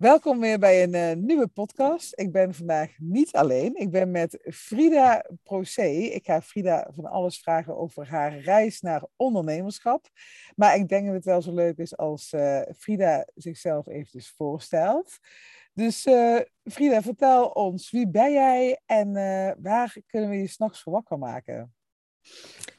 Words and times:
Welkom 0.00 0.40
weer 0.40 0.58
bij 0.58 0.82
een 0.82 0.94
uh, 0.94 1.24
nieuwe 1.24 1.46
podcast. 1.46 2.12
Ik 2.20 2.32
ben 2.32 2.54
vandaag 2.54 2.90
niet 2.98 3.32
alleen. 3.32 3.76
Ik 3.76 3.90
ben 3.90 4.10
met 4.10 4.38
Frida 4.42 5.24
Procé. 5.42 5.88
Ik 5.88 6.26
ga 6.26 6.42
Frida 6.42 6.88
van 6.92 7.04
alles 7.04 7.38
vragen 7.38 7.76
over 7.76 8.08
haar 8.08 8.38
reis 8.38 8.80
naar 8.80 9.04
ondernemerschap. 9.16 10.08
Maar 10.56 10.76
ik 10.76 10.88
denk 10.88 11.06
dat 11.06 11.14
het 11.14 11.24
wel 11.24 11.42
zo 11.42 11.54
leuk 11.54 11.78
is 11.78 11.96
als 11.96 12.32
uh, 12.32 12.60
Frida 12.78 13.26
zichzelf 13.34 13.86
eventjes 13.86 14.32
voorstelt. 14.36 15.18
Dus 15.72 16.06
uh, 16.06 16.40
Frida, 16.64 17.02
vertel 17.02 17.48
ons, 17.48 17.90
wie 17.90 18.08
ben 18.08 18.32
jij 18.32 18.80
en 18.86 19.12
waar 19.62 19.96
kunnen 20.06 20.30
we 20.30 20.36
je 20.36 20.46
s'nachts 20.46 20.82
voor 20.82 20.92
wakker 20.92 21.18
maken? 21.18 21.74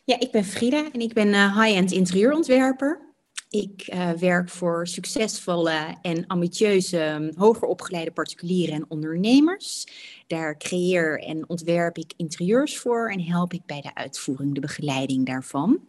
Ja, 0.04 0.20
ik 0.20 0.32
ben 0.32 0.44
Frida 0.44 0.92
en 0.92 1.00
ik 1.02 1.14
ben 1.14 1.28
high-end 1.28 1.92
interieurontwerper. 1.92 3.11
Ik 3.52 3.88
uh, 3.94 4.10
werk 4.10 4.50
voor 4.50 4.88
succesvolle 4.88 5.98
en 6.02 6.28
ambitieuze 6.28 7.04
um, 7.04 7.32
hoger 7.36 7.68
opgeleide 7.68 8.12
particulieren 8.12 8.76
en 8.76 8.86
ondernemers. 8.88 9.88
Daar 10.28 10.58
creëer 10.58 11.20
en 11.24 11.50
ontwerp 11.50 11.98
ik 11.98 12.14
interieurs 12.18 12.78
voor 12.78 13.10
en 13.10 13.22
help 13.22 13.54
ik 13.54 13.66
bij 13.66 13.82
de 13.82 13.96
uitvoering, 13.96 14.54
de 14.54 14.60
begeleiding 14.60 15.26
daarvan, 15.26 15.80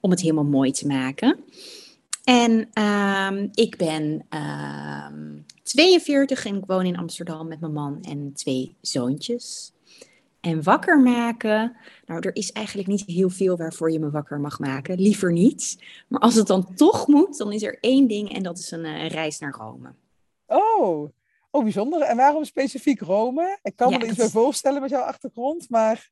om 0.00 0.10
het 0.10 0.20
helemaal 0.20 0.44
mooi 0.44 0.70
te 0.70 0.86
maken. 0.86 1.38
En 2.24 2.68
uh, 2.74 3.48
ik 3.52 3.76
ben 3.76 4.26
uh, 4.34 5.06
42 5.62 6.44
en 6.44 6.56
ik 6.56 6.66
woon 6.66 6.86
in 6.86 6.96
Amsterdam 6.96 7.48
met 7.48 7.60
mijn 7.60 7.72
man 7.72 8.02
en 8.02 8.32
twee 8.34 8.76
zoontjes. 8.80 9.72
En 10.46 10.62
wakker 10.62 11.00
maken, 11.00 11.76
nou, 12.06 12.20
er 12.20 12.36
is 12.36 12.52
eigenlijk 12.52 12.88
niet 12.88 13.04
heel 13.06 13.30
veel 13.30 13.56
waarvoor 13.56 13.92
je 13.92 13.98
me 13.98 14.10
wakker 14.10 14.40
mag 14.40 14.58
maken. 14.58 15.00
Liever 15.00 15.32
niet. 15.32 15.78
Maar 16.08 16.20
als 16.20 16.34
het 16.34 16.46
dan 16.46 16.74
toch 16.74 17.06
moet, 17.06 17.38
dan 17.38 17.52
is 17.52 17.62
er 17.62 17.78
één 17.80 18.06
ding 18.06 18.34
en 18.34 18.42
dat 18.42 18.58
is 18.58 18.70
een, 18.70 18.84
uh, 18.84 19.08
reis 19.08 19.38
naar 19.38 19.54
Rome. 19.58 19.94
Oh, 20.46 21.10
oh, 21.50 21.62
bijzonder. 21.62 22.00
En 22.00 22.16
waarom 22.16 22.44
specifiek 22.44 23.00
Rome? 23.00 23.58
Ik 23.62 23.76
kan 23.76 23.90
ja, 23.90 23.96
me 23.96 24.02
er 24.02 24.08
iets 24.08 24.18
bij 24.18 24.28
voorstellen 24.28 24.80
met 24.80 24.90
jouw 24.90 25.02
achtergrond, 25.02 25.70
maar... 25.70 26.10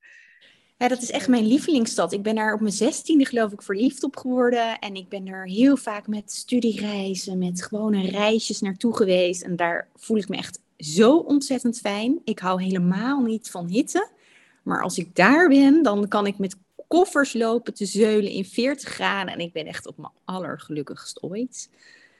Ja, 0.78 0.88
dat 0.88 1.02
is 1.02 1.10
echt 1.10 1.28
mijn 1.28 1.46
lievelingsstad. 1.46 2.12
Ik 2.12 2.22
ben 2.22 2.34
daar 2.34 2.54
op 2.54 2.60
mijn 2.60 2.72
zestiende 2.72 3.26
geloof 3.26 3.52
ik 3.52 3.62
verliefd 3.62 4.04
op 4.04 4.16
geworden. 4.16 4.78
En 4.78 4.94
ik 4.94 5.08
ben 5.08 5.26
er 5.26 5.46
heel 5.46 5.76
vaak 5.76 6.06
met 6.06 6.32
studiereizen, 6.32 7.38
met 7.38 7.62
gewone 7.62 8.10
reisjes 8.10 8.60
naartoe 8.60 8.96
geweest. 8.96 9.42
En 9.42 9.56
daar 9.56 9.88
voel 9.94 10.16
ik 10.16 10.28
me 10.28 10.36
echt 10.36 10.60
zo 10.76 11.16
ontzettend 11.16 11.78
fijn. 11.78 12.20
Ik 12.24 12.38
hou 12.38 12.62
helemaal 12.62 13.20
niet 13.20 13.50
van 13.50 13.66
hitte. 13.66 14.12
Maar 14.64 14.82
als 14.82 14.98
ik 14.98 15.14
daar 15.14 15.48
ben, 15.48 15.82
dan 15.82 16.08
kan 16.08 16.26
ik 16.26 16.38
met 16.38 16.56
koffers 16.88 17.32
lopen 17.32 17.74
te 17.74 17.86
zeulen 17.86 18.30
in 18.30 18.44
40 18.44 18.88
graden. 18.88 19.32
En 19.32 19.40
ik 19.40 19.52
ben 19.52 19.66
echt 19.66 19.86
op 19.86 19.96
mijn 19.98 20.12
allergelukkigst 20.24 21.22
ooit. 21.22 21.70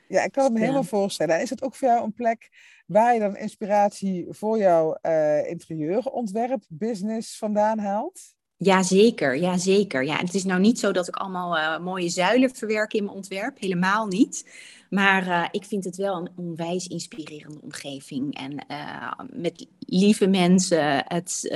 Ja, 0.09 0.23
ik 0.23 0.33
kan 0.33 0.45
het 0.45 0.53
me 0.53 0.59
dus, 0.59 0.69
helemaal 0.69 0.89
voorstellen. 0.89 1.41
Is 1.41 1.51
het 1.51 1.63
ook 1.63 1.75
voor 1.75 1.89
jou 1.89 2.05
een 2.05 2.13
plek 2.13 2.51
waar 2.87 3.15
je 3.15 3.21
dan 3.21 3.37
inspiratie 3.37 4.27
voor 4.29 4.59
jouw 4.59 4.99
uh, 5.03 5.49
interieurontwerp 5.49 6.65
business 6.69 7.39
vandaan 7.39 7.79
haalt? 7.79 8.34
Jazeker, 8.57 9.37
ja, 9.37 9.57
zeker. 9.57 10.05
Ja, 10.05 10.17
het 10.17 10.35
is 10.35 10.45
nou 10.45 10.61
niet 10.61 10.79
zo 10.79 10.93
dat 10.93 11.09
ik 11.09 11.17
allemaal 11.17 11.57
uh, 11.57 11.79
mooie 11.85 12.09
zuilen 12.09 12.55
verwerk 12.55 12.93
in 12.93 13.05
mijn 13.05 13.17
ontwerp. 13.17 13.59
Helemaal 13.61 14.07
niet. 14.07 14.49
Maar 14.91 15.27
uh, 15.27 15.49
ik 15.51 15.65
vind 15.65 15.85
het 15.85 15.97
wel 15.97 16.17
een 16.17 16.31
onwijs 16.37 16.87
inspirerende 16.87 17.61
omgeving. 17.61 18.37
En 18.37 18.65
uh, 18.71 19.13
met 19.33 19.67
lieve 19.79 20.27
mensen, 20.27 21.05
het 21.07 21.55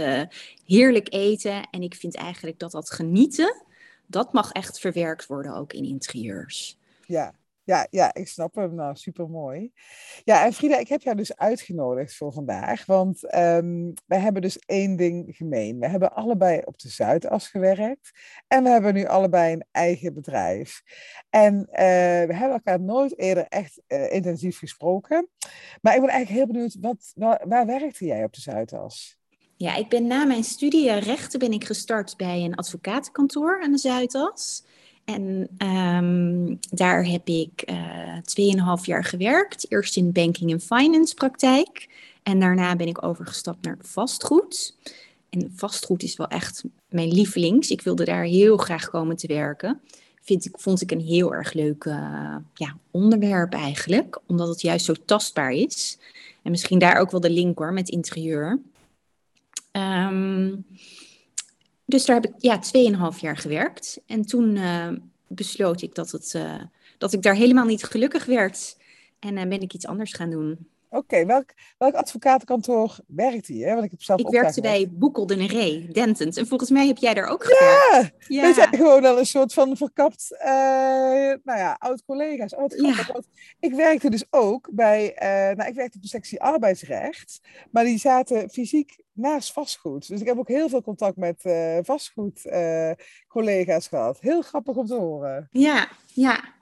heerlijk 0.64 1.12
eten. 1.12 1.68
En 1.70 1.82
ik 1.82 1.94
vind 1.94 2.14
eigenlijk 2.14 2.58
dat 2.58 2.70
dat 2.70 2.90
genieten, 2.90 3.62
dat 4.06 4.32
mag 4.32 4.52
echt 4.52 4.80
verwerkt 4.80 5.26
worden 5.26 5.54
ook 5.54 5.72
in 5.72 5.84
interieurs. 5.84 6.78
Ja, 7.06 7.34
ja, 7.68 7.86
ja, 7.90 8.14
ik 8.14 8.28
snap 8.28 8.54
hem. 8.54 8.74
Nou, 8.74 8.96
super 8.96 9.28
mooi. 9.28 9.72
Ja, 10.24 10.44
en 10.44 10.52
Frida, 10.52 10.78
ik 10.78 10.88
heb 10.88 11.02
jou 11.02 11.16
dus 11.16 11.36
uitgenodigd 11.36 12.16
voor 12.16 12.32
vandaag. 12.32 12.86
Want 12.86 13.24
um, 13.24 13.30
ehm, 13.30 13.92
wij 14.06 14.18
hebben 14.18 14.42
dus 14.42 14.58
één 14.58 14.96
ding 14.96 15.36
gemeen. 15.36 15.78
We 15.78 15.88
hebben 15.88 16.12
allebei 16.12 16.60
op 16.64 16.78
de 16.78 16.88
Zuidas 16.88 17.48
gewerkt. 17.48 18.10
En 18.46 18.62
we 18.62 18.68
hebben 18.68 18.94
nu 18.94 19.06
allebei 19.06 19.52
een 19.52 19.64
eigen 19.70 20.14
bedrijf. 20.14 20.82
En 21.30 21.54
uh, 21.54 21.66
we 22.26 22.34
hebben 22.34 22.52
elkaar 22.52 22.80
nooit 22.80 23.18
eerder 23.18 23.46
echt 23.48 23.80
uh, 23.88 24.12
intensief 24.12 24.58
gesproken. 24.58 25.28
Maar 25.80 25.94
ik 25.94 26.00
ben 26.00 26.10
eigenlijk 26.10 26.38
heel 26.38 26.52
benieuwd, 26.52 26.76
wat, 26.80 27.12
waar, 27.14 27.48
waar 27.48 27.66
werkte 27.66 28.04
jij 28.04 28.24
op 28.24 28.32
de 28.32 28.40
Zuidas? 28.40 29.18
Ja, 29.56 29.74
ik 29.74 29.88
ben 29.88 30.06
na 30.06 30.24
mijn 30.24 30.44
studie 30.44 30.92
rechten 30.92 31.38
ben 31.38 31.52
ik 31.52 31.64
gestart 31.64 32.16
bij 32.16 32.44
een 32.44 32.54
advocatenkantoor 32.54 33.62
aan 33.62 33.72
de 33.72 33.78
Zuidas. 33.78 34.64
En 35.08 35.48
um, 35.68 36.58
daar 36.70 37.04
heb 37.04 37.28
ik 37.28 37.70
uh, 37.70 38.76
2,5 38.78 38.84
jaar 38.84 39.04
gewerkt. 39.04 39.66
Eerst 39.68 39.96
in 39.96 40.12
banking 40.12 40.50
en 40.50 40.60
finance 40.60 41.14
praktijk. 41.14 41.88
En 42.22 42.40
daarna 42.40 42.76
ben 42.76 42.86
ik 42.86 43.04
overgestapt 43.04 43.64
naar 43.64 43.78
vastgoed. 43.80 44.76
En 45.30 45.52
vastgoed 45.54 46.02
is 46.02 46.16
wel 46.16 46.28
echt 46.28 46.64
mijn 46.88 47.12
lievelings. 47.12 47.70
Ik 47.70 47.80
wilde 47.80 48.04
daar 48.04 48.24
heel 48.24 48.56
graag 48.56 48.90
komen 48.90 49.16
te 49.16 49.26
werken. 49.26 49.80
Vind 50.22 50.44
ik, 50.44 50.58
vond 50.58 50.80
ik 50.80 50.90
een 50.90 51.00
heel 51.00 51.34
erg 51.34 51.52
leuk 51.52 51.84
uh, 51.84 52.36
ja, 52.54 52.76
onderwerp 52.90 53.52
eigenlijk. 53.52 54.20
Omdat 54.26 54.48
het 54.48 54.60
juist 54.60 54.84
zo 54.84 54.94
tastbaar 55.04 55.52
is. 55.52 55.98
En 56.42 56.50
misschien 56.50 56.78
daar 56.78 56.96
ook 56.96 57.10
wel 57.10 57.20
de 57.20 57.30
link 57.30 57.58
hoor 57.58 57.72
met 57.72 57.88
interieur. 57.88 58.60
Um, 59.72 60.64
dus 61.88 62.04
daar 62.04 62.20
heb 62.20 62.26
ik 62.26 62.34
ja, 62.38 62.60
2,5 63.14 63.20
jaar 63.20 63.36
gewerkt. 63.36 64.00
En 64.06 64.22
toen 64.22 64.56
uh, 64.56 64.88
besloot 65.26 65.82
ik 65.82 65.94
dat, 65.94 66.10
het, 66.10 66.32
uh, 66.36 66.62
dat 66.98 67.12
ik 67.12 67.22
daar 67.22 67.34
helemaal 67.34 67.64
niet 67.64 67.84
gelukkig 67.84 68.24
werd. 68.24 68.76
En 69.18 69.36
uh, 69.36 69.42
ben 69.42 69.60
ik 69.60 69.74
iets 69.74 69.86
anders 69.86 70.12
gaan 70.12 70.30
doen. 70.30 70.68
Oké, 70.90 71.26
welk, 71.26 71.54
welk 71.78 71.94
advocatenkantoor 71.94 72.98
werkte 73.06 73.56
je? 73.56 73.66
Want 73.66 73.84
ik 73.84 73.90
heb 73.90 74.02
zelf 74.02 74.20
ik 74.20 74.28
werkte 74.28 74.60
bij 74.60 74.88
Boekel 74.90 75.26
de 75.26 75.88
Dentons. 75.92 76.36
En 76.36 76.46
volgens 76.46 76.70
mij 76.70 76.86
heb 76.86 76.96
jij 76.96 77.14
daar 77.14 77.28
ook 77.28 77.44
gewerkt. 77.44 78.12
Ja, 78.28 78.46
we 78.46 78.52
zijn 78.54 78.76
gewoon 78.76 79.04
al 79.04 79.18
een 79.18 79.26
soort 79.26 79.52
van 79.52 79.76
verkapt, 79.76 80.28
uh, 80.32 80.48
nou 81.44 81.58
ja, 81.58 81.76
oud-collega's. 81.78 82.54
Oh, 82.54 82.66
ja. 82.68 83.22
Ik 83.60 83.74
werkte 83.74 84.10
dus 84.10 84.24
ook 84.30 84.68
bij, 84.72 85.14
uh, 85.14 85.20
nou 85.56 85.68
ik 85.68 85.74
werkte 85.74 85.96
op 85.96 86.02
de 86.02 86.08
sectie 86.08 86.42
arbeidsrecht. 86.42 87.40
Maar 87.70 87.84
die 87.84 87.98
zaten 87.98 88.50
fysiek 88.50 89.02
naast 89.12 89.52
vastgoed. 89.52 90.08
Dus 90.08 90.20
ik 90.20 90.26
heb 90.26 90.38
ook 90.38 90.48
heel 90.48 90.68
veel 90.68 90.82
contact 90.82 91.16
met 91.16 91.44
uh, 91.44 91.78
vastgoedcollega's 91.82 93.88
gehad. 93.88 94.20
Heel 94.20 94.42
grappig 94.42 94.76
om 94.76 94.86
te 94.86 94.94
horen. 94.94 95.48
Ja, 95.50 95.88
ja. 96.06 96.56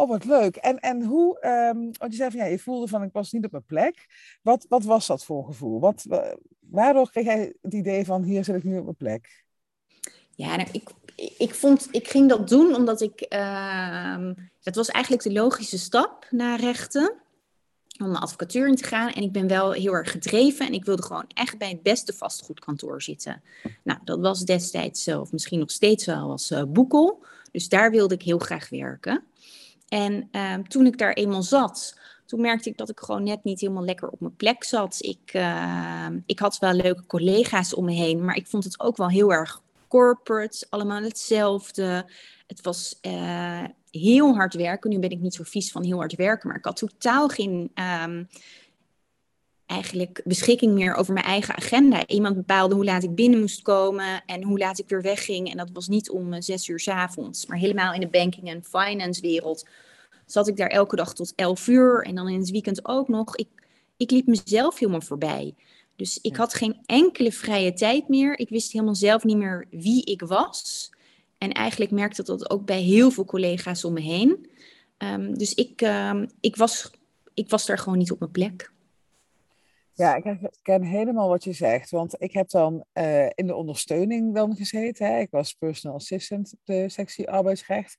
Oh, 0.00 0.08
wat 0.08 0.24
leuk. 0.24 0.56
En, 0.56 0.78
en 0.78 1.02
hoe, 1.02 1.46
um, 1.46 1.90
want 1.98 2.12
je 2.12 2.16
zei 2.16 2.30
van 2.30 2.40
ja, 2.40 2.46
je 2.46 2.58
voelde 2.58 2.88
van 2.88 3.02
ik 3.02 3.12
was 3.12 3.32
niet 3.32 3.44
op 3.44 3.50
mijn 3.50 3.64
plek. 3.64 4.06
Wat, 4.42 4.66
wat 4.68 4.84
was 4.84 5.06
dat 5.06 5.24
voor 5.24 5.44
gevoel? 5.44 5.80
Wat, 5.80 6.06
waardoor 6.60 7.10
kreeg 7.10 7.24
jij 7.24 7.54
het 7.62 7.74
idee 7.74 8.04
van 8.04 8.22
hier 8.22 8.44
zit 8.44 8.56
ik 8.56 8.64
nu 8.64 8.78
op 8.78 8.84
mijn 8.84 8.96
plek? 8.96 9.44
Ja, 10.34 10.56
nou, 10.56 10.68
ik, 10.72 10.90
ik, 11.38 11.54
vond, 11.54 11.88
ik 11.90 12.08
ging 12.08 12.28
dat 12.28 12.48
doen 12.48 12.74
omdat 12.74 13.00
ik, 13.00 13.26
uh, 13.28 14.30
dat 14.62 14.74
was 14.74 14.88
eigenlijk 14.88 15.24
de 15.24 15.32
logische 15.32 15.78
stap 15.78 16.26
naar 16.30 16.60
rechten. 16.60 17.14
Om 18.02 18.12
de 18.12 18.18
advocatuur 18.18 18.68
in 18.68 18.76
te 18.76 18.84
gaan. 18.84 19.10
En 19.10 19.22
ik 19.22 19.32
ben 19.32 19.46
wel 19.46 19.72
heel 19.72 19.92
erg 19.92 20.10
gedreven. 20.10 20.66
En 20.66 20.72
ik 20.72 20.84
wilde 20.84 21.02
gewoon 21.02 21.24
echt 21.34 21.58
bij 21.58 21.68
het 21.68 21.82
beste 21.82 22.12
vastgoedkantoor 22.12 23.02
zitten. 23.02 23.42
Nou, 23.84 23.98
dat 24.04 24.20
was 24.20 24.44
destijds, 24.44 25.08
of 25.08 25.32
misschien 25.32 25.58
nog 25.58 25.70
steeds 25.70 26.04
wel, 26.04 26.30
als 26.30 26.50
uh, 26.50 26.62
Boekel. 26.62 27.24
Dus 27.50 27.68
daar 27.68 27.90
wilde 27.90 28.14
ik 28.14 28.22
heel 28.22 28.38
graag 28.38 28.68
werken. 28.68 29.24
En 29.88 30.28
uh, 30.32 30.54
toen 30.54 30.86
ik 30.86 30.98
daar 30.98 31.12
eenmaal 31.12 31.42
zat, 31.42 31.98
toen 32.26 32.40
merkte 32.40 32.68
ik 32.68 32.76
dat 32.76 32.88
ik 32.88 33.00
gewoon 33.00 33.22
net 33.22 33.44
niet 33.44 33.60
helemaal 33.60 33.84
lekker 33.84 34.08
op 34.08 34.20
mijn 34.20 34.36
plek 34.36 34.64
zat. 34.64 34.96
Ik, 35.00 35.34
uh, 35.34 36.06
ik 36.26 36.38
had 36.38 36.58
wel 36.58 36.72
leuke 36.72 37.06
collega's 37.06 37.74
om 37.74 37.84
me 37.84 37.92
heen, 37.92 38.24
maar 38.24 38.36
ik 38.36 38.46
vond 38.46 38.64
het 38.64 38.80
ook 38.80 38.96
wel 38.96 39.08
heel 39.08 39.32
erg 39.32 39.62
corporate, 39.88 40.66
allemaal 40.70 41.02
hetzelfde. 41.02 42.06
Het 42.46 42.60
was 42.62 42.98
uh, 43.02 43.64
heel 43.90 44.34
hard 44.34 44.54
werken. 44.54 44.90
Nu 44.90 44.98
ben 44.98 45.10
ik 45.10 45.20
niet 45.20 45.34
zo 45.34 45.42
vies 45.46 45.72
van 45.72 45.84
heel 45.84 45.98
hard 45.98 46.14
werken, 46.14 46.48
maar 46.48 46.58
ik 46.58 46.64
had 46.64 46.76
totaal 46.76 47.28
geen 47.28 47.70
um, 48.04 48.28
eigenlijk 49.68 50.20
beschikking 50.24 50.74
meer 50.74 50.94
over 50.94 51.12
mijn 51.12 51.26
eigen 51.26 51.56
agenda. 51.56 52.06
Iemand 52.06 52.36
bepaalde 52.36 52.74
hoe 52.74 52.84
laat 52.84 53.02
ik 53.02 53.14
binnen 53.14 53.40
moest 53.40 53.62
komen 53.62 54.22
en 54.26 54.42
hoe 54.42 54.58
laat 54.58 54.78
ik 54.78 54.88
weer 54.88 55.02
wegging. 55.02 55.50
En 55.50 55.56
dat 55.56 55.70
was 55.72 55.88
niet 55.88 56.10
om 56.10 56.32
uh, 56.32 56.40
zes 56.40 56.68
uur 56.68 56.80
s 56.80 56.88
avonds, 56.88 57.46
maar 57.46 57.58
helemaal 57.58 57.92
in 57.94 58.00
de 58.00 58.08
banking 58.08 58.48
en 58.48 58.64
finance 58.64 59.20
wereld 59.20 59.66
zat 60.26 60.48
ik 60.48 60.56
daar 60.56 60.68
elke 60.68 60.96
dag 60.96 61.14
tot 61.14 61.32
elf 61.36 61.66
uur 61.66 62.02
en 62.02 62.14
dan 62.14 62.28
in 62.28 62.38
het 62.38 62.50
weekend 62.50 62.84
ook 62.84 63.08
nog. 63.08 63.36
Ik, 63.36 63.48
ik 63.96 64.10
liep 64.10 64.26
mezelf 64.26 64.78
helemaal 64.78 65.00
voorbij. 65.00 65.54
Dus 65.96 66.18
ik 66.22 66.36
had 66.36 66.54
geen 66.54 66.76
enkele 66.86 67.32
vrije 67.32 67.72
tijd 67.72 68.08
meer. 68.08 68.38
Ik 68.38 68.48
wist 68.48 68.72
helemaal 68.72 68.94
zelf 68.94 69.24
niet 69.24 69.36
meer 69.36 69.66
wie 69.70 70.04
ik 70.04 70.22
was. 70.22 70.90
En 71.38 71.52
eigenlijk 71.52 71.90
merkte 71.90 72.22
dat 72.22 72.50
ook 72.50 72.64
bij 72.64 72.80
heel 72.80 73.10
veel 73.10 73.24
collega's 73.24 73.84
om 73.84 73.92
me 73.92 74.00
heen. 74.00 74.46
Um, 74.98 75.38
dus 75.38 75.54
ik, 75.54 75.80
um, 75.80 76.30
ik, 76.40 76.56
was, 76.56 76.90
ik 77.34 77.48
was 77.48 77.66
daar 77.66 77.78
gewoon 77.78 77.98
niet 77.98 78.10
op 78.12 78.18
mijn 78.18 78.30
plek. 78.30 78.72
Ja, 79.98 80.14
ik 80.14 80.38
ken 80.62 80.82
helemaal 80.82 81.28
wat 81.28 81.44
je 81.44 81.52
zegt. 81.52 81.90
Want 81.90 82.14
ik 82.18 82.32
heb 82.32 82.48
dan 82.48 82.84
uh, 82.94 83.24
in 83.26 83.46
de 83.46 83.54
ondersteuning 83.54 84.34
dan 84.34 84.56
gezeten. 84.56 85.06
Hè. 85.06 85.18
Ik 85.18 85.30
was 85.30 85.52
personal 85.52 85.96
assistant 85.96 86.52
op 86.52 86.58
de 86.64 86.88
sectie 86.88 87.30
arbeidsrecht. 87.30 87.96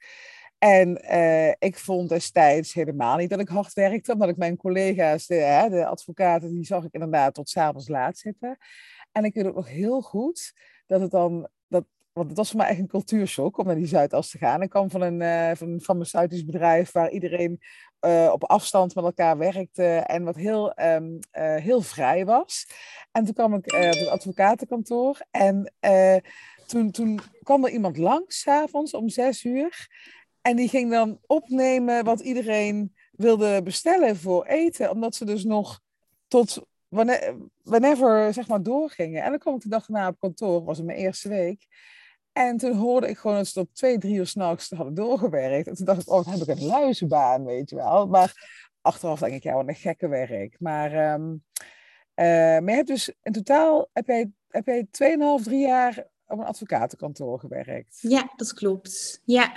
En 0.57 1.01
uh, 1.11 1.49
ik 1.49 1.77
vond 1.77 2.09
destijds 2.09 2.73
helemaal 2.73 3.17
niet 3.17 3.29
dat 3.29 3.39
ik 3.39 3.47
hard 3.47 3.73
werkte, 3.73 4.13
omdat 4.13 4.29
ik 4.29 4.37
mijn 4.37 4.57
collega's, 4.57 5.27
de, 5.27 5.67
de 5.69 5.85
advocaten, 5.85 6.53
die 6.53 6.65
zag 6.65 6.83
ik 6.83 6.93
inderdaad 6.93 7.33
tot 7.33 7.49
s'avonds 7.49 7.87
laat 7.87 8.17
zitten. 8.17 8.57
En 9.11 9.23
ik 9.23 9.33
weet 9.33 9.47
ook 9.47 9.55
nog 9.55 9.69
heel 9.69 10.01
goed 10.01 10.53
dat 10.85 11.01
het 11.01 11.11
dan, 11.11 11.49
want 12.13 12.27
het 12.27 12.37
was 12.37 12.49
voor 12.49 12.59
mij 12.59 12.69
echt 12.69 12.79
een 12.79 12.87
cultuurshock 12.87 13.57
om 13.57 13.65
naar 13.65 13.75
die 13.75 13.85
Zuidas 13.85 14.29
te 14.29 14.37
gaan. 14.37 14.61
Ik 14.61 14.69
kwam 14.69 14.89
van 14.89 15.01
een, 15.01 15.21
uh, 15.21 15.55
van 15.55 15.69
een 15.69 15.81
farmaceutisch 15.81 16.45
bedrijf 16.45 16.91
waar 16.91 17.11
iedereen 17.11 17.59
uh, 18.05 18.29
op 18.33 18.43
afstand 18.43 18.95
met 18.95 19.03
elkaar 19.03 19.37
werkte 19.37 19.83
en 19.85 20.23
wat 20.23 20.35
heel, 20.35 20.81
um, 20.81 21.19
uh, 21.37 21.55
heel 21.55 21.81
vrij 21.81 22.25
was. 22.25 22.67
En 23.11 23.25
toen 23.25 23.33
kwam 23.33 23.53
ik 23.53 23.65
op 23.65 23.79
het 23.79 24.07
advocatenkantoor 24.07 25.19
en 25.31 25.73
toen, 26.65 26.91
toen 26.91 27.19
kwam 27.43 27.65
er 27.65 27.71
iemand 27.71 27.97
langs, 27.97 28.39
s'avonds 28.39 28.93
om 28.93 29.09
zes 29.09 29.43
uur. 29.43 29.87
En 30.41 30.55
die 30.55 30.69
ging 30.69 30.91
dan 30.91 31.19
opnemen 31.25 32.03
wat 32.03 32.19
iedereen 32.19 32.95
wilde 33.11 33.61
bestellen 33.63 34.17
voor 34.17 34.45
eten, 34.45 34.91
omdat 34.91 35.15
ze 35.15 35.25
dus 35.25 35.43
nog 35.43 35.79
tot 36.27 36.67
wanneer, 36.87 37.35
whenever 37.63 38.33
zeg 38.33 38.47
maar 38.47 38.63
doorgingen. 38.63 39.23
En 39.23 39.29
dan 39.29 39.39
kwam 39.39 39.55
ik 39.55 39.61
de 39.61 39.69
dag 39.69 39.85
daarna 39.85 40.07
op 40.07 40.19
kantoor, 40.19 40.63
was 40.63 40.77
het 40.77 40.85
mijn 40.85 40.97
eerste 40.97 41.29
week. 41.29 41.67
En 42.39 42.57
toen 42.57 42.75
hoorde 42.75 43.09
ik 43.09 43.17
gewoon 43.17 43.37
dat 43.37 43.47
ze 43.47 43.53
tot 43.53 43.75
twee, 43.75 43.97
drie 43.97 44.15
uur 44.15 44.27
s'nachts 44.27 44.69
hadden 44.69 44.93
doorgewerkt. 44.93 45.67
En 45.67 45.75
toen 45.75 45.85
dacht 45.85 46.01
ik, 46.01 46.09
oh, 46.09 46.23
dan 46.23 46.33
heb 46.33 46.47
ik 46.47 46.57
een 46.57 46.65
luizenbaan, 46.65 47.45
weet 47.45 47.69
je 47.69 47.75
wel. 47.75 48.07
Maar 48.07 48.33
achteraf 48.81 49.19
denk 49.19 49.33
ik, 49.33 49.43
ja, 49.43 49.53
wat 49.53 49.67
een 49.67 49.75
gekke 49.75 50.07
werk. 50.07 50.55
Maar, 50.59 51.13
um, 51.13 51.43
uh, 52.15 52.25
maar 52.25 52.69
je 52.69 52.71
hebt 52.71 52.87
dus 52.87 53.13
in 53.21 53.31
totaal, 53.31 53.89
heb 53.93 54.07
jij, 54.07 54.31
heb 54.47 54.65
jij 54.65 54.87
2,5, 55.39 55.43
3 55.43 55.59
jaar 55.59 56.07
op 56.27 56.39
een 56.39 56.45
advocatenkantoor 56.45 57.39
gewerkt. 57.39 57.97
Ja, 58.01 58.33
dat 58.35 58.53
klopt. 58.53 59.21
Ja. 59.25 59.53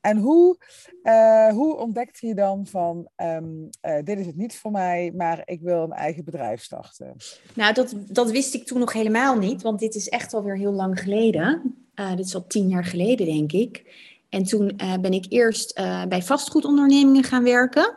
En 0.00 0.16
hoe, 0.16 0.56
uh, 1.02 1.48
hoe 1.48 1.76
ontdekte 1.76 2.26
je 2.26 2.34
dan 2.34 2.66
van, 2.66 3.08
um, 3.16 3.68
uh, 3.82 4.02
dit 4.02 4.18
is 4.18 4.26
het 4.26 4.36
niet 4.36 4.56
voor 4.56 4.70
mij, 4.70 5.12
maar 5.16 5.42
ik 5.44 5.60
wil 5.60 5.82
een 5.82 5.92
eigen 5.92 6.24
bedrijf 6.24 6.62
starten? 6.62 7.16
Nou, 7.54 7.74
dat, 7.74 7.94
dat 8.06 8.30
wist 8.30 8.54
ik 8.54 8.66
toen 8.66 8.78
nog 8.78 8.92
helemaal 8.92 9.38
niet, 9.38 9.62
want 9.62 9.78
dit 9.78 9.94
is 9.94 10.08
echt 10.08 10.34
alweer 10.34 10.56
heel 10.56 10.72
lang 10.72 11.00
geleden. 11.00 11.74
Uh, 11.96 12.16
dit 12.16 12.26
is 12.26 12.34
al 12.34 12.46
tien 12.46 12.68
jaar 12.68 12.84
geleden, 12.84 13.26
denk 13.26 13.52
ik. 13.52 13.84
En 14.28 14.44
toen 14.44 14.76
ben 14.76 15.12
ik 15.12 15.26
eerst 15.28 15.74
bij 16.08 16.22
vastgoedondernemingen 16.22 17.24
gaan 17.24 17.42
werken 17.42 17.94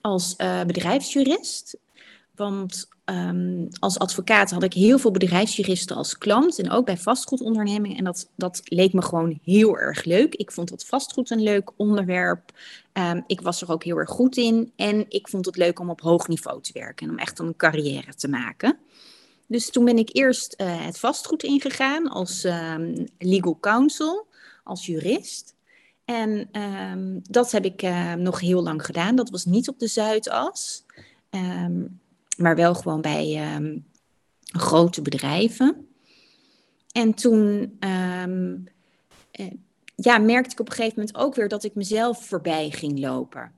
als 0.00 0.36
bedrijfsjurist. 0.66 1.78
Want 2.34 2.88
um, 3.04 3.68
als 3.78 3.98
advocaat 3.98 4.50
had 4.50 4.62
ik 4.62 4.72
heel 4.72 4.98
veel 4.98 5.10
bedrijfsjuristen 5.10 5.96
als 5.96 6.18
klant 6.18 6.58
en 6.58 6.70
ook 6.70 6.84
bij 6.84 6.96
vastgoedondernemingen. 6.96 7.96
En 7.96 8.04
dat, 8.04 8.28
dat 8.36 8.60
leek 8.64 8.92
me 8.92 9.02
gewoon 9.02 9.38
heel 9.44 9.78
erg 9.78 10.04
leuk. 10.04 10.34
Ik 10.34 10.52
vond 10.52 10.68
dat 10.68 10.84
vastgoed 10.84 11.30
een 11.30 11.42
leuk 11.42 11.70
onderwerp. 11.76 12.52
Um, 12.92 13.24
ik 13.26 13.40
was 13.40 13.62
er 13.62 13.72
ook 13.72 13.84
heel 13.84 13.96
erg 13.96 14.10
goed 14.10 14.36
in. 14.36 14.72
En 14.76 15.04
ik 15.08 15.28
vond 15.28 15.46
het 15.46 15.56
leuk 15.56 15.78
om 15.78 15.90
op 15.90 16.00
hoog 16.00 16.28
niveau 16.28 16.62
te 16.62 16.72
werken 16.72 17.06
en 17.06 17.12
om 17.12 17.18
echt 17.18 17.38
een 17.38 17.56
carrière 17.56 18.14
te 18.14 18.28
maken. 18.28 18.78
Dus 19.50 19.70
toen 19.70 19.84
ben 19.84 19.98
ik 19.98 20.16
eerst 20.16 20.54
uh, 20.60 20.84
het 20.84 20.98
vastgoed 20.98 21.42
ingegaan 21.42 22.08
als 22.08 22.44
um, 22.44 23.06
legal 23.18 23.58
counsel, 23.60 24.26
als 24.64 24.86
jurist. 24.86 25.54
En 26.04 26.48
dat 27.22 27.50
heb 27.50 27.64
ik 27.64 27.82
uh, 27.82 28.14
nog 28.14 28.40
heel 28.40 28.62
lang 28.62 28.84
gedaan. 28.84 29.16
Dat 29.16 29.30
was 29.30 29.44
niet 29.44 29.68
op 29.68 29.78
de 29.78 29.86
Zuidas. 29.86 30.84
Um, 31.30 32.00
maar 32.36 32.56
wel 32.56 32.74
gewoon 32.74 33.00
bij 33.00 33.42
grote 34.42 35.02
bedrijven. 35.02 35.88
En 36.92 37.14
toen 37.14 37.76
uh, 37.80 38.56
ja, 39.96 40.18
merkte 40.18 40.52
ik 40.52 40.60
op 40.60 40.68
een 40.68 40.74
gegeven 40.74 40.98
moment 40.98 41.16
ook 41.16 41.34
weer 41.34 41.48
dat 41.48 41.64
ik 41.64 41.74
mezelf 41.74 42.26
voorbij 42.26 42.70
ging 42.70 42.98
lopen. 42.98 43.52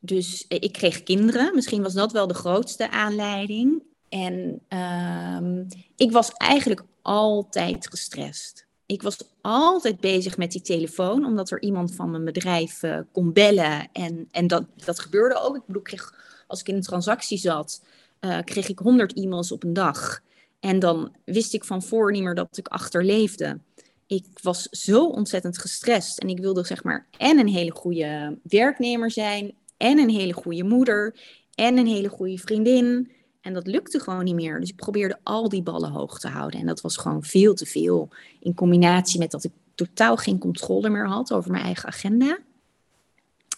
Dus 0.00 0.44
ik 0.48 0.72
kreeg 0.72 1.02
kinderen, 1.02 1.54
misschien 1.54 1.82
was 1.82 1.94
dat 1.94 2.12
wel 2.12 2.26
de 2.26 2.34
grootste 2.34 2.90
aanleiding. 2.90 3.82
En 4.08 4.60
um, 4.68 5.66
ik 5.96 6.12
was 6.12 6.32
eigenlijk 6.32 6.82
altijd 7.02 7.88
gestrest. 7.88 8.66
Ik 8.86 9.02
was 9.02 9.16
altijd 9.40 10.00
bezig 10.00 10.36
met 10.36 10.52
die 10.52 10.60
telefoon, 10.60 11.24
omdat 11.24 11.50
er 11.50 11.62
iemand 11.62 11.94
van 11.94 12.10
mijn 12.10 12.24
bedrijf 12.24 12.82
uh, 12.82 12.98
kon 13.12 13.32
bellen. 13.32 13.88
En, 13.92 14.28
en 14.30 14.46
dat, 14.46 14.64
dat 14.84 15.00
gebeurde 15.00 15.40
ook. 15.40 15.56
Ik 15.56 15.66
bedoel, 15.66 15.82
kreeg, 15.82 16.14
als 16.46 16.60
ik 16.60 16.68
in 16.68 16.74
een 16.74 16.82
transactie 16.82 17.38
zat, 17.38 17.82
uh, 18.20 18.38
kreeg 18.44 18.68
ik 18.68 18.78
100 18.78 19.12
e-mails 19.12 19.52
op 19.52 19.64
een 19.64 19.72
dag. 19.72 20.20
En 20.60 20.78
dan 20.78 21.16
wist 21.24 21.54
ik 21.54 21.64
van 21.64 21.82
voor 21.82 22.12
niet 22.12 22.22
meer 22.22 22.34
dat 22.34 22.56
ik 22.56 22.68
achterleefde. 22.68 23.58
Ik 24.06 24.24
was 24.42 24.62
zo 24.62 25.06
ontzettend 25.06 25.58
gestrest. 25.58 26.18
En 26.18 26.28
ik 26.28 26.38
wilde 26.38 26.64
zeg 26.64 26.84
maar 26.84 27.06
en 27.18 27.38
een 27.38 27.48
hele 27.48 27.72
goede 27.72 28.38
werknemer 28.42 29.10
zijn. 29.10 29.54
En 29.76 29.98
een 29.98 30.10
hele 30.10 30.32
goede 30.32 30.64
moeder. 30.64 31.14
En 31.54 31.76
een 31.76 31.86
hele 31.86 32.08
goede 32.08 32.38
vriendin. 32.38 33.12
En 33.40 33.54
dat 33.54 33.66
lukte 33.66 34.00
gewoon 34.00 34.24
niet 34.24 34.34
meer. 34.34 34.60
Dus 34.60 34.68
ik 34.68 34.76
probeerde 34.76 35.18
al 35.22 35.48
die 35.48 35.62
ballen 35.62 35.90
hoog 35.90 36.18
te 36.18 36.28
houden. 36.28 36.60
En 36.60 36.66
dat 36.66 36.80
was 36.80 36.96
gewoon 36.96 37.24
veel 37.24 37.54
te 37.54 37.66
veel. 37.66 38.08
In 38.40 38.54
combinatie 38.54 39.18
met 39.18 39.30
dat 39.30 39.44
ik 39.44 39.52
totaal 39.74 40.16
geen 40.16 40.38
controle 40.38 40.88
meer 40.88 41.06
had 41.06 41.32
over 41.32 41.50
mijn 41.50 41.64
eigen 41.64 41.88
agenda. 41.88 42.38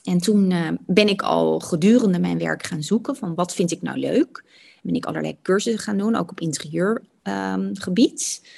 En 0.04 0.18
toen 0.18 0.50
uh, 0.50 0.68
ben 0.86 1.08
ik 1.08 1.22
al 1.22 1.60
gedurende 1.60 2.18
mijn 2.18 2.38
werk 2.38 2.62
gaan 2.62 2.82
zoeken 2.82 3.16
van 3.16 3.34
wat 3.34 3.54
vind 3.54 3.70
ik 3.70 3.82
nou 3.82 3.98
leuk. 3.98 4.44
Ben 4.82 4.94
ik 4.94 5.06
allerlei 5.06 5.36
cursussen 5.42 5.82
gaan 5.82 5.98
doen, 5.98 6.14
ook 6.14 6.30
op 6.30 6.40
interieurgebied. 6.40 8.40
Um, 8.42 8.48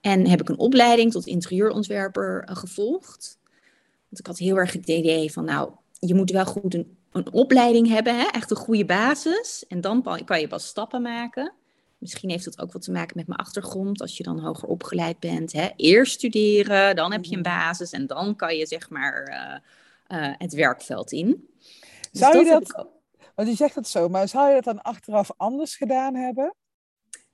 en 0.00 0.26
heb 0.26 0.40
ik 0.40 0.48
een 0.48 0.58
opleiding 0.58 1.12
tot 1.12 1.26
interieurontwerper 1.26 2.44
uh, 2.48 2.56
gevolgd. 2.56 3.38
Want 4.08 4.20
ik 4.20 4.26
had 4.26 4.38
heel 4.38 4.56
erg 4.56 4.72
het 4.72 4.88
idee 4.88 5.32
van 5.32 5.44
nou, 5.44 5.70
je 5.98 6.14
moet 6.14 6.30
wel 6.30 6.44
goed 6.44 6.74
een, 6.74 6.96
een 7.12 7.32
opleiding 7.32 7.88
hebben, 7.88 8.18
hè? 8.18 8.24
echt 8.24 8.50
een 8.50 8.56
goede 8.56 8.84
basis. 8.84 9.64
En 9.68 9.80
dan 9.80 10.22
kan 10.24 10.40
je 10.40 10.48
pas 10.48 10.66
stappen 10.66 11.02
maken. 11.02 11.52
Misschien 11.98 12.30
heeft 12.30 12.44
dat 12.44 12.60
ook 12.60 12.72
wat 12.72 12.82
te 12.82 12.92
maken 12.92 13.16
met 13.16 13.26
mijn 13.26 13.40
achtergrond. 13.40 14.00
Als 14.00 14.16
je 14.16 14.22
dan 14.22 14.38
hoger 14.38 14.68
opgeleid 14.68 15.18
bent, 15.18 15.52
hè? 15.52 15.68
eerst 15.76 16.12
studeren, 16.12 16.96
dan 16.96 17.12
heb 17.12 17.24
je 17.24 17.36
een 17.36 17.40
mhm. 17.40 17.50
basis 17.50 17.92
en 17.92 18.06
dan 18.06 18.36
kan 18.36 18.56
je 18.56 18.66
zeg 18.66 18.90
maar... 18.90 19.28
Uh, 19.28 19.58
uh, 20.08 20.34
het 20.38 20.52
werkveld 20.52 21.12
in. 21.12 21.48
Dus 22.12 22.20
zou 22.20 22.38
je 22.38 22.44
dat, 22.44 22.86
want 23.34 23.48
je 23.48 23.54
zegt 23.54 23.74
het 23.74 23.88
zo, 23.88 24.08
maar 24.08 24.28
zou 24.28 24.48
je 24.48 24.54
dat 24.54 24.64
dan 24.64 24.82
achteraf 24.82 25.30
anders 25.36 25.76
gedaan 25.76 26.14
hebben? 26.14 26.54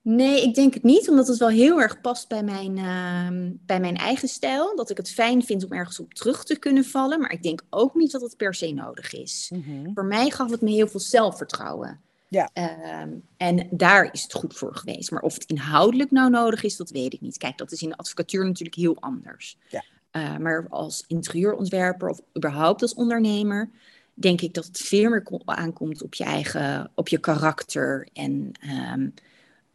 Nee, 0.05 0.43
ik 0.43 0.55
denk 0.55 0.75
het 0.75 0.83
niet, 0.83 1.09
omdat 1.09 1.29
het 1.29 1.39
wel 1.39 1.49
heel 1.49 1.81
erg 1.81 2.01
past 2.01 2.29
bij 2.29 2.43
mijn, 2.43 2.77
uh, 2.77 3.51
bij 3.67 3.81
mijn 3.81 3.97
eigen 3.97 4.29
stijl. 4.29 4.77
Dat 4.77 4.91
ik 4.91 4.97
het 4.97 5.11
fijn 5.11 5.45
vind 5.45 5.65
om 5.65 5.73
ergens 5.73 6.01
op 6.01 6.15
terug 6.15 6.45
te 6.45 6.59
kunnen 6.59 6.85
vallen. 6.85 7.21
Maar 7.21 7.33
ik 7.33 7.43
denk 7.43 7.63
ook 7.71 7.95
niet 7.95 8.11
dat 8.11 8.21
het 8.21 8.37
per 8.37 8.55
se 8.55 8.73
nodig 8.73 9.13
is. 9.13 9.51
Mm 9.55 9.63
-hmm. 9.67 9.95
Voor 9.95 10.05
mij 10.05 10.31
gaf 10.31 10.51
het 10.51 10.61
me 10.61 10.71
heel 10.71 10.89
veel 10.89 11.01
zelfvertrouwen. 11.01 12.01
Ja. 12.29 12.51
Uh, 12.55 13.13
en 13.37 13.69
daar 13.71 14.13
is 14.13 14.23
het 14.23 14.33
goed 14.33 14.55
voor 14.57 14.77
geweest. 14.77 15.11
Maar 15.11 15.23
of 15.23 15.35
het 15.35 15.45
inhoudelijk 15.45 16.11
nou 16.11 16.31
nodig 16.31 16.63
is, 16.63 16.77
dat 16.77 16.91
weet 16.91 17.13
ik 17.13 17.21
niet. 17.21 17.39
Kijk, 17.39 17.59
dat 17.59 17.73
is 17.73 17.83
in 17.83 17.89
de 17.89 17.97
advocatuur 17.97 18.45
natuurlijk 18.45 18.77
heel 18.77 18.97
anders. 19.01 19.59
Ja. 19.69 19.85
Uh, 20.13 20.37
maar 20.37 20.67
als 20.69 21.05
interieurontwerper 21.07 22.09
of 22.09 22.21
überhaupt 22.37 22.83
als 22.83 22.95
ondernemer, 22.95 23.71
denk 24.15 24.41
ik 24.41 24.55
dat 24.55 24.65
het 24.65 24.79
veel 24.79 25.11
meer 25.11 25.41
aankomt 25.45 26.03
op 26.03 26.15
je 26.15 26.25
eigen, 26.25 26.91
op 26.95 27.09
je 27.09 27.19
karakter. 27.19 28.09
En 28.13 28.53
um, 28.93 29.15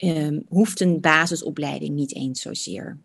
um, 0.03 0.45
hoeft 0.47 0.79
een 0.81 0.99
basisopleiding 0.99 1.95
niet 1.95 2.15
eens 2.15 2.41
zozeer. 2.41 2.97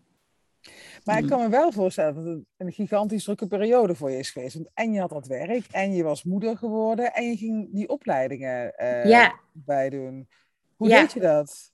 Maar 1.03 1.17
ik 1.17 1.23
mm. 1.23 1.29
kan 1.29 1.41
me 1.41 1.49
wel 1.49 1.71
voorstellen 1.71 2.15
dat 2.15 2.25
het 2.25 2.43
een 2.57 2.71
gigantisch 2.71 3.23
drukke 3.23 3.47
periode 3.47 3.95
voor 3.95 4.11
je 4.11 4.17
is 4.17 4.29
geweest. 4.29 4.53
Want 4.53 4.69
en 4.73 4.93
je 4.93 4.99
had 4.99 5.09
dat 5.09 5.27
werk, 5.27 5.65
en 5.71 5.93
je 5.93 6.03
was 6.03 6.23
moeder 6.23 6.57
geworden, 6.57 7.13
en 7.13 7.29
je 7.29 7.37
ging 7.37 7.73
die 7.73 7.89
opleidingen 7.89 8.73
uh, 8.77 9.05
ja. 9.05 9.39
bij 9.51 9.89
doen. 9.89 10.27
Hoe 10.75 10.89
ja. 10.89 11.01
deed 11.01 11.13
je 11.13 11.19
dat? 11.19 11.71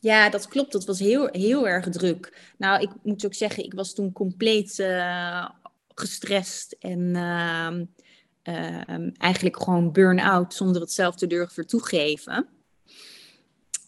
Ja, 0.00 0.30
dat 0.30 0.48
klopt. 0.48 0.72
Dat 0.72 0.84
was 0.84 0.98
heel, 0.98 1.28
heel 1.30 1.68
erg 1.68 1.88
druk. 1.88 2.52
Nou, 2.58 2.82
ik 2.82 2.90
moet 3.02 3.26
ook 3.26 3.34
zeggen, 3.34 3.64
ik 3.64 3.74
was 3.74 3.94
toen 3.94 4.12
compleet 4.12 4.78
uh, 4.78 5.48
gestrest 5.94 6.76
en 6.78 7.00
uh, 7.00 7.72
uh, 8.42 9.10
eigenlijk 9.18 9.62
gewoon 9.62 9.92
burn-out 9.92 10.54
zonder 10.54 10.80
het 10.80 10.92
zelf 10.92 11.14
te 11.16 11.26
durven 11.26 11.66
toegeven. 11.66 12.48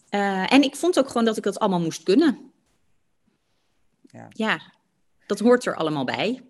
Eh, 0.09 0.53
en 0.53 0.63
ik 0.63 0.75
vond 0.75 0.99
ook 0.99 1.07
gewoon 1.07 1.25
dat 1.25 1.37
ik 1.37 1.43
dat 1.43 1.59
allemaal 1.59 1.81
moest 1.81 2.03
kunnen. 2.03 2.51
Ja. 4.01 4.27
ja, 4.29 4.61
dat 5.25 5.39
hoort 5.39 5.65
er 5.65 5.75
allemaal 5.75 6.05
bij 6.05 6.43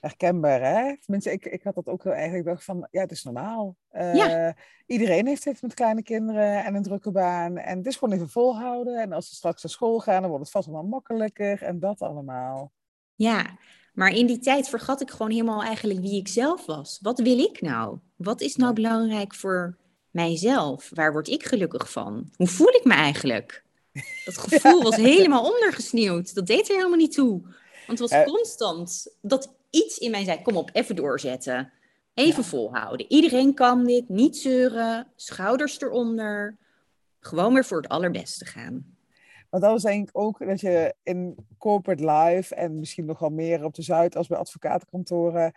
herkenbaar, 0.00 0.60
hè? 0.60 0.96
Tenminste, 0.96 1.32
ik, 1.32 1.44
ik 1.44 1.62
had 1.62 1.74
dat 1.74 1.86
ook 1.86 2.04
heel 2.04 2.12
eigenlijk 2.12 2.44
dacht 2.44 2.64
van, 2.64 2.88
ja, 2.90 3.00
het 3.00 3.10
is 3.10 3.22
normaal. 3.22 3.76
Uh, 3.92 4.14
ja. 4.14 4.54
Iedereen 4.86 5.26
heeft 5.26 5.44
het 5.44 5.62
met 5.62 5.74
kleine 5.74 6.02
kinderen 6.02 6.64
en 6.64 6.74
een 6.74 6.82
drukke 6.82 7.10
baan. 7.10 7.56
En 7.56 7.78
het 7.78 7.86
is 7.86 7.96
gewoon 7.96 8.14
even 8.14 8.28
volhouden. 8.28 9.00
En 9.00 9.12
als 9.12 9.28
ze 9.28 9.34
straks 9.34 9.62
naar 9.62 9.72
school 9.72 9.98
gaan, 9.98 10.20
dan 10.20 10.30
wordt 10.30 10.44
het 10.44 10.52
vast 10.52 10.68
wel 10.68 10.82
makkelijker. 10.82 11.62
En 11.62 11.80
dat 11.80 12.02
allemaal. 12.02 12.72
Ja, 13.14 13.58
maar 13.92 14.10
in 14.10 14.26
die 14.26 14.38
tijd 14.38 14.68
vergat 14.68 15.00
ik 15.00 15.10
gewoon 15.10 15.30
helemaal 15.30 15.62
eigenlijk 15.62 16.00
wie 16.00 16.18
ik 16.18 16.28
zelf 16.28 16.66
was. 16.66 16.98
Wat 17.02 17.18
wil 17.18 17.38
ik 17.38 17.60
nou? 17.60 17.98
Wat 18.16 18.40
is 18.40 18.56
nou 18.56 18.72
belangrijk 18.72 19.34
voor 19.34 19.76
mijzelf? 20.10 20.90
Waar 20.94 21.12
word 21.12 21.28
ik 21.28 21.44
gelukkig 21.44 21.90
van? 21.90 22.30
Hoe 22.36 22.46
voel 22.46 22.68
ik 22.68 22.84
me 22.84 22.94
eigenlijk? 22.94 23.64
Dat 24.24 24.38
gevoel 24.38 24.82
was 24.82 24.96
helemaal 24.96 25.52
ondergesneeuwd. 25.52 26.34
Dat 26.34 26.46
deed 26.46 26.68
er 26.68 26.76
helemaal 26.76 26.98
niet 26.98 27.12
toe. 27.12 27.40
Want 27.86 27.98
het 27.98 28.10
was 28.10 28.24
constant 28.24 29.06
dat 29.20 29.54
iets 29.70 29.98
in 29.98 30.10
mij 30.10 30.24
zei, 30.24 30.42
kom 30.42 30.56
op, 30.56 30.70
even 30.72 30.96
doorzetten. 30.96 31.72
Even 32.14 32.44
volhouden. 32.44 33.06
Iedereen 33.08 33.54
kan 33.54 33.84
dit, 33.84 34.08
niet 34.08 34.36
zeuren, 34.36 35.06
schouders 35.16 35.80
eronder. 35.80 36.56
Gewoon 37.20 37.54
weer 37.54 37.64
voor 37.64 37.80
het 37.80 37.90
allerbeste 37.90 38.44
gaan. 38.44 38.96
Want 39.50 39.62
dat 39.62 39.72
was 39.72 39.82
denk 39.82 40.08
ik 40.08 40.18
ook 40.18 40.46
dat 40.46 40.60
je 40.60 40.94
in 41.02 41.36
corporate 41.58 42.04
life 42.04 42.54
en 42.54 42.78
misschien 42.78 43.04
nog 43.04 43.18
wel 43.18 43.30
meer 43.30 43.64
op 43.64 43.74
de 43.74 43.82
Zuid 43.82 44.16
als 44.16 44.26
bij 44.26 44.38
advocatenkantoren, 44.38 45.52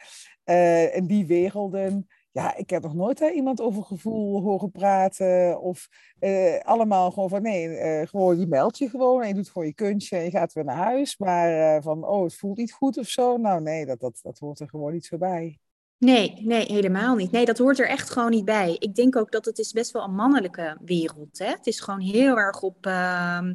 uh, 0.45 0.95
in 0.95 1.07
die 1.07 1.25
werelden. 1.25 2.07
Ja, 2.34 2.56
ik 2.56 2.70
heb 2.70 2.84
nog 2.84 2.94
nooit 2.94 3.20
hè, 3.20 3.30
iemand 3.30 3.62
over 3.62 3.84
gevoel 3.84 4.42
horen 4.42 4.72
praten. 4.72 5.62
Of 5.62 5.90
uh, 6.20 6.60
allemaal 6.60 7.12
gewoon 7.12 7.30
van 7.30 7.42
nee, 7.42 7.68
uh, 7.68 8.08
gewoon 8.08 8.40
je 8.40 8.48
meldt 8.48 8.78
je 8.78 8.90
gewoon 8.90 9.22
en 9.22 9.28
je 9.28 9.34
doet 9.34 9.50
gewoon 9.50 9.68
je 9.68 9.74
kunstje 9.74 10.18
en 10.18 10.24
je 10.24 10.30
gaat 10.30 10.54
weer 10.54 10.63
naar 10.63 10.75
huis. 10.75 11.18
Maar 11.18 11.82
van 11.82 12.06
oh, 12.06 12.24
het 12.24 12.36
voelt 12.36 12.58
niet 12.58 12.74
goed 12.74 12.98
of 12.98 13.08
zo. 13.08 13.38
Nou 13.38 13.62
nee, 13.62 13.86
dat, 13.86 14.00
dat, 14.00 14.20
dat 14.24 14.40
hoort 14.40 14.60
er 14.60 14.70
gewoon 14.70 14.94
niet 14.94 15.06
zo 15.06 15.18
bij. 15.18 15.60
Nee, 15.98 16.42
nee, 16.42 16.66
helemaal 16.66 17.16
niet. 17.16 17.32
Nee, 17.32 17.46
dat 17.46 17.58
hoort 17.58 17.80
er 17.80 17.88
echt 17.88 18.10
gewoon 18.10 18.32
niet 18.32 18.46
bij. 18.46 18.75
Ik 18.80 18.96
denk 18.96 19.16
ook 19.16 19.32
dat 19.32 19.46
het 19.46 19.60
is 19.60 19.72
best 19.72 19.92
wel 19.92 20.04
een 20.04 20.16
mannelijke 20.16 20.78
wereld. 20.86 21.38
Hè? 21.38 21.50
Het 21.50 21.68
is 21.68 21.80
gewoon 21.80 22.00
heel 22.00 22.38
erg 22.38 22.62
op, 22.62 22.86
uh, 22.86 23.50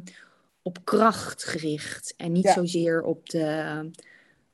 op 0.61 0.77
kracht 0.83 1.43
gericht 1.43 2.13
en 2.17 2.31
niet 2.31 2.47
zozeer 2.47 3.01
op 3.01 3.29
de 3.29 3.91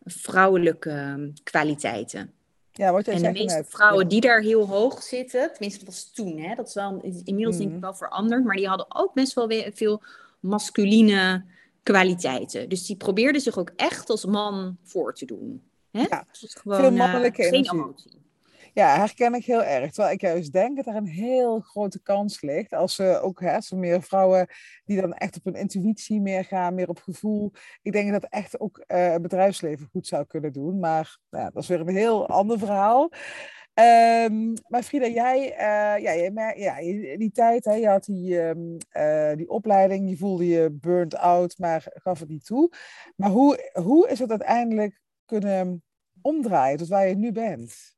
vrouwelijke 0.04 1.32
kwaliteiten. 1.44 2.35
Ja, 2.78 2.92
wat 2.92 3.08
en 3.08 3.22
de 3.22 3.32
meeste 3.32 3.64
vrouwen 3.68 4.08
die 4.08 4.22
daar 4.22 4.42
heel 4.42 4.68
hoog 4.68 5.04
zitten, 5.04 5.52
tenminste 5.52 5.86
dat 5.86 5.94
was 5.94 6.12
toen, 6.14 6.38
hè, 6.38 6.56
dat 6.56 6.68
is 6.68 6.74
wel 6.74 7.02
inmiddels 7.24 7.58
denk 7.58 7.70
ik 7.70 7.76
mhm. 7.76 7.86
wel 7.86 7.94
veranderd, 7.94 8.44
maar 8.44 8.56
die 8.56 8.68
hadden 8.68 8.96
ook 8.96 9.14
best 9.14 9.34
wel 9.34 9.48
weer 9.48 9.72
veel 9.74 10.02
masculine 10.40 11.44
kwaliteiten. 11.84 12.70
Dus 12.70 12.86
die 12.86 12.96
probeerden 12.96 13.42
zich 13.42 13.58
ook 13.58 13.72
echt 13.76 14.10
als 14.10 14.26
man 14.26 14.78
voor 14.84 15.14
te 15.14 15.26
doen. 15.26 15.64
Hè? 15.92 16.06
Ja, 16.10 16.26
dus 16.42 16.54
gewoon, 16.54 16.80
veel 16.80 16.92
mannelijke 16.92 17.44
uh, 17.44 17.50
geen 17.50 17.70
emotie. 17.72 18.15
Ja, 18.76 18.98
herken 18.98 19.34
ik 19.34 19.46
heel 19.46 19.64
erg. 19.64 19.92
Terwijl 19.92 20.14
ik 20.14 20.22
juist 20.22 20.52
denk 20.52 20.76
dat 20.76 20.86
er 20.86 20.96
een 20.96 21.08
heel 21.08 21.60
grote 21.60 22.02
kans 22.02 22.42
ligt. 22.42 22.74
Als 22.74 22.96
ze 22.96 23.20
ook, 23.22 23.40
hè, 23.42 23.62
zo 23.62 23.78
meer 23.78 24.02
vrouwen 24.02 24.48
die 24.86 25.02
dan 25.02 25.14
echt 25.14 25.36
op 25.36 25.44
hun 25.44 25.56
intuïtie 25.56 26.22
meer 26.22 26.46
gaan, 26.46 26.76
meer 26.76 26.90
op 26.90 27.00
gevoel. 27.00 27.52
Ik 27.82 27.92
denk 27.92 28.12
dat 28.12 28.24
echt 28.30 28.60
ook 28.60 28.84
uh, 28.88 29.12
het 29.12 29.22
bedrijfsleven 29.22 29.88
goed 29.92 30.08
zou 30.08 30.26
kunnen 30.26 30.54
doen. 30.54 30.80
Maar 30.80 31.18
nou 31.30 31.50
dat 31.54 31.64
is 31.64 31.70
weer 31.70 31.80
een 31.80 31.96
heel 31.96 32.28
ander 32.28 32.60
verhaal. 32.60 33.04
Um, 33.04 34.54
maar 34.68 34.84
Frida, 34.84 35.08
jij, 35.08 35.52
uh, 35.52 36.04
ja, 36.04 36.12
ja, 36.56 36.76
die 37.18 37.32
tijd, 37.32 37.66
hè, 37.66 37.74
je 37.74 37.88
had 37.88 38.04
die, 38.04 38.42
um, 38.42 38.78
uh, 38.94 39.36
die 39.36 39.50
opleiding, 39.50 40.10
je 40.10 40.18
voelde 40.18 40.48
je 40.48 40.72
burnt 40.72 41.16
out, 41.16 41.58
maar 41.58 41.86
gaf 41.94 42.20
het 42.20 42.30
niet 42.30 42.46
toe. 42.46 42.72
Maar 43.16 43.30
hoe, 43.30 43.70
hoe 43.74 44.10
is 44.10 44.20
het 44.20 44.30
uiteindelijk 44.30 45.02
kunnen 45.26 45.84
omdraaien 46.22 46.78
tot 46.78 46.88
waar 46.88 47.08
je 47.08 47.16
nu 47.16 47.32
bent? 47.32 47.95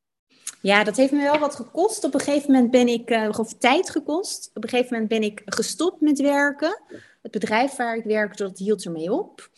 Ja, 0.62 0.84
dat 0.84 0.98
heeft 0.98 1.12
me 1.12 1.22
wel 1.22 1.40
wat 1.40 1.56
gekost. 1.56 2.04
Op 2.04 2.14
een 2.14 2.20
gegeven 2.20 2.52
moment 2.52 2.72
ben 2.72 2.88
ik, 2.88 3.12
uh, 3.12 3.30
of 3.38 3.54
tijd 3.54 3.90
gekost. 3.90 4.52
Op 4.54 4.64
een 4.64 4.70
gegeven 4.70 4.92
moment 4.92 5.10
ben 5.10 5.24
ik 5.24 5.42
gestopt 5.46 6.02
met 6.02 6.20
werken. 6.20 6.82
Het 7.22 7.32
bedrijf 7.32 7.76
waar 7.76 7.96
ik 7.96 8.04
werkte, 8.04 8.44
dat 8.44 8.58
hield 8.58 8.86
ermee 8.86 9.14
op. 9.14 9.50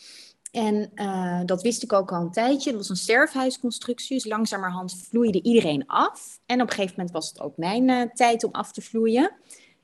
En 0.52 0.92
uh, 0.96 1.42
dat 1.46 1.62
wist 1.62 1.84
ik 1.84 1.94
ook 1.94 2.12
al 2.12 2.22
een 2.22 2.32
tijdje. 2.32 2.70
Dat 2.70 2.80
was 2.80 2.90
een 2.90 2.96
sterfhuisconstructie. 2.96 4.16
Dus 4.16 4.26
langzamerhand 4.26 5.08
vloeide 5.10 5.42
iedereen 5.42 5.88
af. 5.88 6.40
En 6.46 6.62
op 6.62 6.68
een 6.68 6.74
gegeven 6.74 6.96
moment 6.98 7.14
was 7.14 7.30
het 7.30 7.40
ook 7.40 7.58
mijn 7.58 7.90
uh, 7.90 8.02
tijd 8.14 8.44
om 8.44 8.52
af 8.52 8.72
te 8.72 8.82
vloeien. 8.82 9.32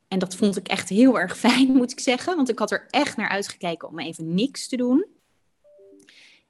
En 0.07 0.19
dat 0.19 0.35
vond 0.35 0.57
ik 0.57 0.67
echt 0.67 0.89
heel 0.89 1.19
erg 1.19 1.37
fijn, 1.47 1.67
moet 1.67 1.91
ik 1.91 1.99
zeggen. 1.99 2.35
Want 2.35 2.49
ik 2.49 2.59
had 2.59 2.71
er 2.71 2.85
echt 2.89 3.17
naar 3.17 3.29
uitgekeken 3.29 3.87
om 3.87 3.99
even 3.99 4.33
niks 4.33 4.67
te 4.67 4.75
doen. 4.75 5.05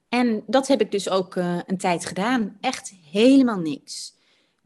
En 0.08 0.42
dat 0.46 0.66
heb 0.66 0.80
ik 0.80 0.90
dus 0.90 1.08
ook 1.08 1.36
een 1.66 1.78
tijd 1.78 2.06
gedaan. 2.06 2.56
Echt 2.60 2.94
helemaal 3.10 3.58
niks 3.58 4.15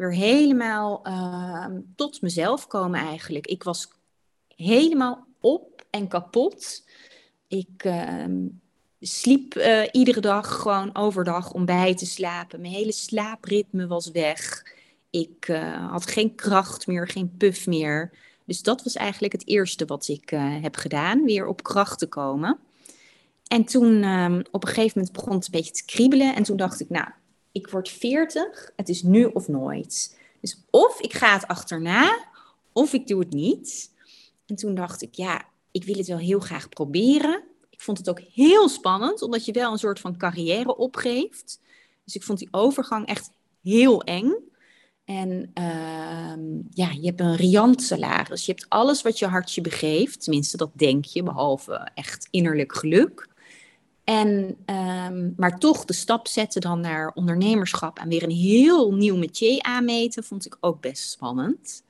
weer 0.00 0.14
helemaal 0.14 1.00
ehm, 1.02 1.80
tot 1.96 2.22
mezelf 2.22 2.66
komen 2.66 3.00
eigenlijk. 3.00 3.46
Ik 3.46 3.62
was 3.62 3.88
helemaal 4.56 5.26
op 5.40 5.84
en 5.90 6.08
kapot. 6.08 6.84
Ik 7.48 7.84
uh, 7.84 8.24
sliep 9.00 9.54
uh, 9.54 9.82
iedere 9.92 10.20
dag 10.20 10.60
gewoon 10.60 10.96
overdag 10.96 11.52
om 11.52 11.64
bij 11.64 11.94
te 11.94 12.06
slapen. 12.06 12.60
Mijn 12.60 12.72
hele 12.72 12.92
slaapritme 12.92 13.86
was 13.86 14.10
weg. 14.10 14.62
Ik 15.10 15.48
uh, 15.48 15.90
had 15.90 16.06
geen 16.06 16.34
kracht 16.34 16.86
meer, 16.86 17.08
geen 17.08 17.34
puff 17.36 17.66
meer. 17.66 18.10
Dus 18.44 18.62
dat 18.62 18.82
was 18.82 18.94
eigenlijk 18.94 19.32
het 19.32 19.48
eerste 19.48 19.84
wat 19.84 20.08
ik 20.08 20.32
uh, 20.32 20.62
heb 20.62 20.76
gedaan, 20.76 21.24
weer 21.24 21.46
op 21.46 21.62
kracht 21.62 21.98
te 21.98 22.06
komen. 22.06 22.58
En 23.46 23.64
toen 23.64 24.04
um, 24.04 24.42
op 24.50 24.62
een 24.62 24.68
gegeven 24.68 24.92
moment 24.94 25.12
begon 25.12 25.34
het 25.34 25.44
een 25.44 25.50
beetje 25.50 25.72
te 25.72 25.84
kriebelen. 25.84 26.34
En 26.34 26.42
toen 26.42 26.56
dacht 26.56 26.80
ik, 26.80 26.88
nou, 26.88 27.08
ik 27.52 27.68
word 27.68 27.88
40, 27.88 28.72
het 28.76 28.88
is 28.88 29.02
nu 29.02 29.24
of 29.24 29.48
nooit. 29.48 30.18
Dus 30.40 30.60
of 30.70 31.00
ik 31.00 31.12
ga 31.12 31.32
het 31.32 31.46
achterna, 31.46 32.18
of 32.72 32.92
ik 32.92 33.06
doe 33.06 33.20
het 33.20 33.32
niet. 33.32 33.90
En 34.46 34.56
toen 34.56 34.74
dacht 34.74 35.02
ik, 35.02 35.14
ja, 35.14 35.44
ik 35.70 35.84
wil 35.84 35.96
het 35.96 36.06
wel 36.06 36.18
heel 36.18 36.40
graag 36.40 36.68
proberen. 36.68 37.42
Ik 37.70 37.80
vond 37.80 37.98
het 37.98 38.08
ook 38.08 38.20
heel 38.20 38.68
spannend, 38.68 39.22
omdat 39.22 39.44
je 39.44 39.52
wel 39.52 39.72
een 39.72 39.78
soort 39.78 40.00
van 40.00 40.16
carrière 40.16 40.76
opgeeft. 40.76 41.60
Dus 42.04 42.14
ik 42.14 42.22
vond 42.22 42.38
die 42.38 42.48
overgang 42.50 43.06
echt 43.06 43.30
heel 43.62 44.02
eng. 44.02 44.32
En 45.04 45.50
uh, 45.54 46.64
ja, 46.70 46.90
je 46.90 47.06
hebt 47.06 47.20
een 47.20 47.36
riant 47.36 47.82
salaris. 47.82 48.46
Je 48.46 48.52
hebt 48.52 48.66
alles 48.68 49.02
wat 49.02 49.18
je 49.18 49.26
hartje 49.26 49.60
begeeft. 49.60 50.22
Tenminste, 50.22 50.56
dat 50.56 50.70
denk 50.72 51.04
je, 51.04 51.22
behalve 51.22 51.88
echt 51.94 52.28
innerlijk 52.30 52.74
geluk. 52.74 53.28
En, 54.04 54.56
um, 54.66 55.34
maar 55.36 55.58
toch 55.58 55.84
de 55.84 55.92
stap 55.92 56.28
zetten 56.28 56.60
dan 56.60 56.80
naar 56.80 57.12
ondernemerschap 57.14 57.98
en 57.98 58.08
weer 58.08 58.22
een 58.22 58.30
heel 58.30 58.92
nieuw 58.92 59.16
métier 59.16 59.62
aanmeten, 59.62 60.24
vond 60.24 60.46
ik 60.46 60.56
ook 60.60 60.80
best 60.80 61.10
spannend. 61.10 61.82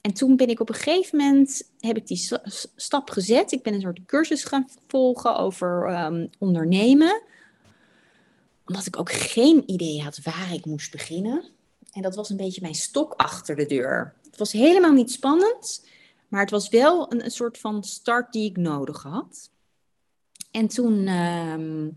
En 0.00 0.12
toen 0.12 0.36
ben 0.36 0.48
ik 0.48 0.60
op 0.60 0.68
een 0.68 0.74
gegeven 0.74 1.18
moment, 1.18 1.70
heb 1.80 1.96
ik 1.96 2.06
die 2.06 2.30
stap 2.76 3.10
gezet. 3.10 3.52
Ik 3.52 3.62
ben 3.62 3.74
een 3.74 3.80
soort 3.80 4.04
cursus 4.06 4.44
gaan 4.44 4.68
volgen 4.88 5.36
over 5.36 5.98
um, 6.04 6.30
ondernemen. 6.38 7.22
Omdat 8.66 8.86
ik 8.86 8.98
ook 8.98 9.12
geen 9.12 9.62
idee 9.66 10.02
had 10.02 10.22
waar 10.22 10.52
ik 10.52 10.64
moest 10.64 10.90
beginnen. 10.90 11.44
En 11.92 12.02
dat 12.02 12.14
was 12.14 12.30
een 12.30 12.36
beetje 12.36 12.60
mijn 12.60 12.74
stok 12.74 13.12
achter 13.12 13.56
de 13.56 13.66
deur. 13.66 14.14
Het 14.24 14.38
was 14.38 14.52
helemaal 14.52 14.92
niet 14.92 15.10
spannend, 15.10 15.86
maar 16.28 16.40
het 16.40 16.50
was 16.50 16.68
wel 16.68 17.12
een 17.12 17.30
soort 17.30 17.58
van 17.58 17.84
start 17.84 18.32
die 18.32 18.50
ik 18.50 18.56
nodig 18.56 19.02
had. 19.02 19.50
En 20.54 20.68
toen 20.68 21.06
ehm, 21.06 21.88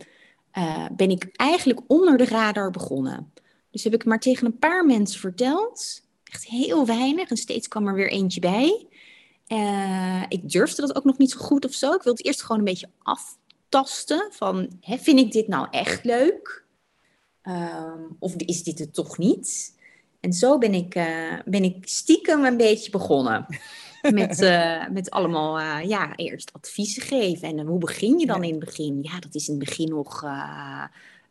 eh, 0.51 0.85
ben 0.91 1.09
ik 1.09 1.29
eigenlijk 1.31 1.81
onder 1.87 2.17
de 2.17 2.25
radar 2.25 2.71
begonnen. 2.71 3.33
Dus 3.71 3.83
heb 3.83 3.93
ik 3.93 4.05
maar 4.05 4.19
tegen 4.19 4.45
een 4.45 4.57
paar 4.57 4.85
mensen 4.85 5.19
verteld. 5.19 6.01
Echt 6.23 6.45
heel 6.45 6.85
weinig. 6.85 7.29
En 7.29 7.37
steeds 7.37 7.67
kwam 7.67 7.87
er 7.87 7.93
weer 7.93 8.11
eentje 8.11 8.39
bij. 8.39 8.87
Uh, 9.47 10.23
ik 10.27 10.49
durfde 10.49 10.81
dat 10.81 10.95
ook 10.95 11.03
nog 11.03 11.17
niet 11.17 11.31
zo 11.31 11.39
goed 11.39 11.65
of 11.65 11.73
zo. 11.73 11.93
Ik 11.93 12.01
wilde 12.01 12.23
eerst 12.23 12.41
gewoon 12.41 12.57
een 12.57 12.63
beetje 12.63 12.89
aftasten. 13.03 14.27
Van, 14.31 14.69
hè, 14.81 14.97
vind 14.97 15.19
ik 15.19 15.31
dit 15.31 15.47
nou 15.47 15.67
echt 15.71 16.03
leuk? 16.03 16.65
Um, 17.43 18.15
of 18.19 18.35
is 18.35 18.63
dit 18.63 18.79
het 18.79 18.93
toch 18.93 19.17
niet? 19.17 19.75
En 20.19 20.33
zo 20.33 20.57
ben 20.57 20.73
ik, 20.73 20.95
uh, 20.95 21.39
ben 21.45 21.63
ik 21.63 21.87
stiekem 21.87 22.45
een 22.45 22.57
beetje 22.57 22.91
begonnen. 22.91 23.45
Met, 24.11 24.41
uh, 24.41 24.87
met 24.87 25.09
allemaal, 25.09 25.59
uh, 25.59 25.77
ja, 25.83 26.15
eerst 26.15 26.53
adviezen 26.53 27.01
geven. 27.01 27.57
En 27.57 27.65
hoe 27.65 27.79
begin 27.79 28.19
je 28.19 28.25
dan 28.25 28.43
in 28.43 28.51
het 28.51 28.65
begin? 28.65 28.99
Ja, 29.01 29.19
dat 29.19 29.35
is 29.35 29.47
in 29.47 29.55
het 29.55 29.63
begin 29.65 29.89
nog 29.89 30.25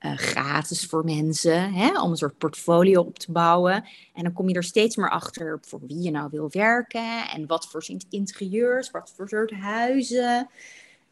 gratis 0.00 0.86
voor 0.86 1.04
mensen, 1.04 1.72
hè, 1.72 2.00
om 2.00 2.10
een 2.10 2.16
soort 2.16 2.38
portfolio 2.38 3.00
op 3.00 3.18
te 3.18 3.32
bouwen. 3.32 3.84
En 4.14 4.22
dan 4.22 4.32
kom 4.32 4.48
je 4.48 4.54
er 4.54 4.62
steeds 4.62 4.96
meer 4.96 5.10
achter 5.10 5.58
voor 5.62 5.80
wie 5.86 6.02
je 6.02 6.10
nou 6.10 6.28
wil 6.30 6.48
werken 6.50 7.28
en 7.28 7.46
wat 7.46 7.66
voor 7.66 7.84
interieurs, 8.10 8.90
wat 8.90 9.12
voor 9.16 9.28
soort 9.28 9.50
huizen. 9.50 10.48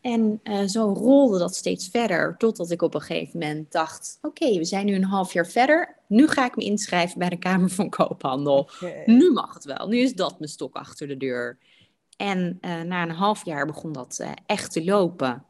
En 0.04 0.40
uh, 0.42 0.66
zo 0.66 0.92
rolde 0.92 1.38
dat 1.38 1.54
steeds 1.54 1.88
verder, 1.88 2.34
totdat 2.38 2.70
ik 2.70 2.82
op 2.82 2.94
een 2.94 3.00
gegeven 3.00 3.38
moment 3.38 3.72
dacht: 3.72 4.18
oké, 4.22 4.58
we 4.58 4.64
zijn 4.64 4.86
nu 4.86 4.94
een 4.94 5.04
half 5.04 5.32
jaar 5.32 5.46
verder. 5.46 5.96
Nu 6.06 6.28
ga 6.28 6.46
ik 6.46 6.56
me 6.56 6.64
inschrijven 6.64 7.18
bij 7.18 7.28
de 7.28 7.38
Kamer 7.38 7.70
van 7.70 7.90
Koophandel. 7.90 8.70
Nu 9.04 9.32
mag 9.32 9.54
het 9.54 9.64
wel. 9.64 9.88
Nu 9.88 9.98
is 9.98 10.14
dat 10.14 10.38
mijn 10.38 10.50
stok 10.50 10.74
achter 10.74 11.08
de 11.08 11.16
deur. 11.16 11.58
En 12.16 12.58
uh, 12.60 12.80
na 12.80 13.02
een 13.02 13.10
half 13.10 13.44
jaar 13.44 13.66
begon 13.66 13.92
dat 13.92 14.18
uh, 14.20 14.30
echt 14.46 14.72
te 14.72 14.84
lopen. 14.84 15.44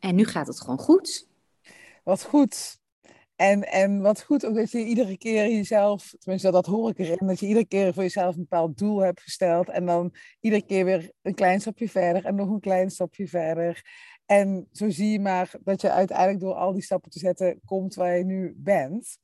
En 0.00 0.14
nu 0.14 0.24
gaat 0.24 0.46
het 0.46 0.60
gewoon 0.60 0.78
goed. 0.78 1.26
Wat 2.04 2.22
goed. 2.22 2.77
En, 3.38 3.62
en 3.62 4.00
wat 4.00 4.22
goed 4.22 4.46
ook 4.46 4.54
dat 4.54 4.70
je 4.70 4.84
iedere 4.84 5.18
keer 5.18 5.48
jezelf, 5.48 6.14
tenminste 6.18 6.50
dat 6.50 6.66
hoor 6.66 6.90
ik 6.90 6.98
erin, 6.98 7.26
dat 7.26 7.40
je 7.40 7.46
iedere 7.46 7.66
keer 7.66 7.94
voor 7.94 8.02
jezelf 8.02 8.34
een 8.34 8.40
bepaald 8.40 8.78
doel 8.78 8.98
hebt 8.98 9.20
gesteld. 9.20 9.68
En 9.68 9.86
dan 9.86 10.14
iedere 10.40 10.62
keer 10.62 10.84
weer 10.84 11.12
een 11.22 11.34
klein 11.34 11.60
stapje 11.60 11.88
verder 11.88 12.24
en 12.24 12.34
nog 12.34 12.48
een 12.48 12.60
klein 12.60 12.90
stapje 12.90 13.28
verder. 13.28 13.84
En 14.26 14.68
zo 14.72 14.90
zie 14.90 15.10
je 15.10 15.20
maar 15.20 15.50
dat 15.64 15.80
je 15.80 15.90
uiteindelijk 15.90 16.40
door 16.40 16.54
al 16.54 16.72
die 16.72 16.82
stappen 16.82 17.10
te 17.10 17.18
zetten 17.18 17.60
komt 17.64 17.94
waar 17.94 18.16
je 18.16 18.24
nu 18.24 18.54
bent. 18.56 19.18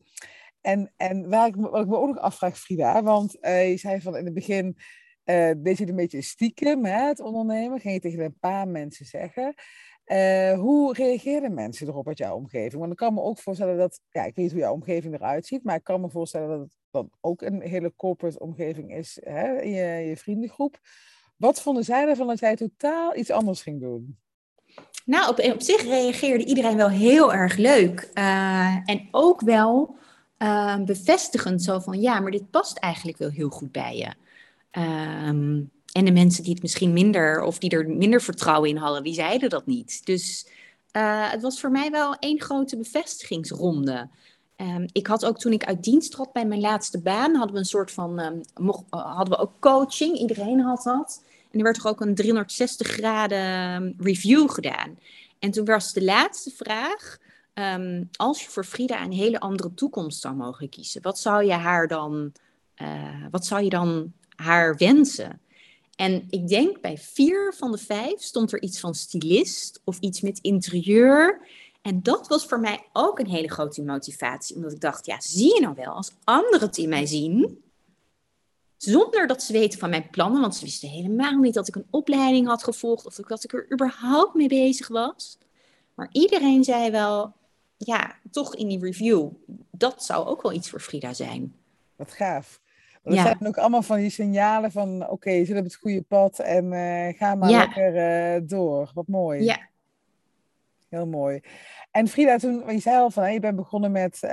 En, 0.61 0.93
en 0.97 1.29
waar 1.29 1.47
ik, 1.47 1.57
wat 1.57 1.81
ik 1.81 1.89
me 1.89 1.97
ook 1.97 2.09
nog 2.09 2.19
afvraag, 2.19 2.59
Frida, 2.59 3.03
want 3.03 3.37
uh, 3.41 3.71
je 3.71 3.77
zei 3.77 4.01
van 4.01 4.17
in 4.17 4.25
het 4.25 4.35
begin, 4.35 4.77
uh, 5.25 5.51
deed 5.57 5.79
je 5.79 5.89
een 5.89 5.97
beetje 5.97 6.23
stiekem, 6.23 6.85
hè, 6.85 7.07
het 7.07 7.21
ondernemen, 7.21 7.81
ging 7.81 7.95
je 7.95 8.01
tegen 8.01 8.25
een 8.25 8.39
paar 8.39 8.69
mensen 8.69 9.07
zeggen. 9.07 9.55
Uh, 10.07 10.59
hoe 10.59 10.93
reageren 10.93 11.55
mensen 11.55 11.89
erop 11.89 12.09
uit 12.09 12.19
jouw 12.19 12.37
omgeving? 12.37 12.81
Want 12.81 12.93
ik 12.93 12.99
kan 12.99 13.15
me 13.15 13.21
ook 13.21 13.39
voorstellen 13.39 13.77
dat, 13.77 14.01
ja, 14.11 14.25
ik 14.25 14.35
weet 14.35 14.51
hoe 14.51 14.61
jouw 14.61 14.73
omgeving 14.73 15.15
eruit 15.15 15.47
ziet, 15.47 15.65
maar 15.65 15.77
ik 15.77 15.85
kan 15.85 16.01
me 16.01 16.11
voorstellen 16.11 16.49
dat 16.49 16.61
het 16.61 16.77
dan 16.91 17.11
ook 17.21 17.43
een 17.43 17.61
hele 17.61 17.93
corporate 17.97 18.39
omgeving 18.39 18.95
is 18.95 19.19
hè, 19.23 19.61
in 19.61 19.71
je, 19.71 20.09
je 20.09 20.17
vriendengroep. 20.17 20.79
Wat 21.37 21.63
vonden 21.63 21.85
zij 21.85 22.09
ervan 22.09 22.27
dat 22.27 22.39
jij 22.39 22.57
totaal 22.57 23.17
iets 23.17 23.31
anders 23.31 23.63
ging 23.63 23.81
doen? 23.81 24.19
Nou, 25.05 25.31
op, 25.31 25.39
op 25.39 25.63
zich 25.63 25.83
reageerde 25.83 26.45
iedereen 26.45 26.77
wel 26.77 26.91
heel 26.91 27.35
erg 27.35 27.57
leuk. 27.57 28.11
Uh, 28.15 28.77
en 28.85 29.09
ook 29.11 29.41
wel 29.41 29.97
uh, 30.39 30.85
bevestigend, 30.85 31.63
zo 31.63 31.79
van 31.79 32.01
ja, 32.01 32.21
maar 32.21 32.31
dit 32.31 32.51
past 32.51 32.79
eigenlijk 32.79 33.19
wel 33.19 33.31
heel 33.31 33.51
goed 33.51 33.73
bij 33.73 33.97
je. 33.97 34.15
Um, 35.29 35.71
en 35.95 36.05
de 36.05 36.13
mensen 36.13 36.43
die 36.43 36.53
het 36.53 36.63
misschien 36.63 36.93
minder 36.93 37.43
of 37.43 37.59
die 37.59 37.71
er 37.71 37.89
minder 37.89 38.23
vertrouwen 38.23 38.69
in 38.69 38.77
hadden, 38.77 39.03
die 39.03 39.15
zeiden 39.15 39.51
dat 39.51 39.67
niet. 39.67 40.07
Dus 40.07 40.47
uh, 40.97 41.31
het 41.31 41.43
was 41.43 41.61
voor 41.61 41.71
mij 41.71 41.91
wel 41.91 42.15
één 42.15 42.41
grote 42.41 42.77
bevestigingsronde. 42.77 44.09
Um, 44.57 44.87
ik 44.93 45.07
had 45.07 45.25
ook 45.25 45.39
toen 45.39 45.53
ik 45.53 45.65
uit 45.65 45.85
dienst 45.85 46.11
trad 46.11 46.33
bij 46.33 46.47
mijn 46.47 46.61
laatste 46.61 47.01
baan, 47.01 47.35
hadden 47.35 47.53
we 47.53 47.59
een 47.59 47.65
soort 47.65 47.91
van, 47.91 48.21
um, 48.21 48.41
mocht, 48.61 48.85
uh, 48.91 49.17
hadden 49.17 49.39
we 49.39 49.43
ook 49.43 49.53
coaching. 49.61 50.19
Iedereen 50.19 50.61
had 50.61 50.83
dat. 50.83 51.23
En 51.51 51.59
er 51.59 51.65
werd 51.65 51.77
toch 51.77 51.87
ook 51.87 52.01
een 52.01 52.15
360 52.15 52.87
graden 52.87 53.95
review 53.99 54.51
gedaan. 54.51 54.99
En 55.39 55.51
toen 55.51 55.65
was 55.65 55.93
de 55.93 56.05
laatste 56.05 56.51
vraag, 56.51 57.19
als 58.17 58.43
je 58.43 58.51
voor 58.51 58.65
Frida 58.65 59.03
een 59.03 59.13
hele 59.13 59.41
andere 59.41 59.75
toekomst 59.75 60.21
zou 60.21 60.35
mogen 60.35 60.69
kiezen, 60.69 61.03
wat 61.03 61.19
zou 61.19 61.45
je 61.45 61.53
haar 61.53 61.89
dan, 61.89 62.33
uh, 62.83 63.27
wat 63.31 63.47
zou 63.47 63.63
je 63.63 63.71
dan 63.71 64.13
haar 64.37 64.77
wensen? 64.77 65.41
En 65.97 66.27
ik 66.31 66.49
denk 66.49 66.81
bij 66.81 66.99
vier 66.99 67.55
van 67.57 67.71
de 67.71 67.79
vijf 67.79 68.23
stond 68.23 68.53
er 68.53 68.63
iets 68.63 68.81
van 68.81 68.95
stylist 68.95 69.81
of 69.85 69.99
iets 69.99 70.21
met 70.21 70.39
interieur. 70.39 71.49
En 71.83 72.03
dat 72.03 72.29
was 72.29 72.47
voor 72.47 72.61
mij 72.61 72.87
ook 72.93 73.19
een 73.19 73.29
hele 73.29 73.51
grote 73.51 73.83
motivatie. 73.83 74.57
Omdat 74.57 74.73
ik 74.73 74.81
dacht, 74.81 75.07
ja, 75.07 75.21
zie 75.21 75.55
je 75.55 75.61
nou 75.61 75.75
wel, 75.75 75.93
als 75.93 76.13
anderen 76.25 76.67
het 76.67 76.79
in 76.79 76.89
mij 76.89 77.07
zien, 77.07 77.63
zonder 78.77 79.27
dat 79.27 79.43
ze 79.43 79.53
weten 79.53 79.79
van 79.79 79.91
mijn 79.91 80.11
plannen, 80.11 80.41
want 80.41 80.57
ze 80.57 80.65
wisten 80.65 80.89
helemaal 80.89 81.39
niet 81.39 81.55
dat 81.55 81.69
ik 81.69 81.75
een 81.75 81.87
opleiding 81.91 82.47
had 82.47 82.65
gevolgd 82.65 83.07
of 83.07 83.15
dat 83.15 83.45
ik 83.45 83.53
er 83.53 83.73
überhaupt 83.73 84.35
mee 84.35 84.49
bezig 84.49 84.89
was. 84.89 85.39
Maar 85.95 86.09
iedereen 86.13 86.65
zei 86.65 86.91
wel, 86.91 87.33
ja, 87.77 88.19
toch 88.31 88.55
in 88.55 88.69
die 88.69 88.81
review, 88.81 89.29
dat 89.71 90.05
zou 90.05 90.27
ook 90.27 90.43
wel 90.43 90.53
iets 90.53 90.71
voor 90.71 90.81
Frida 90.81 91.13
zijn. 91.13 91.55
Wat 91.97 92.13
gaaf. 92.13 92.61
Dat 93.05 93.15
ja. 93.15 93.23
zijn 93.23 93.47
ook 93.47 93.59
allemaal 93.59 93.83
van 93.83 93.97
die 93.97 94.11
signalen 94.11 94.73
van, 94.73 95.03
oké, 95.03 95.13
okay, 95.13 95.39
je 95.39 95.45
zit 95.45 95.59
op 95.59 95.65
het 95.65 95.75
goede 95.75 96.03
pad 96.03 96.39
en 96.39 96.65
uh, 96.73 97.09
ga 97.19 97.35
maar 97.35 97.51
ja. 97.51 97.59
lekker 97.59 97.95
uh, 98.35 98.49
door. 98.49 98.91
Wat 98.95 99.07
mooi. 99.07 99.43
Ja. 99.43 99.69
Heel 100.89 101.07
mooi. 101.07 101.41
En 101.91 102.09
Frida, 102.09 102.37
toen, 102.37 102.73
je 102.73 102.79
zei 102.79 102.97
al 102.97 103.11
van, 103.11 103.33
je 103.33 103.41
bent 103.41 103.57
begonnen 103.57 103.93
met 103.93 104.19
uh, 104.23 104.31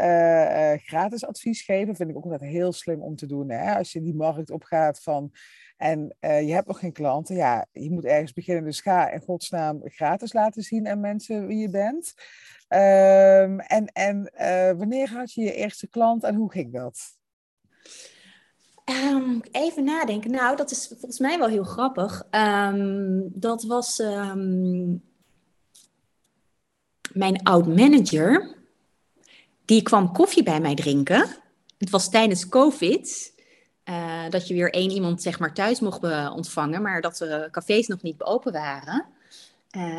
gratis 0.73 1.25
advies 1.25 1.61
geven. 1.61 1.95
Vind 1.95 2.09
ik 2.09 2.17
ook 2.17 2.23
altijd 2.23 2.41
heel 2.41 2.71
slim 2.71 3.01
om 3.01 3.15
te 3.15 3.25
doen. 3.25 3.49
Hè? 3.49 3.75
Als 3.75 3.91
je 3.91 4.01
die 4.01 4.15
markt 4.15 4.51
opgaat 4.51 5.03
van, 5.03 5.31
en 5.77 6.15
je 6.19 6.53
hebt 6.53 6.67
nog 6.67 6.79
geen 6.79 6.91
klanten. 6.91 7.35
Ja, 7.35 7.65
je 7.71 7.91
moet 7.91 8.05
ergens 8.05 8.33
beginnen. 8.33 8.63
Dus 8.63 8.81
ga 8.81 9.09
in 9.09 9.21
godsnaam 9.21 9.79
gratis 9.83 10.33
laten 10.33 10.63
zien 10.63 10.87
aan 10.87 10.99
mensen 10.99 11.47
wie 11.47 11.57
je 11.57 11.69
bent. 11.69 12.13
Um, 12.69 13.59
en 13.59 13.85
en 13.85 14.31
wanneer 14.77 15.09
had 15.09 15.33
je 15.33 15.41
je 15.41 15.53
eerste 15.53 15.87
klant 15.87 16.23
en 16.23 16.35
hoe 16.35 16.51
ging 16.51 16.73
dat? 16.73 17.19
Um, 18.91 19.41
even 19.51 19.83
nadenken. 19.83 20.31
Nou, 20.31 20.55
dat 20.55 20.71
is 20.71 20.87
volgens 20.87 21.19
mij 21.19 21.37
wel 21.37 21.47
heel 21.47 21.63
grappig. 21.63 22.23
Um, 22.31 23.29
dat 23.33 23.63
was 23.63 23.99
um, 23.99 25.03
mijn 27.13 27.43
oud-manager. 27.43 28.55
Die 29.65 29.81
kwam 29.81 30.13
koffie 30.13 30.43
bij 30.43 30.59
mij 30.59 30.75
drinken. 30.75 31.27
Het 31.77 31.89
was 31.89 32.09
tijdens 32.09 32.49
COVID. 32.49 33.33
Uh, 33.89 34.29
dat 34.29 34.47
je 34.47 34.53
weer 34.53 34.73
één 34.73 34.91
iemand 34.91 35.21
zeg 35.21 35.39
maar, 35.39 35.53
thuis 35.53 35.79
mocht 35.79 36.03
ontvangen. 36.33 36.81
Maar 36.81 37.01
dat 37.01 37.17
de 37.17 37.47
cafés 37.51 37.87
nog 37.87 38.01
niet 38.01 38.23
open 38.23 38.51
waren. 38.51 39.05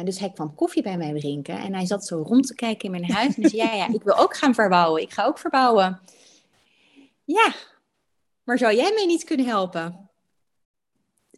Dus 0.05 0.19
hij 0.19 0.31
kwam 0.31 0.55
koffie 0.55 0.83
bij 0.83 0.97
mij 0.97 1.21
drinken. 1.21 1.59
En 1.59 1.75
hij 1.75 1.87
zat 1.87 2.07
zo 2.07 2.23
rond 2.23 2.47
te 2.47 2.55
kijken 2.55 2.85
in 2.85 2.91
mijn 2.91 3.13
huis. 3.13 3.37
En 3.37 3.49
zei, 3.49 3.63
ja, 3.63 3.75
ja, 3.75 3.89
ik 3.89 4.03
wil 4.03 4.19
ook 4.19 4.37
gaan 4.37 4.55
verbouwen. 4.55 5.03
Ik 5.03 5.13
ga 5.13 5.25
ook 5.25 5.39
verbouwen. 5.39 6.01
Ja, 7.25 7.55
maar 8.45 8.59
zou 8.59 8.75
jij 8.75 8.93
mij 8.95 9.07
niet 9.07 9.25
kunnen 9.25 9.47
helpen? 9.47 10.11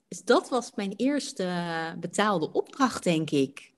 Dus 0.09 0.25
dat 0.25 0.49
was 0.49 0.73
mijn 0.75 0.93
eerste 0.97 1.97
betaalde 1.99 2.53
opdracht, 2.53 3.03
denk 3.05 3.31
ik. 3.31 3.73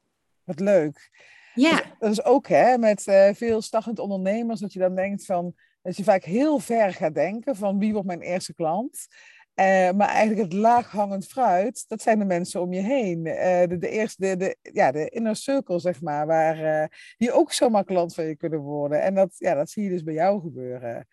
Wat 0.45 0.61
leuk. 0.61 1.11
Ja. 1.55 1.83
Dat, 1.99 2.11
is 2.11 2.25
ook 2.25 2.49
hè, 2.49 2.79
met 2.79 3.07
uh, 3.07 3.29
veel 3.33 3.63
startend 3.63 3.99
ondernemers, 3.99 4.61
dat 4.61 4.73
je 4.73 4.79
dan 4.79 4.95
denkt 4.95 5.25
van, 5.25 5.55
dat 5.83 5.97
je 5.97 6.05
vaak 6.05 6.25
heel 6.25 6.59
ver 6.59 6.93
gaat 6.93 7.15
denken 7.15 7.57
van 7.57 7.79
wie 7.79 7.93
wordt 7.93 8.07
mijn 8.07 8.21
eerste 8.21 8.55
klant. 8.55 9.07
Uh, 9.55 9.91
maar 9.91 10.09
eigenlijk 10.09 10.41
het 10.41 10.53
laaghangend 10.53 11.27
fruit, 11.27 11.85
dat 11.89 12.03
zijn 12.03 12.19
de 12.19 12.25
mensen 12.25 12.61
om 12.61 12.73
je 12.73 12.81
heen. 12.81 13.27
Uh, 13.27 13.35
de, 13.67 13.77
de, 13.79 13.89
eerste, 13.89 14.21
de, 14.21 14.37
de, 14.37 14.57
ja, 14.73 14.93
de 14.93 15.09
inner 15.09 15.37
circle, 15.37 15.79
zeg 15.79 16.01
maar, 16.01 16.27
waar 16.27 17.15
die 17.17 17.33
ook 17.33 17.53
zomaar 17.53 17.85
klant 17.85 18.15
van 18.15 18.25
je 18.25 18.37
kunnen 18.37 18.61
worden. 18.61 19.03
En 19.03 19.15
dat, 19.15 19.35
ja, 19.39 19.55
dat 19.55 19.71
zie 19.71 19.83
je 19.85 19.91
dus 19.91 20.03
bij 20.03 20.15
jou 20.15 20.41
gebeuren 20.41 21.07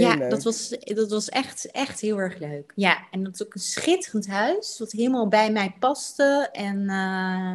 ja, 0.00 0.28
dat 0.28 0.42
was, 0.42 0.68
dat 0.78 1.10
was 1.10 1.28
echt, 1.28 1.70
echt 1.70 2.00
heel 2.00 2.18
erg 2.18 2.38
leuk. 2.38 2.72
Ja, 2.74 3.06
en 3.10 3.24
dat 3.24 3.34
is 3.34 3.44
ook 3.44 3.54
een 3.54 3.60
schitterend 3.60 4.26
huis, 4.26 4.78
wat 4.78 4.92
helemaal 4.92 5.28
bij 5.28 5.52
mij 5.52 5.74
paste. 5.78 6.48
En 6.52 6.78
uh, 6.78 7.52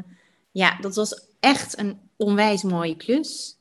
ja, 0.52 0.78
dat 0.82 0.96
was 0.96 1.28
echt 1.40 1.78
een 1.78 2.00
onwijs 2.18 2.64
mooie 2.64 2.96
klus. 2.96 3.58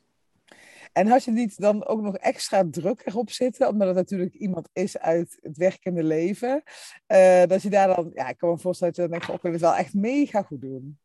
En 0.93 1.07
had 1.07 1.25
je 1.25 1.31
niet 1.31 1.61
dan 1.61 1.87
ook 1.87 2.01
nog 2.01 2.17
extra 2.17 2.65
druk 2.71 3.03
erop 3.05 3.31
zitten, 3.31 3.69
omdat 3.69 3.87
het 3.87 3.97
natuurlijk 3.97 4.35
iemand 4.35 4.69
is 4.73 4.99
uit 4.99 5.39
het 5.43 5.57
werkende 5.57 6.03
leven, 6.03 6.63
uh, 7.09 7.43
dat 7.47 7.63
je 7.63 7.71
daar 7.71 7.97
dan, 7.97 8.11
ja, 8.15 8.29
ik 8.29 8.39
kan 8.39 8.51
me 8.51 8.59
voorstellen 8.59 8.95
dat 8.95 9.05
je 9.05 9.11
dan 9.11 9.19
denkt, 9.19 9.35
ik 9.35 9.43
wil 9.43 9.53
het 9.53 9.61
wel 9.61 9.75
echt 9.75 9.95
mega 9.95 10.43
goed 10.43 10.61
doen. 10.61 10.99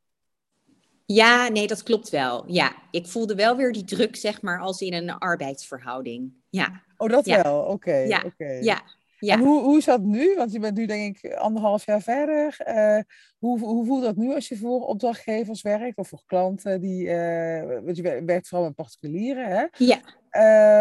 Ja, 1.06 1.48
nee, 1.48 1.68
dat 1.68 1.84
klopt 1.84 2.10
wel. 2.10 2.44
Ja, 2.48 2.76
ik 2.92 3.08
voelde 3.08 3.36
wel 3.36 3.56
weer 3.56 3.72
die 3.72 3.84
druk, 3.84 4.16
zeg 4.16 4.42
maar, 4.42 4.60
als 4.60 4.82
in 4.82 4.94
een 4.94 5.10
arbeidsverhouding. 5.10 6.34
Ja. 6.58 6.82
Oh, 6.98 7.10
dat 7.10 7.26
wel? 7.26 7.60
Oké. 7.62 7.96
Ja. 7.96 8.24
Okay. 8.26 8.62
ja. 8.62 8.82
Ja. 9.20 9.34
En 9.34 9.40
hoe, 9.40 9.64
hoe 9.64 9.78
is 9.78 9.86
dat 9.86 10.02
nu? 10.02 10.36
Want 10.36 10.52
je 10.52 10.60
bent 10.60 10.78
nu 10.78 10.86
denk 10.86 11.18
ik 11.18 11.34
anderhalf 11.34 11.86
jaar 11.86 12.02
verder. 12.02 12.58
Uh, 12.68 13.00
hoe, 13.38 13.60
hoe 13.60 13.86
voelt 13.86 14.04
dat 14.04 14.16
nu 14.16 14.34
als 14.34 14.48
je 14.48 14.58
voor 14.58 14.88
opdrachtgevers 14.88 15.62
werkt 15.62 15.98
of 15.98 16.08
voor 16.08 16.22
klanten 16.26 16.82
die, 16.82 17.08
uh, 17.08 17.80
want 17.84 17.98
je 17.98 18.24
werkt 18.26 18.48
vooral 18.48 18.68
met 18.68 18.76
particulieren, 18.76 19.48
hè? 19.48 19.66
Ja. 19.78 20.00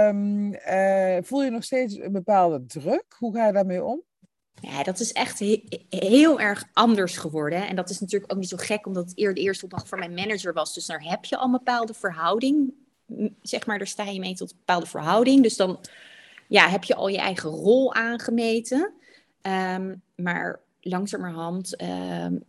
Um, 0.08 0.54
uh, 0.54 1.18
voel 1.22 1.44
je 1.44 1.50
nog 1.50 1.64
steeds 1.64 1.98
een 1.98 2.12
bepaalde 2.12 2.66
druk? 2.66 3.14
Hoe 3.18 3.34
ga 3.34 3.46
je 3.46 3.52
daarmee 3.52 3.84
om? 3.84 4.02
Ja, 4.60 4.82
dat 4.82 5.00
is 5.00 5.12
echt 5.12 5.38
he 5.38 5.62
heel 5.88 6.40
erg 6.40 6.64
anders 6.72 7.16
geworden. 7.16 7.68
En 7.68 7.76
dat 7.76 7.90
is 7.90 8.00
natuurlijk 8.00 8.32
ook 8.32 8.38
niet 8.38 8.48
zo 8.48 8.56
gek, 8.56 8.86
omdat 8.86 9.04
het 9.04 9.18
eerder 9.18 9.34
de 9.34 9.40
eerste 9.40 9.64
opdracht 9.64 9.88
voor 9.88 9.98
mijn 9.98 10.14
manager 10.14 10.52
was. 10.52 10.74
Dus 10.74 10.86
daar 10.86 11.02
heb 11.02 11.24
je 11.24 11.36
al 11.36 11.44
een 11.44 11.50
bepaalde 11.50 11.94
verhouding. 11.94 12.72
Zeg 13.42 13.66
maar, 13.66 13.78
daar 13.78 13.86
sta 13.86 14.04
je 14.04 14.20
mee 14.20 14.34
tot 14.34 14.50
een 14.50 14.56
bepaalde 14.56 14.86
verhouding. 14.86 15.42
Dus 15.42 15.56
dan 15.56 15.80
ja, 16.48 16.68
heb 16.68 16.84
je 16.84 16.94
al 16.94 17.08
je 17.08 17.18
eigen 17.18 17.50
rol 17.50 17.94
aangemeten. 17.94 18.92
Um, 19.42 20.02
maar 20.14 20.60
langzamerhand, 20.80 21.82
um, 21.82 22.42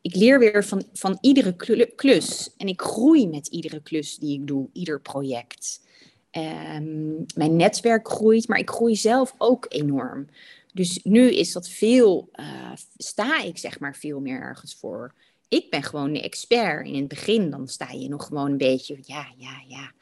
ik 0.00 0.14
leer 0.14 0.38
weer 0.38 0.64
van, 0.64 0.84
van 0.92 1.18
iedere 1.20 1.56
klus. 1.94 2.50
En 2.56 2.66
ik 2.66 2.80
groei 2.80 3.28
met 3.28 3.46
iedere 3.46 3.82
klus 3.82 4.16
die 4.16 4.40
ik 4.40 4.46
doe, 4.46 4.68
ieder 4.72 5.00
project. 5.00 5.82
Um, 6.30 7.24
mijn 7.34 7.56
netwerk 7.56 8.08
groeit, 8.08 8.48
maar 8.48 8.58
ik 8.58 8.70
groei 8.70 8.96
zelf 8.96 9.34
ook 9.38 9.66
enorm. 9.68 10.26
Dus 10.72 11.00
nu 11.02 11.34
is 11.34 11.52
dat 11.52 11.68
veel, 11.68 12.28
uh, 12.34 12.72
sta 12.96 13.42
ik 13.42 13.58
zeg 13.58 13.80
maar 13.80 13.96
veel 13.96 14.20
meer 14.20 14.40
ergens 14.40 14.74
voor. 14.74 15.14
Ik 15.54 15.70
ben 15.70 15.82
gewoon 15.82 16.12
de 16.12 16.22
expert. 16.22 16.86
In 16.86 16.94
het 16.94 17.08
begin 17.08 17.50
dan 17.50 17.68
sta 17.68 17.90
je 17.90 18.08
nog 18.08 18.26
gewoon 18.26 18.50
een 18.50 18.56
beetje, 18.56 18.98
ja, 19.00 19.26
ja, 19.36 19.62
ja. 19.68 19.92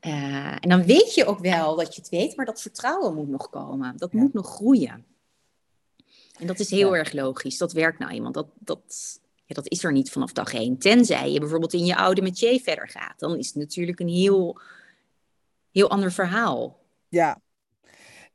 Uh, 0.00 0.56
en 0.60 0.68
dan 0.68 0.84
weet 0.84 1.14
je 1.14 1.24
ook 1.26 1.38
wel 1.38 1.76
dat 1.76 1.94
je 1.94 2.00
het 2.00 2.10
weet, 2.10 2.36
maar 2.36 2.46
dat 2.46 2.60
vertrouwen 2.60 3.14
moet 3.14 3.28
nog 3.28 3.50
komen. 3.50 3.96
Dat 3.96 4.12
ja. 4.12 4.18
moet 4.18 4.32
nog 4.32 4.46
groeien. 4.46 5.04
En 6.38 6.46
dat 6.46 6.58
is 6.58 6.70
heel 6.70 6.92
ja. 6.92 6.98
erg 6.98 7.12
logisch. 7.12 7.58
Dat 7.58 7.72
werkt 7.72 7.98
nou 7.98 8.12
iemand. 8.12 8.34
Dat, 8.34 8.46
dat, 8.58 9.20
ja, 9.44 9.54
dat 9.54 9.68
is 9.68 9.84
er 9.84 9.92
niet 9.92 10.10
vanaf 10.10 10.32
dag 10.32 10.54
één. 10.54 10.78
Tenzij 10.78 11.32
je 11.32 11.40
bijvoorbeeld 11.40 11.72
in 11.72 11.84
je 11.84 11.96
oude 11.96 12.22
metier 12.22 12.60
verder 12.60 12.88
gaat. 12.88 13.18
Dan 13.18 13.36
is 13.36 13.46
het 13.46 13.56
natuurlijk 13.56 14.00
een 14.00 14.08
heel, 14.08 14.60
heel 15.72 15.90
ander 15.90 16.12
verhaal. 16.12 16.78
Ja, 17.08 17.40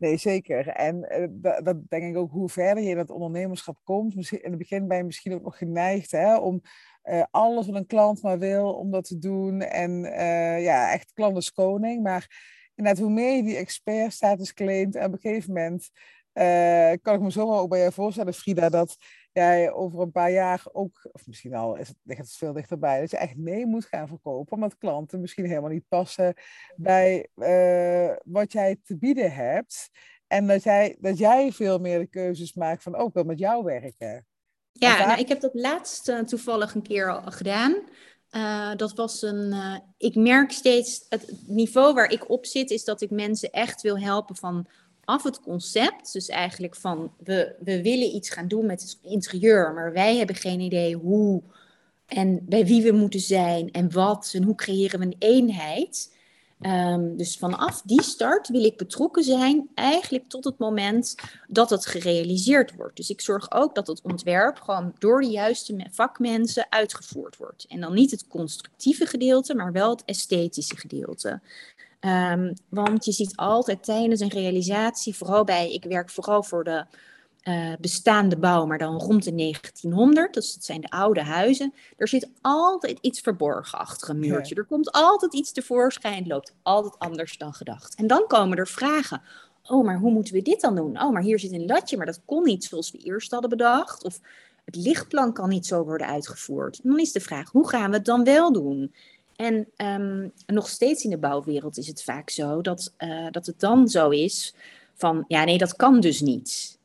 Nee, 0.02 0.18
zeker. 0.18 0.68
En 0.68 1.08
dat, 1.32 1.66
dat, 1.66 1.90
denk 1.90 2.04
ik 2.04 2.18
ook 2.18 2.32
hoe 2.32 2.50
verder 2.50 2.84
je 2.84 2.90
in 2.90 2.98
het 2.98 3.10
ondernemerschap 3.10 3.80
komt. 3.84 4.32
In 4.32 4.50
het 4.50 4.58
begin 4.58 4.88
ben 4.88 4.98
je 4.98 5.04
misschien 5.04 5.34
ook 5.34 5.44
nog 5.44 5.58
geneigd 5.58 6.12
hè, 6.12 6.38
om 6.38 6.62
uh, 7.04 7.24
alles 7.32 7.66
wat 7.66 7.76
een 7.76 7.86
klant 7.86 8.22
maar 8.22 8.40
wil, 8.40 8.74
om 8.74 8.92
dat 8.92 9.04
te 9.04 9.18
doen. 9.18 9.62
En 9.62 9.92
uh, 9.92 10.64
ja, 10.64 10.92
echt 10.92 11.14
klant 11.14 11.38
is 11.38 11.52
koning. 11.52 12.04
Maar 12.04 12.28
inderdaad, 12.76 13.04
hoe 13.04 13.14
meer 13.14 13.36
je 13.36 13.44
die 13.44 13.56
expertstatus 13.56 14.54
claimt, 14.54 14.96
op 14.96 15.02
een 15.02 15.20
gegeven 15.20 15.54
moment 15.54 15.90
kan 17.02 17.16
ik 17.16 17.22
me 17.22 17.30
zomaar 17.30 17.60
ook 17.60 17.70
bij 17.70 17.80
jou 17.80 17.94
voorstellen, 17.94 18.34
Frida, 18.34 18.70
dat 18.70 18.96
jij 19.34 19.72
over 19.72 20.00
een 20.00 20.12
paar 20.12 20.32
jaar 20.32 20.64
ook, 20.72 21.10
of 21.12 21.28
misschien 21.28 21.54
al 21.54 21.76
is 21.76 21.88
het, 21.88 21.98
ligt 22.04 22.20
het 22.20 22.32
veel 22.32 22.54
dichterbij, 22.54 23.00
dat 23.00 23.12
je 23.12 23.18
echt 23.18 23.38
nee 23.38 23.66
moet 23.66 23.86
gaan 23.86 24.08
verkopen, 24.08 24.54
omdat 24.54 24.78
klanten 24.78 25.22
misschien 25.22 25.46
helemaal 25.46 25.70
niet 25.70 25.88
passen 25.88 26.34
bij 26.76 27.28
uh, 27.36 28.16
wat 28.24 28.52
jij 28.52 28.80
te 28.84 28.98
bieden 28.98 29.34
hebt. 29.34 29.90
En 30.28 30.48
dat 30.48 30.64
jij, 30.64 30.98
dat 31.00 31.18
jij 31.18 31.52
veel 31.52 31.80
meer 31.80 32.00
de 32.00 32.08
keuzes 32.08 32.54
maakt 32.54 32.84
van 32.84 32.96
ook 32.96 33.08
oh, 33.08 33.14
wel 33.14 33.24
met 33.24 33.40
jou 33.40 33.64
werken. 33.64 34.26
Ja, 34.72 35.06
nou, 35.06 35.20
ik 35.20 35.28
heb 35.28 35.40
dat 35.40 35.54
laatst 35.54 36.10
uh, 36.10 36.20
toevallig 36.20 36.76
een 36.76 36.82
keer 36.82 37.12
al 37.12 37.32
gedaan. 37.32 37.76
Uh, 38.32 38.76
dat 38.76 38.94
was 38.94 39.22
een. 39.22 39.52
Uh, 39.52 39.78
ik 39.98 40.16
merk 40.16 40.52
steeds. 40.52 41.06
Het 41.10 41.34
niveau 41.48 41.94
waar 41.94 42.12
ik 42.12 42.30
op 42.30 42.46
zit, 42.46 42.70
is 42.70 42.84
dat 42.84 43.02
ik 43.02 43.10
mensen 43.10 43.50
echt 43.50 43.82
wil 43.82 44.00
helpen 44.00 44.36
van 44.36 44.68
af 45.06 45.24
het 45.24 45.42
concept. 45.42 46.14
Dus 46.14 46.28
eigenlijk 46.28 46.76
van 46.76 47.14
we, 47.24 47.56
we 47.60 47.82
willen 47.82 48.16
iets 48.16 48.30
gaan 48.30 48.48
doen 48.48 48.66
met 48.66 48.82
het 48.82 48.98
interieur, 49.02 49.74
maar 49.74 49.94
wij 49.94 50.18
hebben 50.18 50.36
geen 50.36 50.60
idee 50.60 50.96
hoe 50.96 51.42
en 52.06 52.46
bij 52.46 52.66
wie 52.66 52.84
we 52.84 52.92
moeten 52.92 53.20
zijn 53.20 53.72
en 53.72 53.92
wat 53.92 54.32
en 54.34 54.44
hoe 54.44 54.56
creëren 54.56 55.00
we 55.00 55.06
een 55.06 55.16
eenheid. 55.20 56.20
Um, 56.66 57.18
dus 57.18 57.38
vanaf 57.38 57.82
die 57.86 58.04
start 58.04 58.48
wil 58.48 58.64
ik 58.64 58.78
betrokken 58.78 59.24
zijn, 59.24 59.70
eigenlijk 59.76 60.30
tot 60.30 60.44
het 60.44 60.58
moment 60.58 61.16
dat 61.48 61.70
het 61.70 61.86
gerealiseerd 61.86 62.76
wordt. 62.76 62.96
Dus 62.96 63.10
ik 63.10 63.22
zorg 63.22 63.52
ook 63.52 63.76
dat 63.76 63.88
het 63.88 64.02
ontwerp 64.02 64.60
gewoon 64.60 64.94
door 65.00 65.22
de 65.22 65.28
juiste 65.28 65.88
vakmensen 65.92 66.66
uitgevoerd 66.70 67.38
wordt. 67.38 67.66
En 67.68 67.80
dan 67.80 67.94
niet 67.94 68.12
het 68.12 68.28
constructieve 68.28 69.06
gedeelte, 69.06 69.56
maar 69.56 69.72
wel 69.72 69.90
het 69.90 70.06
esthetische 70.06 70.78
gedeelte. 70.78 71.42
Um, 72.06 72.54
want 72.70 73.06
je 73.06 73.12
ziet 73.12 73.36
altijd 73.36 73.84
tijdens 73.84 74.20
een 74.20 74.30
realisatie, 74.30 75.16
vooral 75.16 75.44
bij, 75.44 75.74
ik 75.74 75.84
werk 75.84 76.10
vooral 76.10 76.44
voor 76.44 76.64
de 76.64 76.86
uh, 77.44 77.74
bestaande 77.80 78.38
bouw, 78.38 78.66
maar 78.66 78.78
dan 78.78 79.00
rond 79.00 79.24
de 79.24 79.36
1900. 79.36 80.34
Dus 80.34 80.54
dat 80.54 80.64
zijn 80.64 80.82
de 80.82 80.90
oude 80.90 81.22
huizen. 81.22 81.74
Er 81.98 82.08
zit 82.08 82.30
altijd 82.42 82.98
iets 83.02 83.20
verborgen 83.20 83.80
achter 83.80 84.10
een 84.10 84.20
muurtje. 84.20 84.56
Er 84.56 84.66
komt 84.66 84.92
altijd 84.92 85.34
iets 85.34 85.52
tevoorschijn. 85.52 86.18
Het 86.18 86.28
loopt 86.28 86.54
altijd 86.62 87.00
anders 87.00 87.38
dan 87.38 87.54
gedacht. 87.54 87.96
En 87.96 88.08
dan 88.08 88.28
komen 88.28 88.58
er 88.58 88.68
vragen. 88.68 89.22
Oh, 89.64 89.86
maar 89.86 90.00
hoe 90.00 90.12
moeten 90.12 90.34
we 90.34 90.42
dit 90.42 90.62
dan 90.62 90.76
doen? 90.76 91.02
Oh, 91.02 91.12
maar 91.12 91.22
hier 91.22 91.40
zit 91.40 91.52
een 91.52 91.66
latje, 91.66 91.98
maar 91.98 92.06
dat 92.06 92.22
kon 92.26 92.44
niet 92.44 92.64
zoals 92.64 92.92
we 92.92 92.98
eerst 92.98 93.32
hadden 93.32 93.50
bedacht. 93.50 94.04
Of 94.04 94.20
het 94.66 94.76
lichtplan 94.76 95.34
kan 95.34 95.50
niet 95.50 95.66
zo 95.66 95.84
worden 95.84 96.08
uitgevoerd. 96.08 96.80
En 96.84 96.90
dan 96.90 97.00
is 97.00 97.12
de 97.12 97.20
vraag, 97.20 97.52
hoe 97.52 97.70
gaan 97.70 97.90
we 97.90 97.96
het 97.96 98.06
dan 98.06 98.24
wel 98.24 98.54
doen? 98.54 98.94
En 99.36 99.68
um, 99.78 100.32
nog 100.46 100.70
steeds 100.70 101.04
in 101.04 101.10
de 101.10 101.18
bouwwereld 101.18 101.78
is 101.78 101.88
het 101.88 102.04
vaak 102.04 102.30
zo 102.30 102.62
dat, 102.62 102.94
uh, 102.98 103.28
dat 103.32 103.46
het 103.46 103.60
dan 103.60 103.88
zo 103.88 104.10
is 104.10 104.56
van, 104.94 105.26
ja 105.28 105.44
nee, 105.44 105.58
dat 105.58 105.76
kan 105.76 106.00
dus 106.00 106.22
niet. 106.22 106.80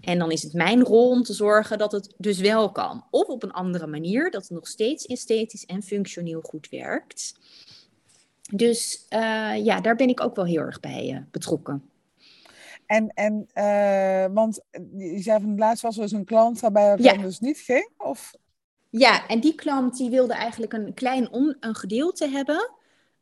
En 0.00 0.18
dan 0.18 0.30
is 0.30 0.42
het 0.42 0.52
mijn 0.52 0.82
rol 0.82 1.10
om 1.10 1.22
te 1.22 1.32
zorgen 1.32 1.78
dat 1.78 1.92
het 1.92 2.14
dus 2.16 2.38
wel 2.38 2.72
kan. 2.72 3.04
Of 3.10 3.26
op 3.26 3.42
een 3.42 3.52
andere 3.52 3.86
manier, 3.86 4.30
dat 4.30 4.42
het 4.42 4.50
nog 4.50 4.68
steeds 4.68 5.06
esthetisch 5.06 5.66
en 5.66 5.82
functioneel 5.82 6.40
goed 6.40 6.68
werkt. 6.68 7.34
Dus 8.54 9.06
uh, 9.10 9.64
ja, 9.64 9.80
daar 9.80 9.96
ben 9.96 10.08
ik 10.08 10.20
ook 10.20 10.36
wel 10.36 10.44
heel 10.44 10.60
erg 10.60 10.80
bij 10.80 11.10
uh, 11.12 11.18
betrokken. 11.30 11.90
En, 12.86 13.08
en 13.14 13.48
uh, 13.54 14.34
want 14.34 14.60
je 14.96 15.22
zei 15.22 15.40
van 15.40 15.58
laatst 15.58 15.82
was 15.82 15.96
er 15.96 16.02
dus 16.02 16.12
een 16.12 16.24
klant 16.24 16.60
waarbij 16.60 16.90
het 16.90 17.02
ja. 17.02 17.12
dan 17.12 17.22
dus 17.22 17.40
niet 17.40 17.58
ging? 17.58 17.88
Of? 17.96 18.34
Ja, 18.92 19.26
en 19.28 19.40
die 19.40 19.54
klant 19.54 19.96
die 19.96 20.10
wilde 20.10 20.32
eigenlijk 20.32 20.72
een 20.72 20.94
klein 20.94 21.30
on, 21.30 21.56
een 21.60 21.74
gedeelte 21.74 22.28
hebben 22.28 22.70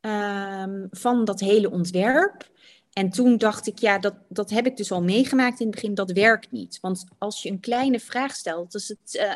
um, 0.00 0.88
van 0.90 1.24
dat 1.24 1.40
hele 1.40 1.70
ontwerp. 1.70 2.48
En 2.92 3.10
toen 3.10 3.36
dacht 3.36 3.66
ik, 3.66 3.78
ja, 3.78 3.98
dat, 3.98 4.14
dat 4.28 4.50
heb 4.50 4.66
ik 4.66 4.76
dus 4.76 4.92
al 4.92 5.02
meegemaakt 5.02 5.60
in 5.60 5.66
het 5.66 5.74
begin, 5.74 5.94
dat 5.94 6.10
werkt 6.10 6.50
niet. 6.50 6.78
Want 6.80 7.04
als 7.18 7.42
je 7.42 7.50
een 7.50 7.60
kleine 7.60 8.00
vraag 8.00 8.34
stelt, 8.34 8.74
is 8.74 8.88
het 8.88 9.14
uh, 9.14 9.32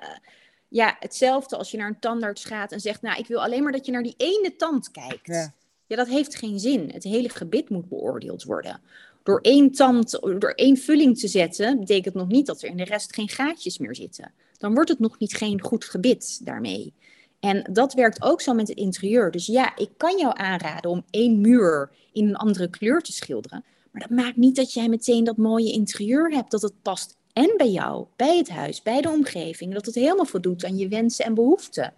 ja, 0.68 0.96
hetzelfde 0.98 1.56
als 1.56 1.70
je 1.70 1.76
naar 1.76 1.88
een 1.88 1.98
tandarts 1.98 2.44
gaat 2.44 2.72
en 2.72 2.80
zegt, 2.80 3.02
nou, 3.02 3.18
ik 3.18 3.26
wil 3.26 3.42
alleen 3.42 3.62
maar 3.62 3.72
dat 3.72 3.86
je 3.86 3.92
naar 3.92 4.02
die 4.02 4.14
ene 4.16 4.56
tand 4.56 4.90
kijkt. 4.90 5.26
Ja. 5.26 5.52
ja, 5.86 5.96
dat 5.96 6.08
heeft 6.08 6.34
geen 6.34 6.58
zin. 6.60 6.90
Het 6.92 7.04
hele 7.04 7.28
gebit 7.28 7.68
moet 7.68 7.88
beoordeeld 7.88 8.42
worden. 8.42 8.80
Door 9.22 9.40
één 9.40 9.72
tand, 9.72 10.10
door 10.10 10.52
één 10.54 10.76
vulling 10.76 11.18
te 11.18 11.28
zetten, 11.28 11.78
betekent 11.78 12.14
nog 12.14 12.28
niet 12.28 12.46
dat 12.46 12.62
er 12.62 12.68
in 12.68 12.76
de 12.76 12.84
rest 12.84 13.14
geen 13.14 13.28
gaatjes 13.28 13.78
meer 13.78 13.94
zitten. 13.94 14.32
Dan 14.64 14.74
wordt 14.74 14.90
het 14.90 14.98
nog 14.98 15.18
niet 15.18 15.36
geen 15.36 15.60
goed 15.60 15.84
gebit 15.84 16.40
daarmee. 16.44 16.92
En 17.40 17.68
dat 17.72 17.94
werkt 17.94 18.22
ook 18.22 18.40
zo 18.40 18.54
met 18.54 18.68
het 18.68 18.76
interieur. 18.76 19.30
Dus 19.30 19.46
ja, 19.46 19.76
ik 19.76 19.90
kan 19.96 20.18
jou 20.18 20.32
aanraden 20.36 20.90
om 20.90 21.04
één 21.10 21.40
muur 21.40 21.90
in 22.12 22.28
een 22.28 22.36
andere 22.36 22.70
kleur 22.70 23.00
te 23.00 23.12
schilderen. 23.12 23.64
Maar 23.90 24.00
dat 24.00 24.10
maakt 24.10 24.36
niet 24.36 24.56
dat 24.56 24.72
jij 24.72 24.88
meteen 24.88 25.24
dat 25.24 25.36
mooie 25.36 25.72
interieur 25.72 26.30
hebt, 26.30 26.50
dat 26.50 26.62
het 26.62 26.82
past 26.82 27.16
en 27.32 27.54
bij 27.56 27.70
jou, 27.70 28.06
bij 28.16 28.36
het 28.36 28.48
huis, 28.48 28.82
bij 28.82 29.00
de 29.00 29.08
omgeving, 29.08 29.74
dat 29.74 29.86
het 29.86 29.94
helemaal 29.94 30.24
voldoet 30.24 30.64
aan 30.64 30.76
je 30.76 30.88
wensen 30.88 31.24
en 31.24 31.34
behoeften. 31.34 31.92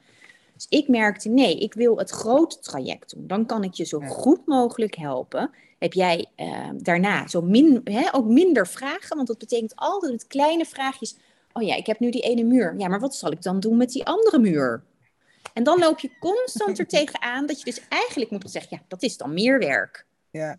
Dus 0.55 0.67
ik 0.69 0.89
merkte, 0.89 1.29
nee, 1.29 1.59
ik 1.59 1.75
wil 1.75 1.99
het 1.99 2.11
grote 2.11 2.59
traject 2.59 3.15
doen. 3.15 3.27
Dan 3.27 3.47
kan 3.47 3.65
ik 3.65 3.75
je 3.75 3.85
zo 3.85 4.01
goed 4.01 4.47
mogelijk 4.47 4.97
helpen. 4.97 5.51
Heb 5.79 5.93
jij 5.93 6.27
uh, 6.37 6.71
daarna 6.77 7.29
zo 7.29 7.43
min, 7.43 7.81
hè, 7.85 8.15
ook 8.15 8.27
minder 8.27 8.67
vragen, 8.67 9.17
want 9.17 9.29
dat 9.29 9.39
betekent 9.39 9.77
altijd 9.77 10.13
met 10.13 10.27
kleine 10.27 10.65
vraagjes. 10.65 11.17
Oh 11.57 11.63
ja, 11.63 11.75
ik 11.75 11.87
heb 11.87 12.01
nu 12.01 12.11
die 12.11 12.23
ene 12.23 12.43
muur. 12.43 12.75
Ja, 12.79 12.89
maar 12.89 13.01
wat 13.01 13.15
zal 13.15 13.33
ik 13.33 13.43
dan 13.43 13.61
doen 13.61 13.77
met 13.77 13.91
die 13.91 14.05
andere 14.05 14.39
muur? 14.39 14.83
En 15.55 15.65
dan 15.65 15.79
loop 15.79 15.99
je 15.99 16.19
constant 16.21 16.79
er 16.79 16.87
tegenaan 16.99 17.47
dat 17.47 17.59
je 17.59 17.65
dus 17.65 17.81
eigenlijk 17.89 18.31
moet 18.31 18.51
zeggen, 18.51 18.77
ja, 18.77 18.85
dat 18.89 19.03
is 19.03 19.17
dan 19.17 19.35
meer 19.35 19.59
werk. 19.59 20.07
Ja. 20.31 20.59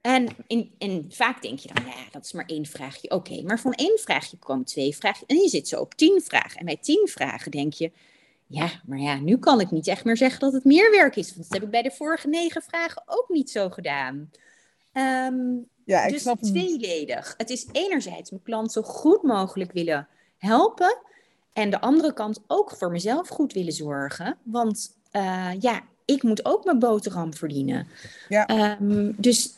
En, 0.00 0.28
in, 0.46 0.74
en 0.78 1.06
vaak 1.08 1.42
denk 1.42 1.58
je 1.58 1.68
dan, 1.74 1.84
ja, 1.84 2.04
dat 2.10 2.24
is 2.24 2.32
maar 2.32 2.46
één 2.46 2.66
vraagje. 2.66 3.10
Oké, 3.10 3.42
maar 3.42 3.60
van 3.60 3.72
één 3.72 3.98
vraagje 3.98 4.36
komen 4.36 4.64
twee 4.64 4.96
vragen. 4.96 5.26
En 5.26 5.36
je 5.36 5.48
zit 5.48 5.68
zo 5.68 5.80
op 5.80 5.94
tien 5.94 6.20
vragen. 6.24 6.58
En 6.58 6.64
bij 6.64 6.76
tien 6.76 7.08
vragen 7.08 7.50
denk 7.50 7.72
je, 7.72 7.92
ja, 8.46 8.70
maar 8.86 8.98
ja, 8.98 9.16
nu 9.16 9.38
kan 9.38 9.60
ik 9.60 9.70
niet 9.70 9.86
echt 9.86 10.04
meer 10.04 10.16
zeggen 10.16 10.40
dat 10.40 10.52
het 10.52 10.64
meer 10.64 10.90
werk 10.90 11.16
is. 11.16 11.34
Want 11.34 11.42
dat 11.42 11.52
heb 11.52 11.62
ik 11.62 11.70
bij 11.70 11.82
de 11.82 11.90
vorige 11.90 12.28
negen 12.28 12.62
vragen 12.62 13.02
ook 13.06 13.28
niet 13.28 13.50
zo 13.50 13.70
gedaan. 13.70 14.30
Um, 14.92 15.68
ja, 15.84 16.04
ik 16.04 16.12
dus 16.12 16.22
snap 16.22 16.42
tweeledig. 16.42 17.34
Het 17.36 17.50
is 17.50 17.66
enerzijds 17.72 18.30
mijn 18.30 18.42
klant 18.42 18.72
zo 18.72 18.82
goed 18.82 19.22
mogelijk 19.22 19.72
willen 19.72 20.08
helpen. 20.42 20.98
En 21.52 21.70
de 21.70 21.80
andere 21.80 22.12
kant 22.12 22.40
ook 22.46 22.70
voor 22.70 22.90
mezelf 22.90 23.28
goed 23.28 23.52
willen 23.52 23.72
zorgen. 23.72 24.36
Want 24.42 24.96
uh, 25.12 25.50
ja, 25.60 25.80
ik 26.04 26.22
moet 26.22 26.44
ook 26.44 26.64
mijn 26.64 26.78
boterham 26.78 27.34
verdienen. 27.34 27.88
Ja. 28.28 28.76
Um, 28.80 29.14
dus 29.16 29.54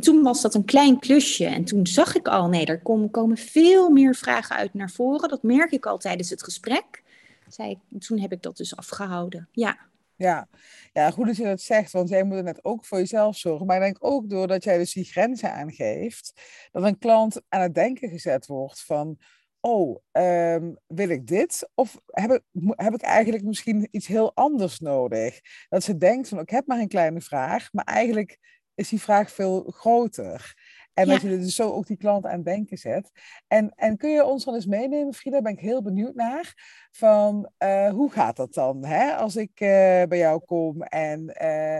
toen 0.00 0.22
was 0.22 0.40
dat 0.40 0.54
een 0.54 0.64
klein 0.64 0.98
klusje. 0.98 1.46
En 1.46 1.64
toen 1.64 1.86
zag 1.86 2.14
ik 2.14 2.28
al, 2.28 2.48
nee, 2.48 2.66
er 2.66 2.80
komen, 2.80 3.10
komen 3.10 3.36
veel 3.36 3.90
meer 3.90 4.14
vragen 4.14 4.56
uit 4.56 4.74
naar 4.74 4.90
voren. 4.90 5.28
Dat 5.28 5.42
merk 5.42 5.70
ik 5.70 5.86
al 5.86 5.98
tijdens 5.98 6.30
het 6.30 6.42
gesprek. 6.42 7.02
Zei 7.48 7.70
ik, 7.70 8.00
toen 8.00 8.18
heb 8.18 8.32
ik 8.32 8.42
dat 8.42 8.56
dus 8.56 8.76
afgehouden. 8.76 9.48
Ja. 9.52 9.78
Ja. 10.16 10.48
ja, 10.92 11.10
goed 11.10 11.26
dat 11.26 11.36
je 11.36 11.44
dat 11.44 11.60
zegt, 11.60 11.92
want 11.92 12.08
jij 12.08 12.24
moet 12.24 12.42
net 12.42 12.64
ook 12.64 12.84
voor 12.84 12.98
jezelf 12.98 13.36
zorgen. 13.36 13.66
Maar 13.66 13.76
ik 13.76 13.82
denk 13.82 13.96
ook 14.00 14.30
doordat 14.30 14.64
jij 14.64 14.78
dus 14.78 14.92
die 14.92 15.04
grenzen 15.04 15.52
aangeeft, 15.52 16.32
dat 16.72 16.82
een 16.82 16.98
klant 16.98 17.40
aan 17.48 17.60
het 17.60 17.74
denken 17.74 18.08
gezet 18.08 18.46
wordt 18.46 18.82
van 18.82 19.18
oh, 19.60 20.02
um, 20.12 20.78
wil 20.86 21.08
ik 21.08 21.26
dit? 21.26 21.70
Of 21.74 22.00
heb 22.06 22.30
ik, 22.30 22.42
heb 22.70 22.94
ik 22.94 23.00
eigenlijk 23.00 23.44
misschien 23.44 23.88
iets 23.90 24.06
heel 24.06 24.34
anders 24.34 24.78
nodig? 24.78 25.40
Dat 25.68 25.82
ze 25.82 25.96
denkt 25.96 26.28
van, 26.28 26.38
ik 26.38 26.50
heb 26.50 26.66
maar 26.66 26.78
een 26.78 26.88
kleine 26.88 27.20
vraag, 27.20 27.72
maar 27.72 27.84
eigenlijk 27.84 28.38
is 28.74 28.88
die 28.88 29.00
vraag 29.00 29.32
veel 29.32 29.62
groter. 29.62 30.54
En 30.94 31.08
dat 31.08 31.20
je 31.20 31.28
dus 31.28 31.54
zo 31.54 31.70
ook 31.70 31.86
die 31.86 31.96
klant 31.96 32.26
aan 32.26 32.36
het 32.36 32.44
denken 32.44 32.78
zet. 32.78 33.10
En, 33.46 33.72
en 33.74 33.96
kun 33.96 34.10
je 34.10 34.24
ons 34.24 34.44
wel 34.44 34.54
eens 34.54 34.66
meenemen, 34.66 35.14
Frida? 35.14 35.42
Ben 35.42 35.52
ik 35.52 35.60
heel 35.60 35.82
benieuwd 35.82 36.14
naar. 36.14 36.54
Van 36.90 37.50
uh, 37.58 37.90
hoe 37.90 38.10
gaat 38.10 38.36
dat 38.36 38.54
dan? 38.54 38.84
Hè? 38.84 39.14
Als 39.14 39.36
ik 39.36 39.60
uh, 39.60 39.68
bij 40.02 40.18
jou 40.18 40.40
kom 40.44 40.82
en 40.82 41.36
uh, 41.42 41.78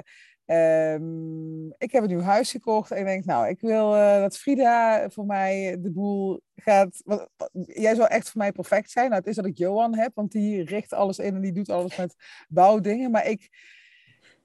Um, 0.50 1.74
ik 1.78 1.92
heb 1.92 2.02
een 2.02 2.08
nieuw 2.08 2.20
huis 2.20 2.50
gekocht 2.50 2.90
en 2.90 2.98
ik 2.98 3.04
denk, 3.04 3.24
nou, 3.24 3.48
ik 3.48 3.60
wil 3.60 3.94
uh, 3.94 4.20
dat 4.20 4.38
Frida 4.38 5.10
voor 5.10 5.26
mij 5.26 5.76
de 5.80 5.90
boel 5.90 6.40
gaat. 6.54 7.02
Wat, 7.04 7.28
jij 7.66 7.94
zou 7.94 8.08
echt 8.08 8.30
voor 8.30 8.40
mij 8.40 8.52
perfect 8.52 8.90
zijn. 8.90 9.08
Nou, 9.08 9.18
het 9.18 9.28
is 9.28 9.36
dat 9.36 9.46
ik 9.46 9.58
Johan 9.58 9.96
heb, 9.96 10.10
want 10.14 10.32
die 10.32 10.64
richt 10.64 10.92
alles 10.92 11.18
in 11.18 11.34
en 11.34 11.40
die 11.40 11.52
doet 11.52 11.70
alles 11.70 11.96
met 11.96 12.14
bouwdingen. 12.48 13.10
Maar 13.10 13.26
ik, 13.26 13.48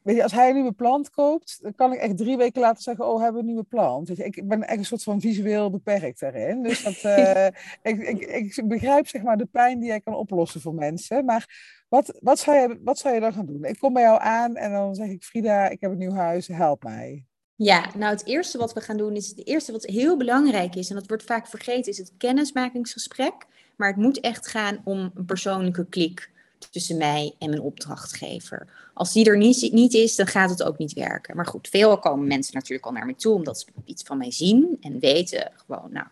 weet 0.06 0.16
je, 0.16 0.24
als 0.24 0.32
hij 0.32 0.48
een 0.48 0.56
nieuwe 0.56 0.72
plant 0.72 1.10
koopt, 1.10 1.60
dan 1.62 1.76
kan 1.76 1.94
ik 1.94 2.00
echt 2.00 2.18
drie 2.18 2.38
weken 2.38 2.62
later 2.62 2.84
zeggen, 2.84 3.08
oh, 3.08 3.18
we 3.18 3.24
hebben 3.24 3.42
een 3.42 3.48
nieuwe 3.48 3.64
plant. 3.64 4.08
Weet 4.08 4.18
je, 4.18 4.24
ik 4.24 4.48
ben 4.48 4.68
echt 4.68 4.78
een 4.78 4.86
soort 4.86 5.04
van 5.04 5.22
visueel 5.22 5.70
beperkt 5.70 6.20
daarin. 6.20 6.64
Dus 6.64 6.84
dat, 6.84 7.04
uh, 7.04 7.46
ik, 7.92 8.02
ik, 8.02 8.22
ik 8.56 8.68
begrijp 8.68 9.08
zeg 9.08 9.22
maar 9.22 9.38
de 9.38 9.46
pijn 9.46 9.80
die 9.80 9.88
jij 9.88 10.02
kan 10.02 10.16
oplossen 10.16 10.62
voor 10.62 10.74
mensen. 10.74 11.26
Maar 11.26 11.50
wat, 11.90 12.18
wat, 12.20 12.40
zou 12.40 12.58
je, 12.58 12.80
wat 12.84 12.98
zou 12.98 13.14
je 13.14 13.20
dan 13.20 13.34
gaan 13.34 13.46
doen? 13.46 13.64
Ik 13.64 13.80
kom 13.80 13.94
bij 13.94 14.04
jou 14.04 14.22
aan 14.22 14.56
en 14.56 14.72
dan 14.72 14.96
zeg 14.96 15.08
ik, 15.08 15.24
Frida, 15.24 15.70
ik 15.70 15.82
heb 15.82 15.92
een 15.92 15.98
nieuw 15.98 16.14
huis, 16.14 16.48
help 16.48 16.84
mij. 16.84 17.26
Ja, 17.56 17.90
nou 17.98 18.12
het 18.12 18.26
eerste 18.26 18.58
wat 18.58 18.74
we 18.74 18.82
gaan 18.82 18.98
doen 18.98 19.16
is, 19.16 19.28
het 19.28 19.48
eerste 19.48 19.72
wat 19.72 19.86
heel 19.86 20.18
belangrijk 20.18 20.76
is, 20.76 20.90
en 20.90 20.96
dat 20.96 21.08
wordt 21.08 21.24
vaak 21.24 21.48
vergeten, 21.48 21.92
is 21.92 21.98
het 21.98 22.14
kennismakingsgesprek. 22.18 23.34
Maar 23.76 23.88
het 23.88 23.98
moet 23.98 24.20
echt 24.20 24.48
gaan 24.48 24.82
om 24.84 25.12
een 25.14 25.26
persoonlijke 25.26 25.86
klik 25.90 26.34
tussen 26.72 26.98
mij 26.98 27.36
en 27.40 27.50
mijn 27.50 27.62
opdrachtgever. 27.62 28.68
Als 28.94 29.14
die 29.14 29.26
er 29.26 29.38
niet, 29.38 29.72
niet 29.72 29.94
is, 29.94 30.16
dan 30.16 30.28
gaat 30.28 30.50
het 30.50 30.64
ook 30.64 30.78
niet 30.78 30.94
werken. 30.94 31.36
Maar 31.36 31.46
goed, 31.46 31.68
veel 31.68 32.00
komen 32.00 32.28
mensen 32.28 32.54
natuurlijk 32.54 32.86
al 32.86 32.92
naar 32.92 33.06
me 33.06 33.16
toe, 33.16 33.34
omdat 33.34 33.60
ze 33.60 33.66
iets 33.86 34.04
van 34.04 34.18
mij 34.18 34.32
zien 34.32 34.78
en 34.82 35.00
weten 35.00 35.52
gewoon, 35.56 35.92
nou, 35.92 36.08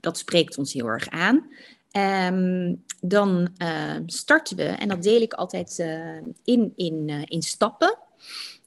dat 0.00 0.18
spreekt 0.18 0.58
ons 0.58 0.72
heel 0.72 0.86
erg 0.86 1.08
aan. 1.08 1.50
Ehm, 1.90 2.74
dan 3.00 3.48
starten 4.06 4.56
we, 4.56 4.64
en 4.64 4.88
dat 4.88 5.02
deel 5.02 5.20
ik 5.20 5.32
altijd 5.32 5.78
in, 6.44 6.72
in, 6.76 7.24
in 7.24 7.42
stappen, 7.42 7.98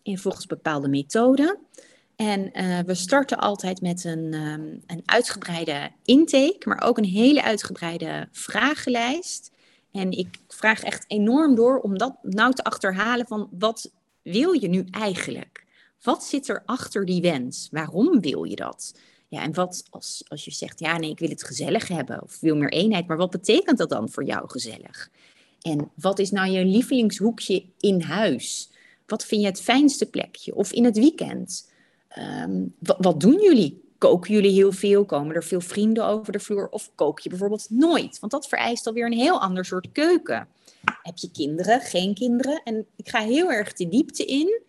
in 0.04 0.18
volgens 0.18 0.46
bepaalde 0.46 0.88
methoden. 0.88 1.58
En 2.16 2.52
we 2.86 2.94
starten 2.94 3.38
altijd 3.38 3.82
met 3.82 4.04
een, 4.04 4.34
um, 4.34 4.82
een 4.88 5.02
uitgebreide 5.06 5.92
intake, 6.04 6.62
maar 6.64 6.82
ook 6.82 6.98
een 6.98 7.04
hele 7.04 7.44
uitgebreide 7.44 8.28
vragenlijst. 8.32 9.51
En 9.92 10.12
ik 10.12 10.38
vraag 10.48 10.84
echt 10.84 11.06
enorm 11.08 11.56
door 11.56 11.80
om 11.80 11.98
dat 11.98 12.16
nou 12.22 12.54
te 12.54 12.64
achterhalen 12.64 13.28
van 13.28 13.50
wat 13.52 13.92
wil 14.22 14.52
je 14.52 14.68
nu 14.68 14.86
eigenlijk? 14.92 15.66
Wat 16.02 16.24
zit 16.24 16.48
er 16.48 16.64
achter 16.66 17.06
die 17.06 17.22
wens? 17.22 17.68
Waarom 17.72 18.22
wil 18.22 18.44
je 18.44 18.56
dat? 18.56 18.94
Ja, 19.28 19.42
en 19.42 19.54
wat 19.54 19.84
als, 19.90 20.24
als 20.28 20.46
je 20.46 20.52
zegt, 20.52 20.80
ja, 20.80 20.98
nee, 20.98 21.10
ik 21.10 21.20
wil 21.20 21.30
het 21.30 21.44
gezellig 21.44 21.88
hebben 21.88 22.22
of 22.22 22.40
wil 22.40 22.56
meer 22.56 22.72
eenheid, 22.72 23.08
maar 23.08 23.18
wat 23.18 23.30
betekent 23.30 23.78
dat 23.78 23.90
dan 23.90 24.10
voor 24.10 24.24
jou 24.24 24.50
gezellig? 24.50 25.10
En 25.62 25.92
wat 25.96 26.20
is 26.20 26.32
nou 26.32 26.52
je 26.52 26.66
lievelingshoekje 26.66 27.66
in 27.80 28.02
huis? 28.02 28.72
Wat 29.06 29.26
vind 29.26 29.42
je 29.42 29.48
het 29.48 29.62
fijnste 29.62 30.10
plekje? 30.10 30.56
Of 30.56 30.72
in 30.72 30.86
het 30.86 30.98
weekend? 30.98 31.72
Ehm, 32.08 32.66
wat 32.80 33.20
doen 33.20 33.42
jullie? 33.42 33.91
Koken 34.02 34.34
jullie 34.34 34.52
heel 34.52 34.72
veel? 34.72 35.06
Komen 35.06 35.36
er 35.36 35.44
veel 35.44 35.62
vrienden 35.62 36.06
over 36.06 36.32
de 36.32 36.40
vloer? 36.40 36.70
Of 36.70 36.92
kook 36.96 37.20
je 37.20 37.30
bijvoorbeeld 37.30 37.70
nooit? 37.70 38.20
Want 38.20 38.32
dat 38.32 38.48
vereist 38.48 38.88
alweer 38.88 39.06
een 39.06 39.18
heel 39.18 39.42
ander 39.42 39.66
soort 39.66 39.92
keuken. 39.92 40.48
Heb 41.02 41.18
je 41.18 41.32
kinderen? 41.32 41.82
Geen 41.82 42.14
kinderen? 42.14 42.62
En 42.64 42.86
ik 42.96 43.10
ga 43.10 43.20
heel 43.20 43.52
erg 43.52 43.74
de 43.74 43.88
diepte 43.88 44.26
in 44.26 44.62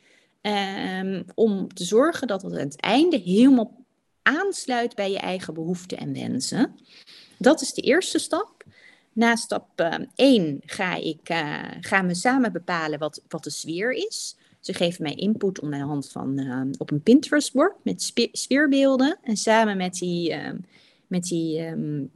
um, 0.42 1.24
om 1.34 1.74
te 1.74 1.84
zorgen 1.84 2.26
dat 2.26 2.42
het 2.42 2.52
aan 2.52 2.58
het 2.58 2.80
einde 2.80 3.16
helemaal 3.16 3.84
aansluit 4.22 4.94
bij 4.94 5.10
je 5.10 5.18
eigen 5.18 5.54
behoeften 5.54 5.98
en 5.98 6.12
wensen. 6.12 6.78
Dat 7.38 7.60
is 7.60 7.74
de 7.74 7.82
eerste 7.82 8.18
stap. 8.18 8.64
Na 9.12 9.36
stap 9.36 9.80
1 10.14 10.46
uh, 10.46 10.58
ga 10.66 10.94
ik, 10.94 11.30
uh, 11.30 11.62
gaan 11.80 12.06
we 12.06 12.14
samen 12.14 12.52
bepalen 12.52 12.98
wat, 12.98 13.22
wat 13.28 13.44
de 13.44 13.50
sfeer 13.50 13.92
is. 13.92 14.36
Ze 14.62 14.74
geven 14.74 15.02
mij 15.02 15.14
input 15.14 15.60
de 15.60 15.76
hand 15.76 16.10
van 16.10 16.40
uh, 16.40 16.60
op 16.78 16.90
een 16.90 17.02
Pinterest-bord 17.02 17.74
met 17.82 18.12
sfeerbeelden. 18.32 19.18
En 19.22 19.36
samen 19.36 19.76
met 19.76 19.94
die, 19.94 20.30
uh, 20.30 20.50
met 21.06 21.22
die 21.22 21.66
um, 21.66 22.10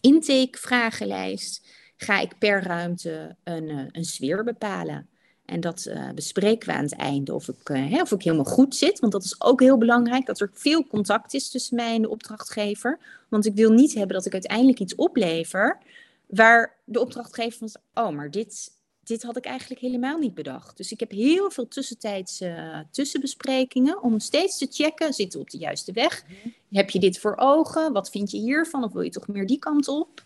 intake-vragenlijst 0.00 1.66
ga 1.96 2.20
ik 2.20 2.38
per 2.38 2.62
ruimte 2.62 3.36
een, 3.44 3.68
uh, 3.68 3.84
een 3.92 4.04
sfeer 4.04 4.44
bepalen. 4.44 5.08
En 5.44 5.60
dat 5.60 5.86
uh, 5.88 6.10
bespreken 6.10 6.68
we 6.68 6.74
aan 6.74 6.84
het 6.84 6.96
einde 6.96 7.34
of 7.34 7.48
ik, 7.48 7.68
uh, 7.68 8.00
of 8.00 8.12
ik 8.12 8.22
helemaal 8.22 8.44
goed 8.44 8.76
zit. 8.76 9.00
Want 9.00 9.12
dat 9.12 9.24
is 9.24 9.40
ook 9.40 9.60
heel 9.60 9.78
belangrijk, 9.78 10.26
dat 10.26 10.40
er 10.40 10.50
veel 10.52 10.86
contact 10.86 11.34
is 11.34 11.50
tussen 11.50 11.76
mij 11.76 11.94
en 11.94 12.02
de 12.02 12.08
opdrachtgever. 12.08 12.98
Want 13.28 13.46
ik 13.46 13.54
wil 13.54 13.72
niet 13.72 13.94
hebben 13.94 14.16
dat 14.16 14.26
ik 14.26 14.32
uiteindelijk 14.32 14.80
iets 14.80 14.94
oplever 14.94 15.78
waar 16.26 16.76
de 16.84 17.00
opdrachtgever 17.00 17.58
van 17.58 18.04
oh, 18.04 18.14
maar 18.14 18.30
dit, 18.30 18.70
dit 19.10 19.22
had 19.22 19.36
ik 19.36 19.44
eigenlijk 19.44 19.80
helemaal 19.80 20.18
niet 20.18 20.34
bedacht. 20.34 20.76
Dus 20.76 20.92
ik 20.92 21.00
heb 21.00 21.10
heel 21.10 21.50
veel 21.50 21.68
tussentijdse 21.68 22.46
uh, 22.46 22.78
tussenbesprekingen 22.90 24.02
om 24.02 24.18
steeds 24.18 24.58
te 24.58 24.66
checken, 24.70 25.12
zitten 25.12 25.38
we 25.38 25.44
op 25.44 25.50
de 25.50 25.58
juiste 25.58 25.92
weg? 25.92 26.24
Mhm. 26.26 26.48
Heb 26.70 26.90
je 26.90 26.98
dit 26.98 27.18
voor 27.18 27.36
ogen? 27.36 27.92
Wat 27.92 28.10
vind 28.10 28.30
je 28.30 28.38
hiervan? 28.38 28.84
Of 28.84 28.92
wil 28.92 29.02
je 29.02 29.10
toch 29.10 29.28
meer 29.28 29.46
die 29.46 29.58
kant 29.58 29.88
op? 29.88 30.24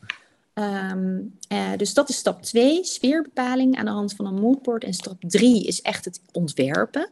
Um, 0.54 1.38
uh, 1.52 1.76
dus 1.76 1.94
dat 1.94 2.08
is 2.08 2.16
stap 2.16 2.42
2, 2.42 2.84
sfeerbepaling 2.84 3.76
aan 3.76 3.84
de 3.84 3.90
hand 3.90 4.14
van 4.14 4.26
een 4.26 4.40
moodboard. 4.40 4.84
En 4.84 4.94
stap 4.94 5.20
3 5.20 5.66
is 5.66 5.82
echt 5.82 6.04
het 6.04 6.20
ontwerpen. 6.32 7.10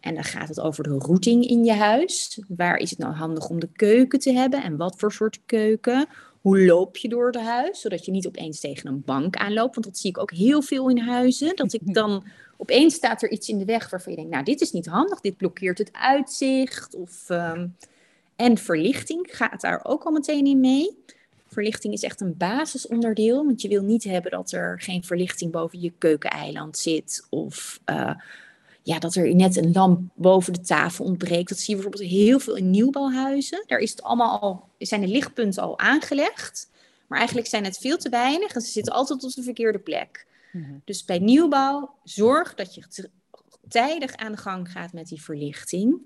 En 0.00 0.14
dan 0.14 0.24
gaat 0.24 0.48
het 0.48 0.60
over 0.60 0.84
de 0.84 0.98
routing 0.98 1.46
in 1.46 1.64
je 1.64 1.72
huis. 1.72 2.40
Waar 2.48 2.76
is 2.76 2.90
het 2.90 2.98
nou 2.98 3.14
handig 3.14 3.48
om 3.48 3.60
de 3.60 3.68
keuken 3.72 4.18
te 4.18 4.32
hebben 4.32 4.62
en 4.62 4.76
wat 4.76 4.94
voor 4.96 5.12
soort 5.12 5.40
keuken? 5.46 6.06
Hoe 6.42 6.64
loop 6.64 6.96
je 6.96 7.08
door 7.08 7.26
het 7.26 7.36
huis, 7.36 7.80
zodat 7.80 8.04
je 8.04 8.10
niet 8.10 8.26
opeens 8.26 8.60
tegen 8.60 8.88
een 8.88 9.02
bank 9.04 9.36
aanloopt? 9.36 9.74
Want 9.74 9.86
dat 9.86 9.98
zie 9.98 10.10
ik 10.10 10.18
ook 10.18 10.32
heel 10.32 10.62
veel 10.62 10.90
in 10.90 10.98
huizen. 10.98 11.56
Dat 11.56 11.72
ik 11.72 11.94
dan 11.94 12.24
opeens 12.56 12.94
staat 12.94 13.22
er 13.22 13.30
iets 13.30 13.48
in 13.48 13.58
de 13.58 13.64
weg 13.64 13.90
waarvan 13.90 14.12
je 14.12 14.18
denkt, 14.18 14.32
nou 14.32 14.44
dit 14.44 14.60
is 14.60 14.72
niet 14.72 14.86
handig, 14.86 15.20
dit 15.20 15.36
blokkeert 15.36 15.78
het 15.78 15.92
uitzicht. 15.92 16.94
Of, 16.94 17.28
um, 17.28 17.76
en 18.36 18.58
verlichting 18.58 19.28
gaat 19.30 19.60
daar 19.60 19.80
ook 19.84 20.04
al 20.04 20.12
meteen 20.12 20.46
in 20.46 20.60
mee. 20.60 20.98
Verlichting 21.46 21.92
is 21.94 22.02
echt 22.02 22.20
een 22.20 22.36
basisonderdeel, 22.36 23.44
want 23.44 23.62
je 23.62 23.68
wil 23.68 23.82
niet 23.82 24.04
hebben 24.04 24.30
dat 24.30 24.52
er 24.52 24.80
geen 24.80 25.04
verlichting 25.04 25.52
boven 25.52 25.80
je 25.80 25.92
keukeneiland 25.98 26.78
zit 26.78 27.26
of 27.30 27.80
uh, 27.90 28.14
ja, 28.82 28.98
dat 28.98 29.14
er 29.14 29.34
net 29.34 29.56
een 29.56 29.72
lamp 29.72 30.10
boven 30.14 30.52
de 30.52 30.60
tafel 30.60 31.04
ontbreekt. 31.04 31.48
Dat 31.48 31.58
zie 31.58 31.76
je 31.76 31.82
bijvoorbeeld 31.82 32.10
heel 32.10 32.40
veel 32.40 32.56
in 32.56 32.70
nieuwbouwhuizen. 32.70 33.64
Daar 33.66 33.78
is 33.78 33.90
het 33.90 34.02
allemaal 34.02 34.40
al, 34.40 34.68
zijn 34.78 35.00
de 35.00 35.06
lichtpunten 35.06 35.62
al 35.62 35.78
aangelegd, 35.78 36.70
maar 37.06 37.18
eigenlijk 37.18 37.48
zijn 37.48 37.64
het 37.64 37.78
veel 37.78 37.96
te 37.96 38.08
weinig 38.08 38.54
en 38.54 38.60
ze 38.60 38.70
zitten 38.70 38.92
altijd 38.92 39.24
op 39.24 39.32
de 39.32 39.42
verkeerde 39.42 39.78
plek. 39.78 40.26
Mhm. 40.52 40.72
Dus 40.84 41.04
bij 41.04 41.18
nieuwbouw 41.18 41.94
zorg 42.04 42.54
dat 42.54 42.74
je 42.74 43.08
tijdig 43.68 44.16
aan 44.16 44.32
de 44.32 44.38
gang 44.38 44.72
gaat 44.72 44.92
met 44.92 45.08
die 45.08 45.22
verlichting. 45.22 46.00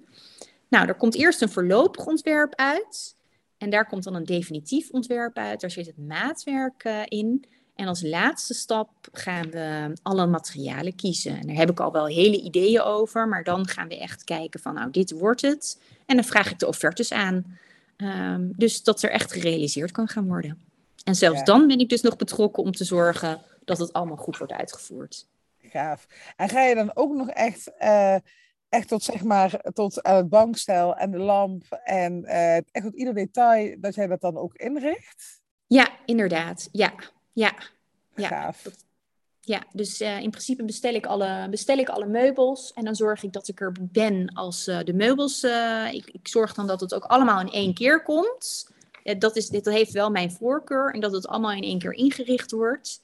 Nou, 0.69 0.89
er 0.89 0.95
komt 0.95 1.15
eerst 1.15 1.43
een 1.43 1.49
voorlopig 1.49 2.07
ontwerp 2.07 2.55
uit. 2.55 3.17
En 3.59 3.71
daar 3.71 3.87
komt 3.87 4.05
dan 4.05 4.15
een 4.15 4.25
definitief 4.25 4.91
ontwerp 4.91 5.37
uit. 5.37 5.61
Daar 5.61 5.71
zit 5.71 5.87
het 5.87 5.99
maatwerk 5.99 6.85
uh, 6.85 7.03
in. 7.05 7.45
En 7.77 7.87
als 7.87 8.03
laatste 8.03 8.55
stap 8.55 8.91
gaan 9.13 9.51
we 9.51 9.93
alle 10.03 10.27
materialen 10.27 10.95
kiezen. 10.95 11.39
En 11.39 11.47
daar 11.47 11.57
heb 11.57 11.71
ik 11.71 11.81
al 11.81 11.93
wel 11.93 12.07
hele 12.07 12.41
ideeën 12.41 12.81
over, 12.81 13.29
maar 13.29 13.45
dan 13.45 13.69
gaan 13.69 13.89
we 13.89 13.99
echt 13.99 14.25
kijken 14.25 14.61
van, 14.61 14.75
nou, 14.75 14.91
dit 14.91 15.11
wordt 15.11 15.43
het. 15.43 15.81
En 16.07 16.17
dan 16.17 16.25
vraag 16.25 16.51
ik 16.51 16.59
de 16.59 16.67
offertes 16.67 17.13
aan. 17.13 17.59
Um, 17.97 18.53
dus 18.57 18.83
dat 18.83 19.03
er 19.03 19.11
echt 19.11 19.33
gerealiseerd 19.33 19.91
kan 19.91 20.09
gaan 20.09 20.27
worden. 20.27 20.59
En 21.05 21.15
zelfs 21.15 21.39
ja. 21.39 21.45
dan 21.45 21.67
ben 21.67 21.79
ik 21.79 21.89
dus 21.89 22.01
nog 22.01 22.17
betrokken 22.17 22.63
om 22.63 22.73
te 22.73 22.85
zorgen 22.85 23.41
dat 23.65 23.79
het 23.79 23.93
allemaal 23.93 24.17
goed 24.17 24.39
wordt 24.39 24.53
uitgevoerd. 24.53 25.27
Gaaf. 25.59 26.07
En 26.37 26.49
ga 26.49 26.63
je 26.63 26.75
dan 26.75 26.91
ook 26.95 27.15
nog 27.15 27.31
echt 27.31 27.71
uh, 27.81 28.17
echt 28.69 28.89
tot 28.89 29.03
zeg 29.03 29.23
maar 29.23 29.61
tot 29.73 30.07
uh, 30.07 30.17
het 30.17 30.29
bankstel 30.29 30.97
en 30.97 31.11
de 31.11 31.19
lamp 31.19 31.65
en 31.85 32.25
uh, 32.25 32.57
echt 32.57 32.83
tot 32.83 32.95
ieder 32.95 33.15
detail 33.15 33.77
dat 33.81 33.95
jij 33.95 34.07
dat 34.07 34.21
dan 34.21 34.37
ook 34.37 34.55
inricht? 34.55 35.41
Ja, 35.67 35.89
inderdaad. 36.05 36.69
Ja, 36.73 36.93
ja. 37.37 37.55
ja. 38.15 38.29
Gaaf. 38.29 38.67
Ja, 39.41 39.63
dus 39.73 40.01
uh, 40.01 40.21
in 40.21 40.31
principe 40.31 40.65
bestel 40.65 40.95
ik, 40.95 41.07
alle, 41.07 41.47
bestel 41.51 41.79
ik 41.79 41.89
alle 41.89 42.07
meubels 42.07 42.73
en 42.73 42.85
dan 42.85 42.95
zorg 42.95 43.23
ik 43.23 43.33
dat 43.33 43.49
ik 43.49 43.61
er 43.61 43.73
ben 43.81 44.35
als 44.35 44.65
de 44.65 44.93
meubels. 44.95 45.45
Ik, 45.93 46.11
ik, 46.11 46.29
zorg 46.29 46.55
dan 46.55 46.67
dat 46.67 46.81
het 46.81 46.95
ook 46.95 47.05
allemaal 47.05 47.41
in 47.41 47.51
één 47.51 47.75
keer 47.75 48.03
komt. 48.03 48.71
dat, 49.19 49.37
is, 49.37 49.49
dit 49.49 49.65
heeft 49.65 49.93
wel 49.93 50.11
mijn 50.11 50.33
voorkeur 50.33 50.95
en 50.95 51.01
dat 51.01 51.13
het 51.13 51.27
allemaal 51.27 51.53
in 51.53 51.63
één 51.63 51.79
keer 51.79 51.93
ingericht 51.93 52.51
wordt. 52.51 53.03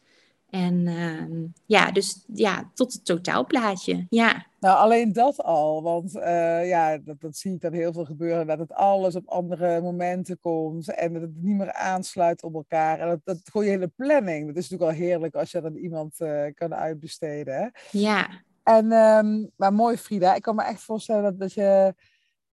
En 0.53 0.87
uh, 0.87 1.49
ja, 1.67 1.91
dus 1.91 2.25
ja, 2.35 2.71
tot 2.75 2.93
het 2.93 3.05
totaalplaatje. 3.05 4.07
Ja. 4.09 4.47
Nou, 4.61 4.79
alleen 4.79 5.13
dat 5.13 5.43
al. 5.43 5.83
Want 5.83 6.17
uh, 6.17 6.69
ja, 6.69 6.99
dat, 6.99 7.21
dat 7.21 7.37
zie 7.37 7.55
ik 7.55 7.61
dan 7.61 7.73
heel 7.73 7.93
veel 7.93 8.05
gebeuren. 8.05 8.47
Dat 8.47 8.59
het 8.59 8.73
alles 8.73 9.17
op 9.17 9.29
andere 9.29 9.81
momenten 9.81 10.39
komt. 10.39 10.95
En 10.95 11.13
dat 11.13 11.23
het 11.23 11.43
niet 11.43 11.57
meer 11.57 11.73
aansluit 11.73 12.43
op 12.43 12.55
elkaar. 12.55 12.99
En 12.99 13.09
dat, 13.09 13.21
dat 13.25 13.41
gewoon 13.45 13.67
je 13.67 13.73
hele 13.73 13.93
planning. 13.97 14.47
Dat 14.47 14.57
is 14.57 14.69
natuurlijk 14.69 14.99
al 14.99 15.07
heerlijk 15.07 15.35
als 15.35 15.51
je 15.51 15.61
dan 15.61 15.77
iemand 15.77 16.21
uh, 16.21 16.45
kan 16.55 16.75
uitbesteden. 16.75 17.55
Hè? 17.55 17.99
Ja. 17.99 18.29
En, 18.63 18.93
um, 18.93 19.51
maar 19.57 19.73
mooi 19.73 19.97
Frida. 19.97 20.35
Ik 20.35 20.43
kan 20.43 20.55
me 20.55 20.63
echt 20.63 20.83
voorstellen 20.83 21.23
dat, 21.23 21.39
dat 21.39 21.53
je... 21.53 21.95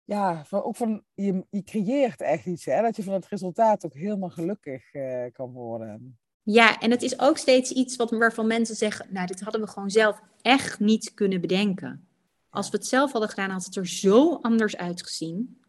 Ja, 0.03 0.45
van, 0.45 0.63
ook 0.63 0.75
van, 0.75 1.03
je, 1.13 1.45
je 1.49 1.63
creëert 1.63 2.21
echt 2.21 2.45
iets. 2.45 2.65
Hè? 2.65 2.81
Dat 2.81 2.95
je 2.95 3.03
van 3.03 3.13
het 3.13 3.27
resultaat 3.27 3.85
ook 3.85 3.93
helemaal 3.93 4.29
gelukkig 4.29 4.93
uh, 4.93 5.25
kan 5.31 5.51
worden. 5.51 6.18
Ja, 6.51 6.79
en 6.79 6.91
het 6.91 7.01
is 7.01 7.19
ook 7.19 7.37
steeds 7.37 7.71
iets 7.71 7.95
wat, 7.95 8.11
waarvan 8.11 8.47
mensen 8.47 8.75
zeggen, 8.75 9.07
nou, 9.09 9.27
dit 9.27 9.41
hadden 9.41 9.61
we 9.61 9.67
gewoon 9.67 9.89
zelf 9.89 10.21
echt 10.41 10.79
niet 10.79 11.13
kunnen 11.13 11.41
bedenken. 11.41 12.07
Als 12.49 12.69
we 12.69 12.77
het 12.77 12.87
zelf 12.87 13.11
hadden 13.11 13.29
gedaan, 13.29 13.49
had 13.49 13.65
het 13.65 13.75
er 13.75 13.87
zo 13.87 14.35
anders 14.41 14.77
uitgezien. 14.77 15.61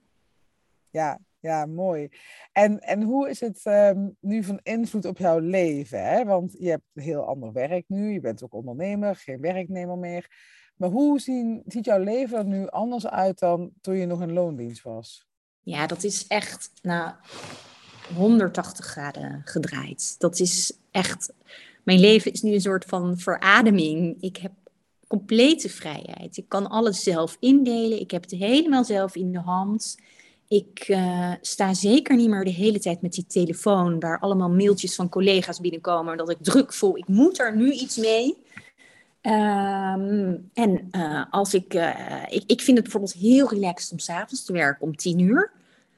Ja, 0.91 1.19
ja, 1.41 1.67
mooi. 1.67 2.09
En, 2.53 2.81
en 2.81 3.03
hoe 3.03 3.29
is 3.29 3.41
het 3.41 3.61
um, 3.65 4.17
nu 4.21 4.45
van 4.45 4.61
invloed 4.63 5.05
op 5.05 5.19
jouw 5.19 5.39
leven? 5.39 6.05
Hè? 6.05 6.25
Want 6.25 6.55
je 6.59 6.69
hebt 6.69 6.85
een 6.95 7.03
heel 7.03 7.25
ander 7.25 7.53
werk 7.53 7.85
nu, 7.89 8.13
je 8.13 8.21
bent 8.21 8.43
ook 8.43 8.55
ondernemer, 8.55 9.17
geen 9.17 9.41
werknemer 9.41 9.99
meer. 9.99 10.29
Maar 10.77 10.91
hoe 10.91 11.21
zien, 11.21 11.63
ziet 11.67 11.85
jouw 11.85 12.03
leven 12.03 12.39
er 12.39 12.45
nu 12.45 12.69
anders 12.69 13.07
uit 13.07 13.39
dan 13.39 13.71
toen 13.81 13.97
je 13.97 14.07
nog 14.07 14.23
in 14.23 14.33
loondienst 14.33 14.83
was? 14.83 15.29
Ja, 15.61 15.87
dat 15.87 16.05
is 16.05 16.27
echt, 16.27 16.71
nou, 16.83 17.15
180 18.15 18.87
graden 18.87 19.43
gedraaid. 19.45 20.15
Dat 20.19 20.41
is 20.41 20.73
echt. 20.91 21.33
Mijn 21.83 22.01
leven 22.01 22.33
is 22.33 22.43
nu 22.43 22.53
een 22.53 22.61
soort 22.61 22.85
van 22.85 23.19
verademing. 23.19 24.17
Ik 24.21 24.37
heb 24.37 24.53
complete 25.07 25.69
vrijheid. 25.69 26.37
Ik 26.37 26.49
kan 26.49 26.71
alles 26.71 27.03
zelf 27.03 27.37
indelen. 27.41 28.01
Ik 28.01 28.11
heb 28.11 28.23
het 28.23 28.31
helemaal 28.31 28.85
zelf 28.85 29.17
in 29.17 29.33
de 29.33 29.39
hand. 29.39 29.97
Ik 30.49 30.89
uh, 30.89 31.33
sta 31.41 31.75
zeker 31.75 32.17
niet 32.17 32.29
meer 32.29 32.45
de 32.45 32.51
hele 32.51 32.79
tijd 32.79 33.03
met 33.03 33.13
die 33.13 33.27
telefoon 33.27 34.01
waar 34.01 34.21
allemaal 34.21 34.51
mailtjes 34.51 34.95
van 34.95 35.09
collega's 35.09 35.61
binnenkomen. 35.61 36.17
Dat 36.17 36.31
ik 36.31 36.37
druk 36.41 36.73
voel, 36.73 36.97
ik 36.97 37.09
moet 37.09 37.41
er 37.41 37.57
nu 37.57 37.73
iets 37.73 37.97
mee. 37.97 38.37
Um, 39.23 40.51
en 40.55 40.89
uh, 40.93 41.25
als 41.31 41.55
ik, 41.55 41.75
uh, 41.75 42.23
ik, 42.29 42.43
ik 42.47 42.61
vind 42.61 42.77
het 42.77 42.83
bijvoorbeeld 42.83 43.13
heel 43.13 43.49
relaxed 43.49 43.93
om 43.93 43.99
s'avonds 43.99 44.45
te 44.45 44.53
werken 44.53 44.87
om 44.87 44.97
tien 44.97 45.19
uur. 45.19 45.51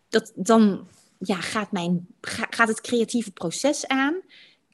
Dat, 0.08 0.32
dan 0.34 0.86
ja, 1.22 1.40
gaat, 1.40 1.72
mijn, 1.72 2.06
gaat 2.20 2.68
het 2.68 2.80
creatieve 2.80 3.30
proces 3.30 3.86
aan. 3.86 4.14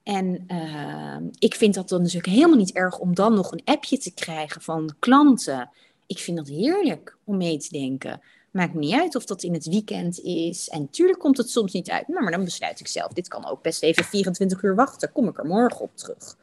En 0.02 0.44
ehm, 0.46 1.24
ik 1.38 1.54
vind 1.54 1.74
dat 1.74 1.88
dan 1.88 2.00
natuurlijk 2.00 2.32
helemaal 2.32 2.56
niet 2.56 2.72
erg 2.72 2.98
om 2.98 3.14
dan 3.14 3.34
nog 3.34 3.52
een 3.52 3.62
appje 3.64 3.98
te 3.98 4.14
krijgen 4.14 4.62
van 4.62 4.94
klanten. 4.98 5.70
Ik 6.06 6.18
vind 6.18 6.36
dat 6.36 6.48
heerlijk 6.48 7.16
om 7.24 7.36
mee 7.36 7.58
te 7.58 7.68
denken. 7.68 8.20
Maakt 8.50 8.74
niet 8.74 8.94
uit 8.94 9.14
of 9.14 9.24
dat 9.24 9.42
in 9.42 9.52
het 9.52 9.66
weekend 9.66 10.20
is. 10.20 10.68
En 10.68 10.90
tuurlijk 10.90 11.18
komt 11.18 11.36
het 11.36 11.50
soms 11.50 11.72
niet 11.72 11.90
uit. 11.90 12.08
maar 12.08 12.30
dan 12.30 12.44
besluit 12.44 12.80
ik 12.80 12.88
zelf. 12.88 13.12
Dit 13.12 13.28
kan 13.28 13.46
ook 13.46 13.62
best 13.62 13.82
even 13.82 14.04
24 14.04 14.62
uur 14.62 14.74
wachten. 14.74 15.12
Kom 15.12 15.28
ik 15.28 15.38
er 15.38 15.46
morgen 15.46 15.80
op 15.80 15.96
terug. 15.96 16.36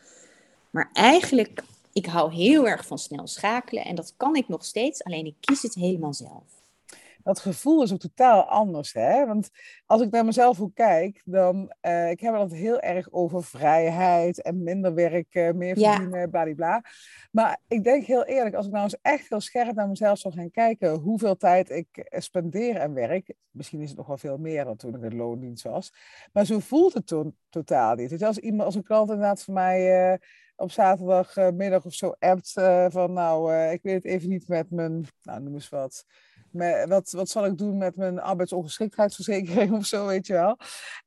Maar 0.70 0.90
eigenlijk, 0.94 1.64
ik 1.94 2.06
hou 2.06 2.34
heel 2.34 2.68
erg 2.68 2.86
van 2.86 3.00
snel 3.00 3.28
schakelen. 3.28 3.86
En 3.86 3.96
dat 3.96 4.14
kan 4.18 4.36
ik 4.36 4.48
nog 4.48 4.66
steeds. 4.66 5.04
Alleen 5.04 5.26
ik 5.26 5.36
kies 5.40 5.62
het 5.62 5.74
helemaal 5.74 6.14
zelf 6.14 6.55
dat 7.26 7.40
gevoel 7.40 7.84
is 7.84 7.94
ook 7.94 8.00
totaal 8.00 8.44
anders. 8.44 8.94
Hè? 8.94 9.26
Want 9.26 9.50
als 9.86 10.02
ik 10.02 10.12
naar 10.12 10.26
mezelf 10.26 10.62
ook 10.62 10.76
kijk, 10.76 11.22
dan 11.26 11.74
uh, 11.82 12.10
ik 12.10 12.20
heb 12.20 12.36
het 12.36 12.54
heel 12.54 12.80
erg 12.80 13.12
over 13.12 13.44
vrijheid 13.44 14.42
en 14.42 14.64
minder 14.64 14.94
werken, 14.94 15.58
meer 15.58 15.78
verdienen, 15.78 16.20
ja. 16.20 16.28
bladibla. 16.28 16.84
Maar 17.32 17.60
ik 17.68 17.84
denk 17.84 18.04
heel 18.04 18.26
eerlijk, 18.26 18.56
als 18.56 18.66
ik 18.66 18.72
nou 18.72 18.84
eens 18.84 18.98
echt 19.02 19.30
heel 19.30 19.40
scherp 19.40 19.76
naar 19.76 19.88
mezelf 19.88 20.18
zou 20.18 20.34
gaan 20.34 20.52
kijken, 20.52 20.94
hoeveel 20.94 21.38
tijd 21.38 21.70
ik 21.70 21.98
eh, 21.98 22.20
spendeer 22.20 22.82
aan 22.82 22.94
werk, 22.94 23.34
misschien 23.52 23.82
is 23.82 23.88
het 23.88 23.98
nog 23.98 24.08
wel 24.08 24.18
veel 24.18 24.38
meer 24.38 24.64
dan 24.64 24.76
toen 24.76 24.96
ik 24.96 25.02
in 25.02 25.16
loondienst 25.16 25.64
was, 25.64 25.94
maar 26.34 26.46
zo 26.46 26.60
voelt 26.60 26.94
het 26.94 27.08
toen 27.08 27.38
totaal 27.50 27.96
niet. 27.96 28.10
Dus 28.10 28.22
als, 28.22 28.38
iemand, 28.38 28.64
als 28.64 28.76
een 28.76 28.84
klant 28.84 29.10
inderdaad 29.10 29.44
van 29.44 29.54
mij... 29.54 30.12
Uh, 30.12 30.18
op 30.58 30.72
zaterdagmiddag 30.72 31.86
of 31.86 31.94
zo 31.94 32.16
appt 32.20 32.52
van 32.90 33.14
nou, 33.14 33.54
ik 33.54 33.82
weet 33.82 33.94
het 33.94 34.06
even 34.06 34.30
niet 34.30 34.48
met 34.48 34.72
mijn, 34.72 35.06
nou 35.22 35.42
noem 35.42 35.54
eens 35.54 35.70
wat, 35.70 36.06
wat, 36.88 37.12
wat 37.12 37.30
zal 37.30 37.46
ik 37.46 37.58
doen 37.58 37.78
met 37.78 37.96
mijn 37.96 38.20
arbeidsongeschiktheidsverzekering 38.20 39.72
of 39.78 39.86
zo, 39.86 40.08
weet 40.08 40.28
je 40.28 40.34
wel. 40.34 40.58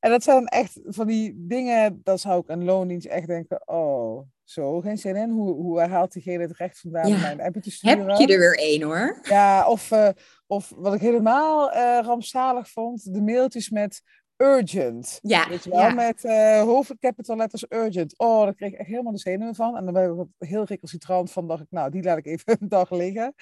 En 0.00 0.10
dat 0.10 0.22
zijn 0.22 0.46
echt 0.46 0.80
van 0.84 1.06
die 1.06 1.34
dingen, 1.36 2.00
dat 2.04 2.20
zou 2.20 2.40
ik 2.40 2.48
een 2.48 2.64
loondienst 2.64 3.06
echt 3.06 3.26
denken, 3.26 3.68
oh, 3.68 4.26
zo, 4.44 4.80
geen 4.80 4.98
zin 4.98 5.16
in. 5.16 5.30
Hoe, 5.30 5.54
hoe 5.54 5.80
haalt 5.80 6.12
diegene 6.12 6.42
het 6.42 6.56
recht 6.56 6.80
vandaan 6.80 7.06
om 7.06 7.20
mijn 7.20 7.40
appje 7.40 7.60
te 7.60 7.70
sturen? 7.70 8.08
Heb 8.08 8.18
je 8.18 8.34
er 8.34 8.38
weer 8.38 8.58
één 8.58 8.82
hoor. 8.82 9.18
Ja, 9.22 9.68
of, 9.68 9.90
uh, 9.90 10.08
of 10.46 10.72
wat 10.76 10.94
ik 10.94 11.00
helemaal 11.00 11.74
uh, 11.74 11.98
rampzalig 12.02 12.70
vond, 12.70 13.14
de 13.14 13.22
mailtjes 13.22 13.70
met 13.70 14.02
urgent. 14.38 15.18
Ja, 15.22 15.48
weet 15.48 15.64
je 15.64 15.70
wel, 15.70 15.94
met 15.94 16.24
uh, 16.24 16.62
hoofdcapital 16.62 17.36
letters 17.36 17.64
urgent. 17.68 18.18
Oh, 18.18 18.42
daar 18.42 18.54
kreeg 18.54 18.72
ik 18.72 18.78
echt 18.78 18.88
helemaal 18.88 19.12
de 19.12 19.18
zenuwen 19.18 19.54
van. 19.54 19.76
En 19.76 19.84
dan 19.84 19.94
ben 19.94 20.28
ik 20.38 20.48
heel 20.48 20.64
recalcitrant 20.64 21.32
van, 21.32 21.48
dacht 21.48 21.62
ik, 21.62 21.70
nou, 21.70 21.90
die 21.90 22.02
laat 22.02 22.18
ik 22.18 22.26
even 22.26 22.56
een 22.60 22.68
dag 22.68 22.90
liggen. 22.90 23.34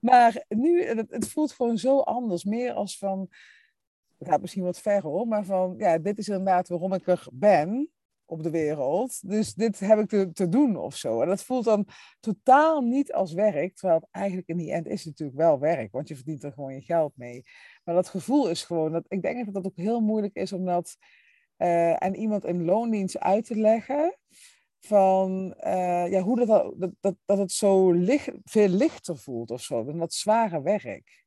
Maar 0.00 0.44
nu, 0.48 0.84
het, 0.84 1.10
het 1.10 1.28
voelt 1.28 1.52
gewoon 1.52 1.78
zo 1.78 1.98
anders. 1.98 2.44
Meer 2.44 2.72
als 2.72 2.98
van, 2.98 3.28
het 4.18 4.28
gaat 4.28 4.40
misschien 4.40 4.62
wat 4.62 4.80
ver 4.80 5.02
hoor, 5.02 5.28
maar 5.28 5.44
van, 5.44 5.74
ja, 5.78 5.98
dit 5.98 6.18
is 6.18 6.28
inderdaad 6.28 6.68
waarom 6.68 6.92
ik 6.92 7.06
er 7.06 7.26
ben 7.32 7.90
op 8.32 8.42
de 8.42 8.50
wereld. 8.50 9.28
Dus 9.28 9.54
dit 9.54 9.80
heb 9.80 9.98
ik 9.98 10.08
te, 10.08 10.32
te 10.32 10.48
doen 10.48 10.76
of 10.76 10.96
zo. 10.96 11.20
En 11.20 11.28
dat 11.28 11.44
voelt 11.44 11.64
dan 11.64 11.86
totaal 12.20 12.80
niet 12.80 13.12
als 13.12 13.32
werk. 13.32 13.76
Terwijl 13.76 14.00
het 14.00 14.08
eigenlijk 14.10 14.48
in 14.48 14.56
die 14.56 14.72
end 14.72 14.86
is 14.86 14.98
het 14.98 15.08
natuurlijk 15.08 15.38
wel 15.38 15.58
werk. 15.58 15.92
Want 15.92 16.08
je 16.08 16.14
verdient 16.14 16.44
er 16.44 16.52
gewoon 16.52 16.74
je 16.74 16.80
geld 16.80 17.16
mee. 17.16 17.42
Maar 17.84 17.94
dat 17.94 18.08
gevoel 18.08 18.48
is 18.48 18.64
gewoon, 18.64 18.92
dat, 18.92 19.04
ik 19.08 19.22
denk 19.22 19.44
dat 19.44 19.54
het 19.54 19.66
ook 19.66 19.76
heel 19.76 20.00
moeilijk 20.00 20.34
is 20.34 20.52
om 20.52 20.64
dat 20.64 20.96
uh, 21.58 21.92
aan 21.92 22.14
iemand 22.14 22.44
in 22.44 22.64
loondienst 22.64 23.18
uit 23.18 23.44
te 23.44 23.56
leggen. 23.56 24.16
Van 24.80 25.54
uh, 25.64 26.10
ja, 26.10 26.20
hoe 26.20 26.44
dat, 26.44 26.72
dat, 26.76 26.90
dat, 27.00 27.14
dat 27.24 27.38
het 27.38 27.52
zo 27.52 27.92
licht, 27.92 28.30
veel 28.44 28.68
lichter 28.68 29.18
voelt 29.18 29.50
of 29.50 29.62
zo, 29.62 29.84
dan 29.84 29.98
dat 29.98 30.14
zware 30.14 30.62
werk. 30.62 31.24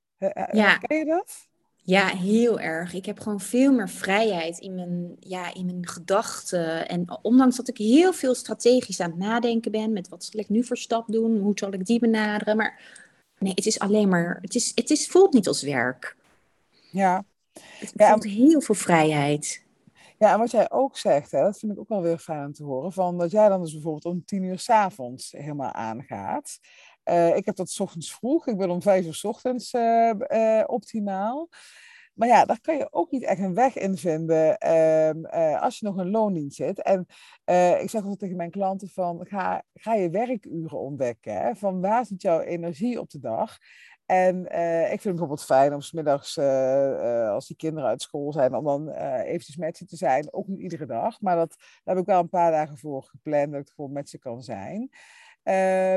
Ja. 0.52 0.78
Ken 0.78 0.98
je 0.98 1.06
dat? 1.06 1.48
Ja, 1.76 2.08
heel 2.08 2.60
erg. 2.60 2.94
Ik 2.94 3.06
heb 3.06 3.20
gewoon 3.20 3.40
veel 3.40 3.74
meer 3.74 3.90
vrijheid 3.90 4.60
in 4.60 4.76
mijn, 4.76 5.16
ja, 5.20 5.54
in 5.54 5.66
mijn 5.66 5.88
gedachten. 5.88 6.88
En 6.88 7.20
ondanks 7.22 7.56
dat 7.56 7.68
ik 7.68 7.78
heel 7.78 8.14
veel 8.14 8.36
strategisch 8.36 9.00
aan 9.00 9.10
het 9.10 9.20
nadenken 9.20 9.72
ben, 9.72 9.94
met 9.94 10.10
wat 10.10 10.24
zal 10.24 10.40
ik 10.40 10.50
nu 10.50 10.64
voor 10.64 10.78
stap 10.78 11.08
doen, 11.08 11.40
hoe 11.40 11.52
zal 11.56 11.74
ik 11.74 11.86
die 11.86 12.00
benaderen. 12.00 12.58
Maar 12.58 12.82
nee, 13.40 13.54
het 13.56 13.66
is 13.66 13.80
alleen 13.80 14.10
maar, 14.10 14.38
het, 14.42 14.56
is, 14.56 14.72
het 14.76 14.90
is, 14.90 15.08
voelt 15.08 15.34
niet 15.34 15.48
als 15.48 15.62
werk. 15.62 16.16
Ja. 16.96 17.26
Het 17.54 17.94
voelt 17.96 18.24
heel 18.24 18.62
veel 18.62 18.76
vrijheid. 18.76 19.66
Ja, 20.18 20.34
en 20.34 20.40
wat 20.40 20.52
jij 20.52 20.72
ook 20.72 20.98
zegt, 20.98 21.32
hè, 21.32 21.42
dat 21.42 21.60
vind 21.60 21.72
ik 21.72 21.80
ook 21.80 21.90
wel 21.90 22.02
weer 22.02 22.18
fijn 22.18 22.46
om 22.46 22.54
te 22.54 22.64
horen, 22.64 22.92
van 22.92 23.18
dat 23.18 23.32
jij 23.32 23.50
dan 23.50 23.62
dus 23.62 23.74
bijvoorbeeld 23.74 24.06
om 24.06 24.26
tien 24.26 24.44
uur 24.44 24.60
s 24.60 24.70
avonds 24.70 25.32
helemaal 25.32 25.72
aangaat. 25.72 26.60
Uh, 27.06 27.36
ik 27.36 27.46
heb 27.46 27.56
dat 27.56 27.70
s 27.70 27.80
ochtends 27.80 28.14
vroeg, 28.14 28.48
ik 28.48 28.58
ben 28.58 28.70
om 28.70 28.82
vijf 28.82 29.06
uur 29.06 29.14
s 29.14 29.24
ochtends 29.24 29.74
uh, 29.74 30.12
uh, 30.28 30.64
optimaal. 30.66 31.50
Maar 32.14 32.28
ja, 32.28 32.46
daar 32.46 32.62
kan 32.62 32.78
je 32.78 32.88
ook 32.92 33.12
niet 33.12 33.24
echt 33.24 33.40
een 33.40 33.54
weg 33.54 33.78
in 33.78 33.98
vinden 33.98 34.58
ehm, 34.58 35.26
als 35.56 35.80
je 35.80 35.86
nog 35.86 35.98
een 35.98 36.10
loondienst 36.10 36.56
zit. 36.56 36.82
En 36.82 37.06
ik 37.82 37.90
zeg 37.90 38.02
altijd 38.02 38.20
tegen 38.20 38.36
mijn 38.36 38.52
klanten 38.52 38.90
van, 38.90 39.26
ga, 39.26 39.64
ga 39.74 39.94
je 39.94 40.10
werkuren 40.10 40.80
ontdekken. 40.80 41.38
Hè? 41.42 41.56
Van 41.56 41.82
waar 41.82 42.06
zit 42.06 42.22
jouw 42.22 42.40
energie 42.40 43.00
op 43.00 43.10
de 43.10 43.20
dag? 43.20 43.58
En 44.06 44.36
uh, 44.52 44.82
ik 44.82 44.88
vind 44.88 45.04
het 45.04 45.12
bijvoorbeeld 45.12 45.44
fijn 45.44 45.74
om 45.74 45.82
smiddags, 45.82 46.38
uh, 46.38 46.46
uh, 46.46 47.30
als 47.30 47.48
die 47.48 47.56
kinderen 47.56 47.90
uit 47.90 48.02
school 48.02 48.32
zijn, 48.32 48.56
om 48.56 48.64
dan 48.64 48.90
eventjes 48.90 49.58
met 49.58 49.78
ze 49.78 49.86
te 49.86 49.96
zijn. 49.96 50.34
Ook 50.34 50.48
niet 50.48 50.60
iedere 50.60 50.86
dag, 50.86 51.22
maar 51.22 51.36
dat, 51.36 51.56
daar 51.58 51.96
heb 51.96 51.98
ik 51.98 52.10
wel 52.10 52.20
een 52.20 52.30
paar 52.30 52.52
dagen 52.52 52.78
voor 52.78 53.04
gepland 53.04 53.52
dat 53.52 53.62
ik 53.62 53.70
gewoon 53.76 53.92
met 53.92 54.10
ze 54.10 54.18
kan 54.18 54.42
zijn. 54.42 54.90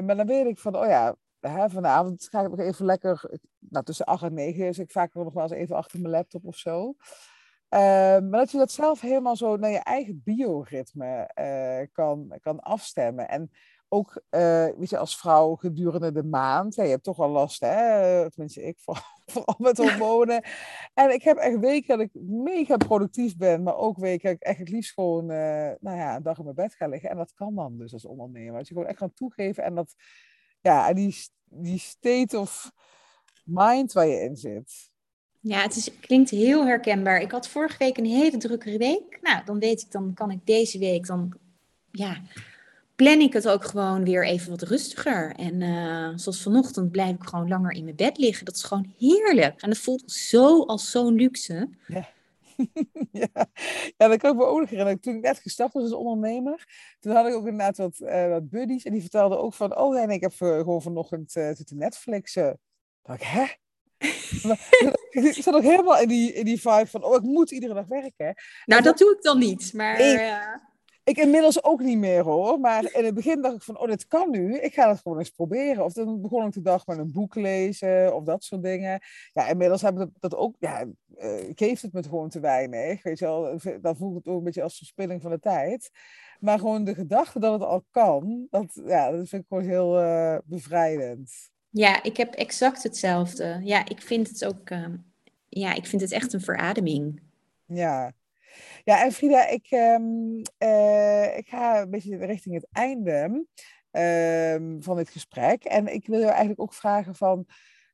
maar 0.05 0.17
dan 0.17 0.27
weet 0.27 0.47
ik 0.47 0.59
van, 0.59 0.77
oh 0.77 0.87
ja, 0.87 1.17
hè, 1.41 1.71
vanavond 1.71 2.29
ga 2.31 2.41
ik 2.41 2.51
nog 2.51 2.59
even 2.59 2.85
lekker, 2.85 3.39
nou 3.59 3.85
tussen 3.85 4.07
8 4.07 4.23
en 4.23 4.35
9 4.35 4.67
is 4.67 4.79
ik 4.79 4.91
vaak 4.91 5.15
nog 5.15 5.33
wel 5.33 5.43
eens 5.43 5.53
even 5.53 5.77
achter 5.77 6.01
mijn 6.01 6.13
laptop 6.13 6.45
of 6.45 6.57
zo. 6.57 6.95
maar 7.69 8.31
dat 8.31 8.51
je 8.51 8.59
dat 8.59 8.73
zelf 8.73 9.01
helemaal 9.01 9.37
zo 9.37 9.57
naar 9.57 9.71
je 9.71 9.79
eigen 9.79 10.23
bioritme 10.25 11.31
kan, 11.93 12.39
kan 12.43 12.61
afstemmen. 12.61 13.29
En 13.29 13.51
ook 13.89 14.23
uh, 14.31 14.67
weet 14.77 14.91
je, 14.91 14.99
als 14.99 15.19
vrouw 15.19 15.55
gedurende 15.55 16.13
de 16.13 16.25
maand. 16.25 16.75
Ja, 16.75 16.83
je 16.83 16.91
hebt 16.91 17.05
toch 17.05 17.17
wel 17.17 17.29
last, 17.29 17.61
hè? 17.61 18.31
Tenminste, 18.31 18.63
ik 18.63 18.79
vooral 19.27 19.55
met 19.59 19.79
hormonen. 19.89 20.43
En 20.95 21.11
ik 21.13 21.23
heb 21.23 21.37
echt 21.37 21.59
weken 21.59 21.99
dat 21.99 22.07
ik 22.07 22.23
mega 22.23 22.77
productief 22.77 23.37
ben, 23.37 23.63
maar 23.63 23.77
ook 23.77 23.99
weken 23.99 24.29
dat 24.29 24.37
ik 24.37 24.43
echt 24.43 24.59
het 24.59 24.69
liefst 24.69 24.93
gewoon 24.93 25.31
uh, 25.31 25.71
nou 25.81 25.97
ja, 25.97 26.17
een 26.17 26.23
dag 26.23 26.39
in 26.39 26.45
mijn 26.45 26.57
bed 26.57 26.75
ga 26.75 26.87
liggen. 26.87 27.11
En 27.11 27.17
dat 27.17 27.35
kan 27.35 27.55
dan 27.55 27.79
dus 27.79 27.93
als 27.93 28.05
ondernemer. 28.05 28.59
Dat 28.59 28.69
je 28.69 28.75
gewoon 28.75 28.89
echt 28.89 28.99
kan 28.99 29.13
toegeven 29.15 29.65
en 29.65 29.75
dat, 29.75 29.95
ja, 30.61 30.93
die, 30.93 31.17
die 31.45 31.79
state 31.79 32.39
of 32.39 32.73
mind 33.45 33.93
waar 33.93 34.07
je 34.07 34.21
in 34.21 34.37
zit. 34.37 34.91
Ja, 35.41 35.63
het 35.63 35.77
is, 35.77 35.99
klinkt 36.01 36.31
heel 36.31 36.67
herkenbaar. 36.67 37.21
Ik 37.21 37.31
had 37.31 37.49
vorige 37.49 37.79
week 37.79 37.97
een 37.97 38.05
hele 38.05 38.37
drukke 38.37 38.79
week. 38.79 39.19
Nou, 39.23 39.45
dan 39.45 39.59
weet 39.59 39.81
ik, 39.81 39.91
dan 39.91 40.15
kan 40.15 40.31
ik 40.31 40.47
deze 40.47 40.79
week 40.79 41.07
dan 41.07 41.33
ja, 41.91 42.23
plan 42.99 43.21
ik 43.21 43.33
het 43.33 43.49
ook 43.49 43.65
gewoon 43.65 44.05
weer 44.05 44.27
even 44.27 44.51
wat 44.51 44.63
rustiger. 44.63 45.35
En 45.37 45.61
uh, 45.61 46.11
zoals 46.15 46.43
vanochtend 46.43 46.91
blijf 46.91 47.15
ik 47.15 47.23
gewoon 47.23 47.49
langer 47.49 47.73
in 47.73 47.85
mijn 47.85 47.97
bed 47.97 48.19
liggen. 48.19 48.45
Dat 48.45 48.55
is 48.55 48.63
gewoon 48.63 48.95
heerlijk. 48.99 49.63
En 49.63 49.69
het 49.69 49.79
voelt 49.79 50.11
zo 50.11 50.63
als 50.63 50.91
zo'n 50.91 51.15
luxe. 51.15 51.69
Ja. 51.87 52.09
ja. 53.13 53.47
ja, 53.97 54.09
dat 54.09 54.17
kan 54.17 54.31
ik 54.31 54.37
me 54.37 54.45
ook 54.45 54.59
nog 54.59 54.71
herinneren. 54.71 55.01
Toen 55.01 55.15
ik 55.15 55.23
net 55.23 55.39
gestart 55.39 55.73
was 55.73 55.83
als 55.83 55.93
ondernemer, 55.93 56.67
toen 57.01 57.13
had 57.15 57.27
ik 57.27 57.35
ook 57.35 57.47
inderdaad 57.47 57.77
wat, 57.77 57.99
uh, 58.01 58.29
wat 58.29 58.49
buddies. 58.51 58.85
En 58.85 58.93
die 58.93 59.01
vertelden 59.01 59.41
ook 59.41 59.55
van, 59.55 59.77
oh 59.77 60.01
en 60.01 60.11
ik 60.11 60.21
heb 60.21 60.33
uh, 60.33 60.59
gewoon 60.59 60.83
vanochtend 60.83 61.37
uh, 61.37 61.51
zitten 61.55 61.77
Netflixen. 61.77 62.59
dacht 63.03 63.21
ik, 63.21 63.27
hè? 63.27 63.45
ik 65.11 65.33
zat 65.43 65.55
ook 65.55 65.63
helemaal 65.63 66.01
in 66.01 66.09
die, 66.09 66.33
in 66.33 66.45
die 66.45 66.61
vibe 66.61 66.87
van, 66.87 67.05
oh, 67.05 67.15
ik 67.15 67.23
moet 67.23 67.51
iedere 67.51 67.75
dag 67.75 67.87
werken. 67.87 68.35
Nou, 68.65 68.83
dat 68.83 68.99
doe 68.99 69.15
ik 69.17 69.23
dan 69.23 69.39
niet. 69.39 69.73
Maar, 69.73 70.01
ik 70.01 70.19
inmiddels 71.17 71.65
ook 71.65 71.81
niet 71.81 71.99
meer 71.99 72.23
hoor. 72.23 72.61
Maar 72.61 72.95
in 72.95 73.05
het 73.05 73.15
begin 73.15 73.43
dacht 73.43 73.55
ik 73.55 73.63
van, 73.63 73.79
oh, 73.79 73.89
dit 73.89 74.07
kan 74.07 74.31
nu. 74.31 74.59
Ik 74.59 74.75
ga 74.75 74.89
het 74.89 75.01
gewoon 75.01 75.19
eens 75.19 75.31
proberen. 75.31 75.85
Of 75.85 75.93
dan 75.93 76.21
begon 76.21 76.47
ik 76.47 76.53
de 76.53 76.61
dag 76.61 76.87
met 76.87 76.99
een 76.99 77.13
boek 77.13 77.35
lezen 77.35 78.15
of 78.15 78.25
dat 78.25 78.45
soort 78.45 78.63
dingen. 78.63 79.01
Ja, 79.33 79.49
inmiddels 79.49 79.83
heb 79.83 80.01
ik 80.01 80.09
dat, 80.19 80.37
ook, 80.37 80.57
ja, 80.59 80.85
uh, 81.19 81.31
geeft 81.55 81.83
het 81.83 81.93
me 81.93 82.03
gewoon 82.03 82.29
te 82.29 82.41
weinig. 82.41 83.03
Weet 83.03 83.19
je 83.19 83.25
wel, 83.25 83.59
dan 83.81 83.97
voelt 83.97 84.15
het 84.15 84.27
ook 84.27 84.39
een 84.39 84.45
beetje 84.45 84.63
als 84.63 84.79
verspilling 84.79 85.23
van 85.23 85.31
de 85.31 85.41
tijd. 85.41 85.91
Maar 86.41 86.59
gewoon 86.59 86.85
de 86.85 86.95
gedachte 86.95 87.41
dat 87.41 87.53
het 87.53 87.69
al 87.69 87.85
kan, 87.91 88.47
dat, 88.51 88.81
ja, 88.87 89.11
dat 89.11 89.29
vind 89.29 89.43
ik 89.43 89.49
gewoon 89.49 89.65
heel 89.65 90.03
uh, 90.03 90.39
bevrijdend. 90.45 91.51
Ja, 91.71 92.03
ik 92.03 92.17
heb 92.17 92.35
exact 92.35 92.83
hetzelfde. 92.83 93.61
Ja, 93.63 93.89
ik 93.89 94.03
vind 94.03 94.29
het 94.29 94.45
ook, 94.45 94.71
uh, 94.71 94.87
ja, 95.49 95.75
ik 95.75 95.87
vind 95.87 96.03
het 96.03 96.13
echt 96.13 96.33
een 96.33 96.41
verademing. 96.41 97.21
Ja, 97.65 98.13
ja, 98.85 99.05
en 99.05 99.13
Frida, 99.13 99.49
ik, 99.49 99.71
um, 99.71 100.43
uh, 100.59 101.37
ik 101.37 101.49
ga 101.49 101.81
een 101.81 101.91
beetje 101.91 102.17
richting 102.17 102.55
het 102.55 102.69
einde 102.73 103.47
um, 103.91 104.83
van 104.83 104.97
dit 104.97 105.11
gesprek. 105.11 105.65
En 105.65 105.95
ik 105.95 106.07
wil 106.07 106.19
je 106.19 106.27
eigenlijk 106.27 106.61
ook 106.61 106.75
vragen 106.75 107.15
van... 107.15 107.47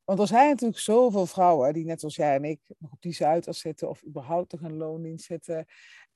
Want 0.04 0.18
er 0.18 0.26
zijn 0.26 0.48
natuurlijk 0.48 0.80
zoveel 0.80 1.26
vrouwen 1.26 1.72
die 1.72 1.84
net 1.84 2.04
als 2.04 2.16
jij 2.16 2.34
en 2.34 2.44
ik 2.44 2.60
nog 2.78 2.92
op 2.92 3.02
die 3.02 3.14
Zuidas 3.14 3.58
zitten... 3.58 3.88
of 3.88 4.04
überhaupt 4.06 4.52
nog 4.52 4.60
een 4.60 4.76
loondienst 4.76 5.26
zitten. 5.26 5.66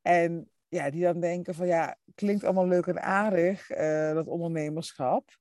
En 0.02 0.50
ja, 0.68 0.90
die 0.90 1.02
dan 1.02 1.20
denken 1.20 1.54
van 1.54 1.66
ja, 1.66 1.96
klinkt 2.14 2.44
allemaal 2.44 2.66
leuk 2.66 2.86
en 2.86 3.02
aardig, 3.02 3.70
uh, 3.70 4.12
dat 4.14 4.26
ondernemerschap. 4.26 5.38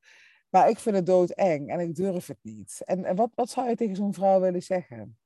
Maar 0.49 0.69
ik 0.69 0.79
vind 0.79 0.95
het 0.95 1.05
doodeng 1.05 1.69
en 1.69 1.79
ik 1.79 1.95
durf 1.95 2.27
het 2.27 2.39
niet. 2.41 2.81
En, 2.85 3.05
en 3.05 3.15
wat, 3.15 3.31
wat 3.35 3.49
zou 3.49 3.69
je 3.69 3.75
tegen 3.75 3.95
zo'n 3.95 4.13
vrouw 4.13 4.39
willen 4.39 4.63
zeggen? 4.63 5.17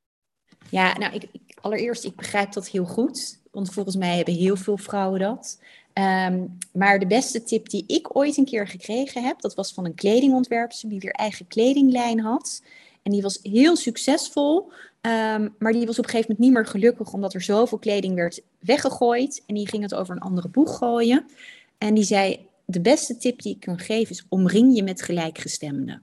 Ja, 0.69 0.97
nou, 0.97 1.13
ik, 1.13 1.23
ik, 1.23 1.57
allereerst, 1.61 2.05
ik 2.05 2.15
begrijp 2.15 2.51
dat 2.51 2.67
heel 2.67 2.85
goed. 2.85 3.40
Want 3.51 3.73
volgens 3.73 3.95
mij 3.95 4.15
hebben 4.15 4.33
heel 4.33 4.55
veel 4.55 4.77
vrouwen 4.77 5.19
dat. 5.19 5.59
Ehm, 5.93 6.45
maar 6.73 6.99
de 6.99 7.07
beste 7.07 7.43
tip 7.43 7.69
die 7.69 7.83
ik 7.87 8.15
ooit 8.15 8.37
een 8.37 8.45
keer 8.45 8.67
gekregen 8.67 9.23
heb, 9.23 9.41
dat 9.41 9.55
was 9.55 9.73
van 9.73 9.85
een 9.85 9.95
kledingontwerper 9.95 10.77
die 10.85 10.99
weer 10.99 11.11
eigen 11.11 11.47
kledinglijn 11.47 12.19
had. 12.19 12.63
En 13.03 13.11
die 13.11 13.21
was 13.21 13.39
heel 13.43 13.75
succesvol, 13.75 14.71
ehm, 15.01 15.49
maar 15.57 15.71
die 15.71 15.85
was 15.85 15.99
op 15.99 16.03
een 16.03 16.09
gegeven 16.09 16.31
moment 16.31 16.39
niet 16.39 16.51
meer 16.51 16.71
gelukkig 16.71 17.13
omdat 17.13 17.33
er 17.33 17.41
zoveel 17.41 17.77
kleding 17.77 18.15
werd 18.15 18.41
weggegooid. 18.59 19.43
En 19.45 19.55
die 19.55 19.67
ging 19.67 19.83
het 19.83 19.93
over 19.93 20.15
een 20.15 20.21
andere 20.21 20.49
boeg 20.49 20.77
gooien. 20.77 21.25
En 21.77 21.93
die 21.93 22.03
zei, 22.03 22.47
de 22.65 22.81
beste 22.81 23.17
tip 23.17 23.41
die 23.41 23.53
ik 23.53 23.59
kan 23.59 23.79
geven 23.79 24.11
is 24.11 24.25
omring 24.29 24.75
je 24.75 24.83
met 24.83 25.01
gelijkgestemden. 25.01 26.01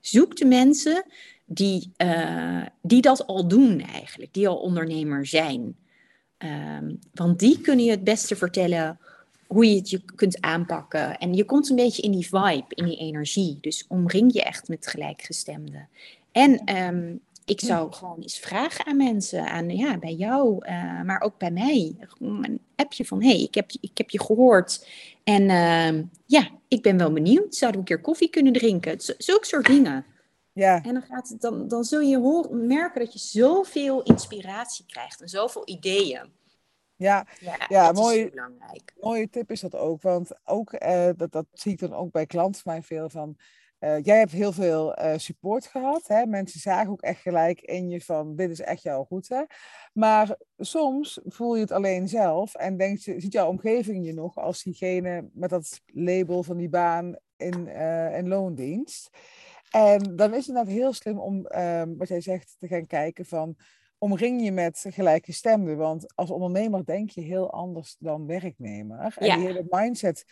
Zoek 0.00 0.36
de 0.36 0.44
mensen 0.44 1.04
die, 1.44 1.92
uh, 1.98 2.66
die 2.82 3.00
dat 3.00 3.26
al 3.26 3.48
doen 3.48 3.80
eigenlijk, 3.80 4.34
die 4.34 4.48
al 4.48 4.56
ondernemer 4.56 5.26
zijn. 5.26 5.76
Um, 6.44 6.98
want 7.14 7.38
die 7.38 7.60
kunnen 7.60 7.84
je 7.84 7.90
het 7.90 8.04
beste 8.04 8.36
vertellen 8.36 8.98
hoe 9.46 9.68
je 9.68 9.76
het 9.76 9.90
je 9.90 10.02
kunt 10.14 10.40
aanpakken. 10.40 11.18
En 11.18 11.34
je 11.34 11.44
komt 11.44 11.70
een 11.70 11.76
beetje 11.76 12.02
in 12.02 12.12
die 12.12 12.26
vibe, 12.26 12.64
in 12.68 12.84
die 12.84 12.98
energie. 12.98 13.58
Dus 13.60 13.84
omring 13.88 14.32
je 14.32 14.42
echt 14.42 14.68
met 14.68 14.86
gelijkgestemden. 14.86 15.88
En 16.32 16.76
um, 16.76 17.20
ik 17.44 17.60
zou 17.60 17.92
gewoon 17.92 18.20
eens 18.20 18.38
vragen 18.38 18.86
aan 18.86 18.96
mensen, 18.96 19.46
aan, 19.46 19.70
ja, 19.70 19.98
bij 19.98 20.14
jou, 20.14 20.66
uh, 20.66 21.02
maar 21.02 21.20
ook 21.20 21.38
bij 21.38 21.50
mij. 21.50 21.94
Een 22.18 22.60
appje 22.76 23.04
van, 23.04 23.22
hey, 23.22 23.42
ik 23.42 23.54
heb, 23.54 23.70
ik 23.80 23.98
heb 23.98 24.10
je 24.10 24.20
gehoord. 24.20 24.86
En 25.24 25.42
uh, 25.42 26.02
ja, 26.26 26.48
ik 26.68 26.82
ben 26.82 26.96
wel 26.98 27.12
benieuwd. 27.12 27.54
Zouden 27.54 27.82
we 27.82 27.90
een 27.90 27.96
keer 27.96 28.04
koffie 28.04 28.30
kunnen 28.30 28.52
drinken? 28.52 28.96
Zulke 29.18 29.46
soort 29.46 29.66
dingen. 29.66 30.04
Ja. 30.52 30.82
En 30.82 30.92
dan, 30.92 31.02
gaat 31.02 31.28
het, 31.28 31.40
dan, 31.40 31.68
dan 31.68 31.84
zul 31.84 32.00
je 32.00 32.18
horen, 32.18 32.66
merken 32.66 33.00
dat 33.00 33.12
je 33.12 33.18
zoveel 33.18 34.02
inspiratie 34.02 34.86
krijgt 34.86 35.20
en 35.20 35.28
zoveel 35.28 35.62
ideeën. 35.64 36.32
Ja, 36.96 37.26
ja, 37.40 37.56
ja 37.68 37.92
mooi, 37.92 38.30
belangrijk. 38.30 38.94
mooie 39.00 39.28
tip 39.28 39.50
is 39.50 39.60
dat 39.60 39.74
ook. 39.74 40.02
Want 40.02 40.30
ook, 40.44 40.72
uh, 40.72 41.08
dat, 41.16 41.32
dat 41.32 41.46
zie 41.52 41.72
ik 41.72 41.78
dan 41.78 41.94
ook 41.94 42.10
bij 42.10 42.26
klanten 42.26 42.62
van 42.62 42.72
mij 42.72 42.82
veel 42.82 43.08
van... 43.08 43.36
Uh, 43.80 44.02
jij 44.02 44.18
hebt 44.18 44.32
heel 44.32 44.52
veel 44.52 44.98
uh, 44.98 45.12
support 45.16 45.66
gehad. 45.66 46.06
Hè? 46.06 46.26
Mensen 46.26 46.60
zagen 46.60 46.90
ook 46.90 47.02
echt 47.02 47.20
gelijk 47.20 47.60
in 47.60 47.88
je 47.88 48.00
van 48.00 48.36
dit 48.36 48.50
is 48.50 48.60
echt 48.60 48.82
jouw 48.82 49.06
route. 49.08 49.48
Maar 49.92 50.36
soms 50.58 51.20
voel 51.24 51.54
je 51.54 51.60
het 51.60 51.70
alleen 51.70 52.08
zelf 52.08 52.54
en 52.54 52.76
denkt 52.76 53.04
je, 53.04 53.20
ziet 53.20 53.32
jouw 53.32 53.48
omgeving 53.48 54.06
je 54.06 54.14
nog 54.14 54.36
als 54.36 54.62
diegene 54.62 55.28
met 55.32 55.50
dat 55.50 55.80
label 55.86 56.42
van 56.42 56.56
die 56.56 56.68
baan 56.68 57.16
in, 57.36 57.66
uh, 57.66 58.16
in 58.16 58.28
loondienst. 58.28 59.10
En 59.72 60.16
dan 60.16 60.34
is 60.34 60.46
het 60.46 60.56
net 60.56 60.66
heel 60.66 60.92
slim 60.92 61.18
om, 61.18 61.46
um, 61.56 61.96
wat 61.96 62.08
jij 62.08 62.20
zegt, 62.20 62.56
te 62.58 62.66
gaan 62.66 62.86
kijken 62.86 63.26
van 63.26 63.56
omring 63.98 64.44
je 64.44 64.52
met 64.52 64.84
gelijke 64.88 65.32
stemmen. 65.32 65.76
Want 65.76 66.16
als 66.16 66.30
ondernemer 66.30 66.84
denk 66.84 67.10
je 67.10 67.20
heel 67.20 67.52
anders 67.52 67.96
dan 67.98 68.26
werknemer. 68.26 69.14
En 69.18 69.38
die 69.38 69.46
hele 69.46 69.66
mindset, 69.68 70.24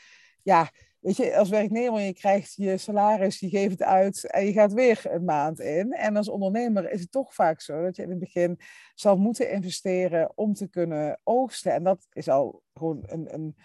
ja, 0.43 0.71
weet 1.01 1.17
je, 1.17 1.37
als 1.37 1.49
werknemer, 1.49 2.01
je 2.01 2.13
krijgt 2.13 2.55
je 2.55 2.79
salaris, 2.79 3.41
je 3.41 3.49
geeft 3.49 3.71
het 3.71 3.83
uit 3.83 4.31
en 4.31 4.47
je 4.47 4.53
gaat 4.53 4.73
weer 4.73 5.03
een 5.05 5.25
maand 5.25 5.61
in. 5.61 5.93
En 5.93 6.17
als 6.17 6.29
ondernemer 6.29 6.91
is 6.91 7.01
het 7.01 7.11
toch 7.11 7.35
vaak 7.35 7.61
zo 7.61 7.83
dat 7.83 7.97
je 7.97 8.03
in 8.03 8.11
het 8.11 8.19
begin 8.19 8.61
zal 8.95 9.17
moeten 9.17 9.51
investeren 9.51 10.33
om 10.35 10.55
te 10.55 10.69
kunnen 10.69 11.21
oogsten. 11.25 11.73
En 11.73 11.85
dat 11.85 12.07
is 12.13 12.29
al 12.29 12.63
gewoon 12.75 13.03
een, 13.07 13.35
een, 13.35 13.57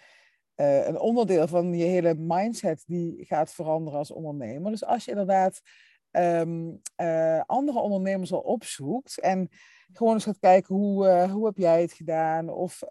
uh, 0.56 0.88
een 0.88 1.00
onderdeel 1.00 1.48
van 1.48 1.74
je 1.74 1.84
hele 1.84 2.16
mindset 2.16 2.84
die 2.88 3.26
gaat 3.26 3.54
veranderen 3.54 4.00
als 4.00 4.12
ondernemer. 4.12 4.72
Dus 4.72 4.86
als 4.86 5.06
je 5.06 5.12
inderdaad 5.12 5.62
um, 6.12 6.82
uh, 7.02 7.42
andere 7.46 7.80
ondernemers 7.80 8.34
al 8.34 8.40
opzoekt 8.40 9.20
en 9.20 9.50
gewoon 9.94 10.14
eens 10.14 10.24
gaat 10.24 10.40
kijken 10.40 10.76
hoe, 10.76 11.08
uh, 11.08 11.32
hoe 11.32 11.46
heb 11.46 11.58
jij 11.58 11.82
het 11.82 11.94
gedaan 11.94 12.50
of 12.50 12.84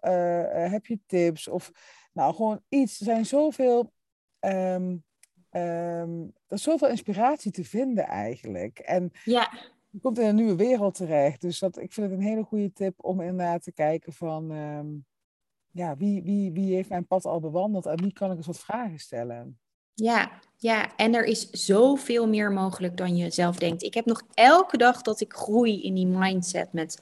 heb 0.51 0.85
je 0.85 0.99
tips 1.05 1.47
of 1.47 1.71
nou 2.13 2.35
gewoon 2.35 2.61
iets. 2.69 2.99
Er 2.99 3.05
zijn 3.05 3.25
zoveel 3.25 3.91
um, 4.39 5.03
um, 5.51 6.33
er 6.47 6.55
is 6.55 6.63
zoveel 6.63 6.89
inspiratie 6.89 7.51
te 7.51 7.63
vinden 7.63 8.05
eigenlijk. 8.05 8.79
En 8.79 9.11
ja. 9.23 9.51
je 9.89 9.99
komt 9.99 10.19
in 10.19 10.25
een 10.25 10.35
nieuwe 10.35 10.55
wereld 10.55 10.95
terecht. 10.95 11.41
Dus 11.41 11.59
dat, 11.59 11.77
ik 11.77 11.93
vind 11.93 12.09
het 12.09 12.19
een 12.19 12.25
hele 12.25 12.43
goede 12.43 12.73
tip 12.73 12.93
om 13.03 13.21
inderdaad 13.21 13.63
te 13.63 13.73
kijken 13.73 14.13
van... 14.13 14.51
Ja, 15.75 15.97
wie, 15.97 16.23
wie, 16.23 16.51
wie 16.51 16.75
heeft 16.75 16.89
mijn 16.89 17.07
pad 17.07 17.25
al 17.25 17.39
bewandeld 17.39 17.85
en 17.85 18.01
wie 18.01 18.13
kan 18.13 18.31
ik 18.31 18.37
eens 18.37 18.45
wat 18.45 18.59
vragen 18.59 18.99
stellen? 18.99 19.59
Ja, 19.93 20.31
ja, 20.57 20.95
en 20.95 21.13
er 21.13 21.23
is 21.23 21.49
zoveel 21.49 22.27
meer 22.27 22.51
mogelijk 22.51 22.97
dan 22.97 23.17
je 23.17 23.29
zelf 23.29 23.57
denkt. 23.57 23.83
Ik 23.83 23.93
heb 23.93 24.05
nog 24.05 24.21
elke 24.33 24.77
dag 24.77 25.01
dat 25.01 25.21
ik 25.21 25.33
groei 25.33 25.83
in 25.83 25.93
die 25.93 26.07
mindset 26.07 26.73
met... 26.73 27.01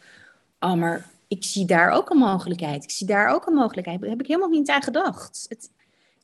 Oh, 0.59 0.73
maar 0.73 1.09
ik 1.27 1.43
zie 1.43 1.65
daar 1.65 1.89
ook 1.89 2.09
een 2.09 2.17
mogelijkheid. 2.17 2.83
Ik 2.83 2.89
zie 2.89 3.07
daar 3.07 3.27
ook 3.27 3.45
een 3.45 3.53
mogelijkheid. 3.53 3.99
Daar 4.01 4.09
heb 4.09 4.21
ik 4.21 4.27
helemaal 4.27 4.49
niet 4.49 4.69
aan 4.69 4.83
gedacht. 4.83 5.45
Het, 5.49 5.71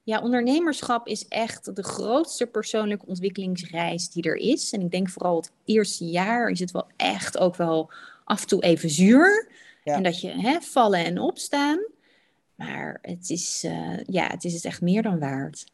ja, 0.04 0.22
ondernemerschap 0.22 1.08
is 1.08 1.28
echt 1.28 1.76
de 1.76 1.84
grootste 1.84 2.46
persoonlijke 2.46 3.06
ontwikkelingsreis 3.06 4.10
die 4.10 4.24
er 4.24 4.36
is. 4.36 4.72
En 4.72 4.82
ik 4.82 4.92
denk 4.92 5.10
vooral 5.10 5.36
het 5.36 5.52
eerste 5.66 6.06
jaar 6.06 6.50
is 6.50 6.60
het 6.60 6.72
wel 6.72 6.88
echt 6.96 7.38
ook 7.38 7.56
wel 7.56 7.92
af 8.24 8.42
en 8.42 8.48
toe 8.48 8.64
even 8.64 8.90
zuur. 8.90 9.52
En 9.84 10.04
dat 10.04 10.22
je 10.22 10.30
hè, 10.30 10.62
vallen 10.62 11.06
en 11.06 11.20
opstaan. 11.20 11.80
Maar 12.60 12.98
het 13.02 13.30
is, 13.30 13.64
uh, 13.64 13.98
ja, 14.04 14.28
het 14.28 14.44
is 14.44 14.66
echt 14.66 14.82
meer 14.82 15.02
dan 15.02 15.20
waard. 15.20 15.72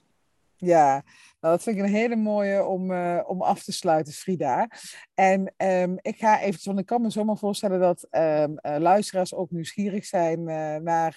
Ja, 0.57 1.03
nou, 1.39 1.53
dat 1.53 1.63
vind 1.63 1.77
ik 1.77 1.83
een 1.83 1.89
hele 1.89 2.15
mooie 2.15 2.65
om, 2.65 2.91
uh, 2.91 3.21
om 3.27 3.41
af 3.41 3.63
te 3.63 3.71
sluiten, 3.71 4.13
Frida. 4.13 4.69
En 5.13 5.53
um, 5.57 5.97
ik 6.01 6.17
ga 6.17 6.41
even, 6.41 6.59
want 6.63 6.79
ik 6.79 6.86
kan 6.86 7.01
me 7.01 7.09
zomaar 7.09 7.38
voorstellen 7.38 7.79
dat 7.79 8.07
um, 8.11 8.57
uh, 8.61 8.75
luisteraars 8.77 9.33
ook 9.33 9.51
nieuwsgierig 9.51 10.05
zijn 10.05 10.43
naar 10.83 11.15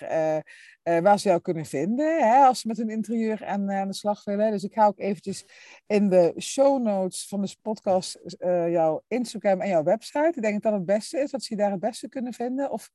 waar 1.03 1.19
ze 1.19 1.29
jou 1.29 1.41
kunnen 1.41 1.67
vinden, 1.67 2.29
hè, 2.29 2.45
als 2.45 2.61
ze 2.61 2.67
met 2.67 2.77
hun 2.77 2.91
interieur 2.91 3.47
aan, 3.47 3.73
aan 3.73 3.89
de 3.89 3.95
slag 3.95 4.25
willen. 4.25 4.51
Dus 4.51 4.65
ik 4.65 4.73
ga 4.73 4.87
ook 4.87 4.99
eventjes 4.99 5.45
in 5.87 6.09
de 6.09 6.35
show 6.39 6.83
notes 6.83 7.29
van 7.29 7.43
de 7.43 7.57
podcast 7.63 8.21
jouw 8.69 9.03
Instagram 9.09 9.61
en 9.61 9.69
jouw 9.69 9.83
website. 9.83 10.33
Ik 10.35 10.43
denk 10.43 10.53
dat 10.53 10.63
dat 10.63 10.73
het 10.73 10.87
beste 10.87 11.19
is, 11.19 11.31
dat 11.31 11.43
ze 11.43 11.55
je 11.55 11.61
daar 11.61 11.71
het 11.71 11.81
beste 11.81 12.09
kunnen 12.09 12.33
vinden. 12.33 12.71
Of 12.71 12.91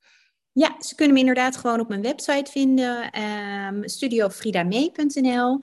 ja, 0.54 0.76
ze 0.80 0.96
kunnen 0.96 1.14
me 1.14 1.20
inderdaad 1.20 1.58
gewoon 1.58 1.80
op 1.80 1.88
mijn 1.88 2.02
website 2.02 2.52
vinden, 2.52 3.04
um, 3.04 3.12
ehm, 3.12 3.88
studiofridamee.nl. 3.88 5.60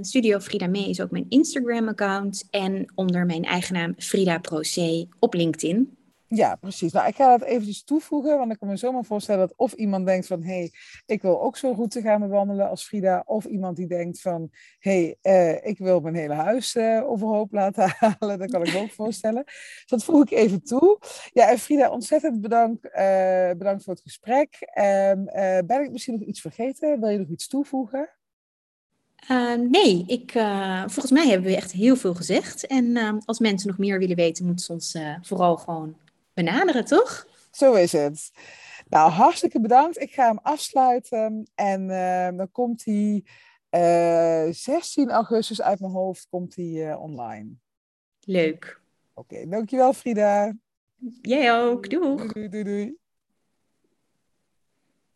Studio 0.00 0.38
Frida 0.38 0.66
Mee 0.66 0.88
is 0.88 1.00
ook 1.00 1.10
mijn 1.10 1.26
Instagram-account 1.28 2.48
en 2.50 2.92
onder 2.94 3.26
mijn 3.26 3.44
eigen 3.44 3.74
naam 3.74 3.94
Frida 3.96 4.38
Proce 4.38 5.06
op 5.18 5.34
LinkedIn. 5.34 5.96
Ja, 6.34 6.54
precies. 6.56 6.92
Nou, 6.92 7.08
ik 7.08 7.14
ga 7.14 7.36
dat 7.36 7.48
eventjes 7.48 7.84
toevoegen, 7.84 8.38
want 8.38 8.52
ik 8.52 8.58
kan 8.58 8.68
me 8.68 8.76
zomaar 8.76 9.04
voorstellen 9.04 9.48
dat 9.48 9.56
of 9.56 9.72
iemand 9.72 10.06
denkt 10.06 10.26
van, 10.26 10.42
hé, 10.42 10.54
hey, 10.54 10.72
ik 11.06 11.22
wil 11.22 11.42
ook 11.42 11.56
zo'n 11.56 11.74
route 11.74 12.00
gaan 12.00 12.20
bewandelen 12.20 12.68
als 12.68 12.84
Frida, 12.84 13.22
of 13.26 13.44
iemand 13.44 13.76
die 13.76 13.86
denkt 13.86 14.20
van, 14.20 14.50
hé, 14.78 15.16
hey, 15.22 15.56
uh, 15.56 15.66
ik 15.66 15.78
wil 15.78 16.00
mijn 16.00 16.14
hele 16.14 16.34
huis 16.34 16.74
uh, 16.74 17.10
overhoop 17.10 17.52
laten 17.52 17.94
halen. 17.98 18.38
Dat 18.38 18.50
kan 18.50 18.64
ik 18.64 18.74
ook 18.74 18.90
voorstellen. 18.90 19.44
Dus 19.44 19.84
dat 19.86 20.04
voeg 20.04 20.22
ik 20.22 20.30
even 20.30 20.62
toe. 20.62 20.98
Ja, 21.32 21.50
en 21.50 21.58
Frida, 21.58 21.90
ontzettend 21.90 22.40
bedankt, 22.40 22.84
uh, 22.84 23.50
bedankt 23.50 23.84
voor 23.84 23.92
het 23.92 24.02
gesprek. 24.02 24.56
Ehm, 24.60 25.24
ben 25.66 25.82
ik 25.82 25.90
misschien 25.90 26.18
nog 26.18 26.28
iets 26.28 26.40
vergeten? 26.40 27.00
Wil 27.00 27.08
je 27.08 27.18
nog 27.18 27.28
iets 27.28 27.48
toevoegen? 27.48 28.10
Nee, 29.70 30.04
ik, 30.06 30.32
volgens 30.86 31.10
mij 31.10 31.28
hebben 31.28 31.50
we 31.50 31.56
echt 31.56 31.72
heel 31.72 31.96
veel 31.96 32.14
gezegd. 32.14 32.66
En 32.66 32.84
uh, 32.84 33.12
als 33.24 33.38
mensen 33.38 33.68
nog 33.68 33.78
meer 33.78 33.98
willen 33.98 34.16
weten, 34.16 34.46
moeten 34.46 34.64
ze 34.64 34.72
ons 34.72 34.98
vooral 35.22 35.56
gewoon 35.56 35.96
benaderen, 36.34 36.84
toch? 36.84 37.26
Zo 37.50 37.72
is 37.74 37.92
het. 37.92 38.30
Nou, 38.88 39.10
hartstikke 39.10 39.60
bedankt. 39.60 40.00
Ik 40.00 40.12
ga 40.12 40.26
hem 40.26 40.38
afsluiten. 40.38 41.50
En 41.54 41.86
dan 42.36 42.50
komt 42.50 42.84
hij 42.84 43.24
16 44.52 45.10
augustus 45.10 45.62
uit 45.62 45.80
mijn 45.80 45.92
hoofd 45.92 46.26
komt 46.30 46.56
hij 46.56 46.94
online. 46.94 47.50
Leuk. 48.20 48.80
Oké, 49.14 49.34
okay, 49.34 49.48
dankjewel 49.48 49.92
Frida. 49.92 50.56
Jij 51.20 51.54
ook. 51.54 51.90
Doei. 51.90 52.28
Doei, 52.32 52.48
doei, 52.48 52.64
doei. 52.64 53.00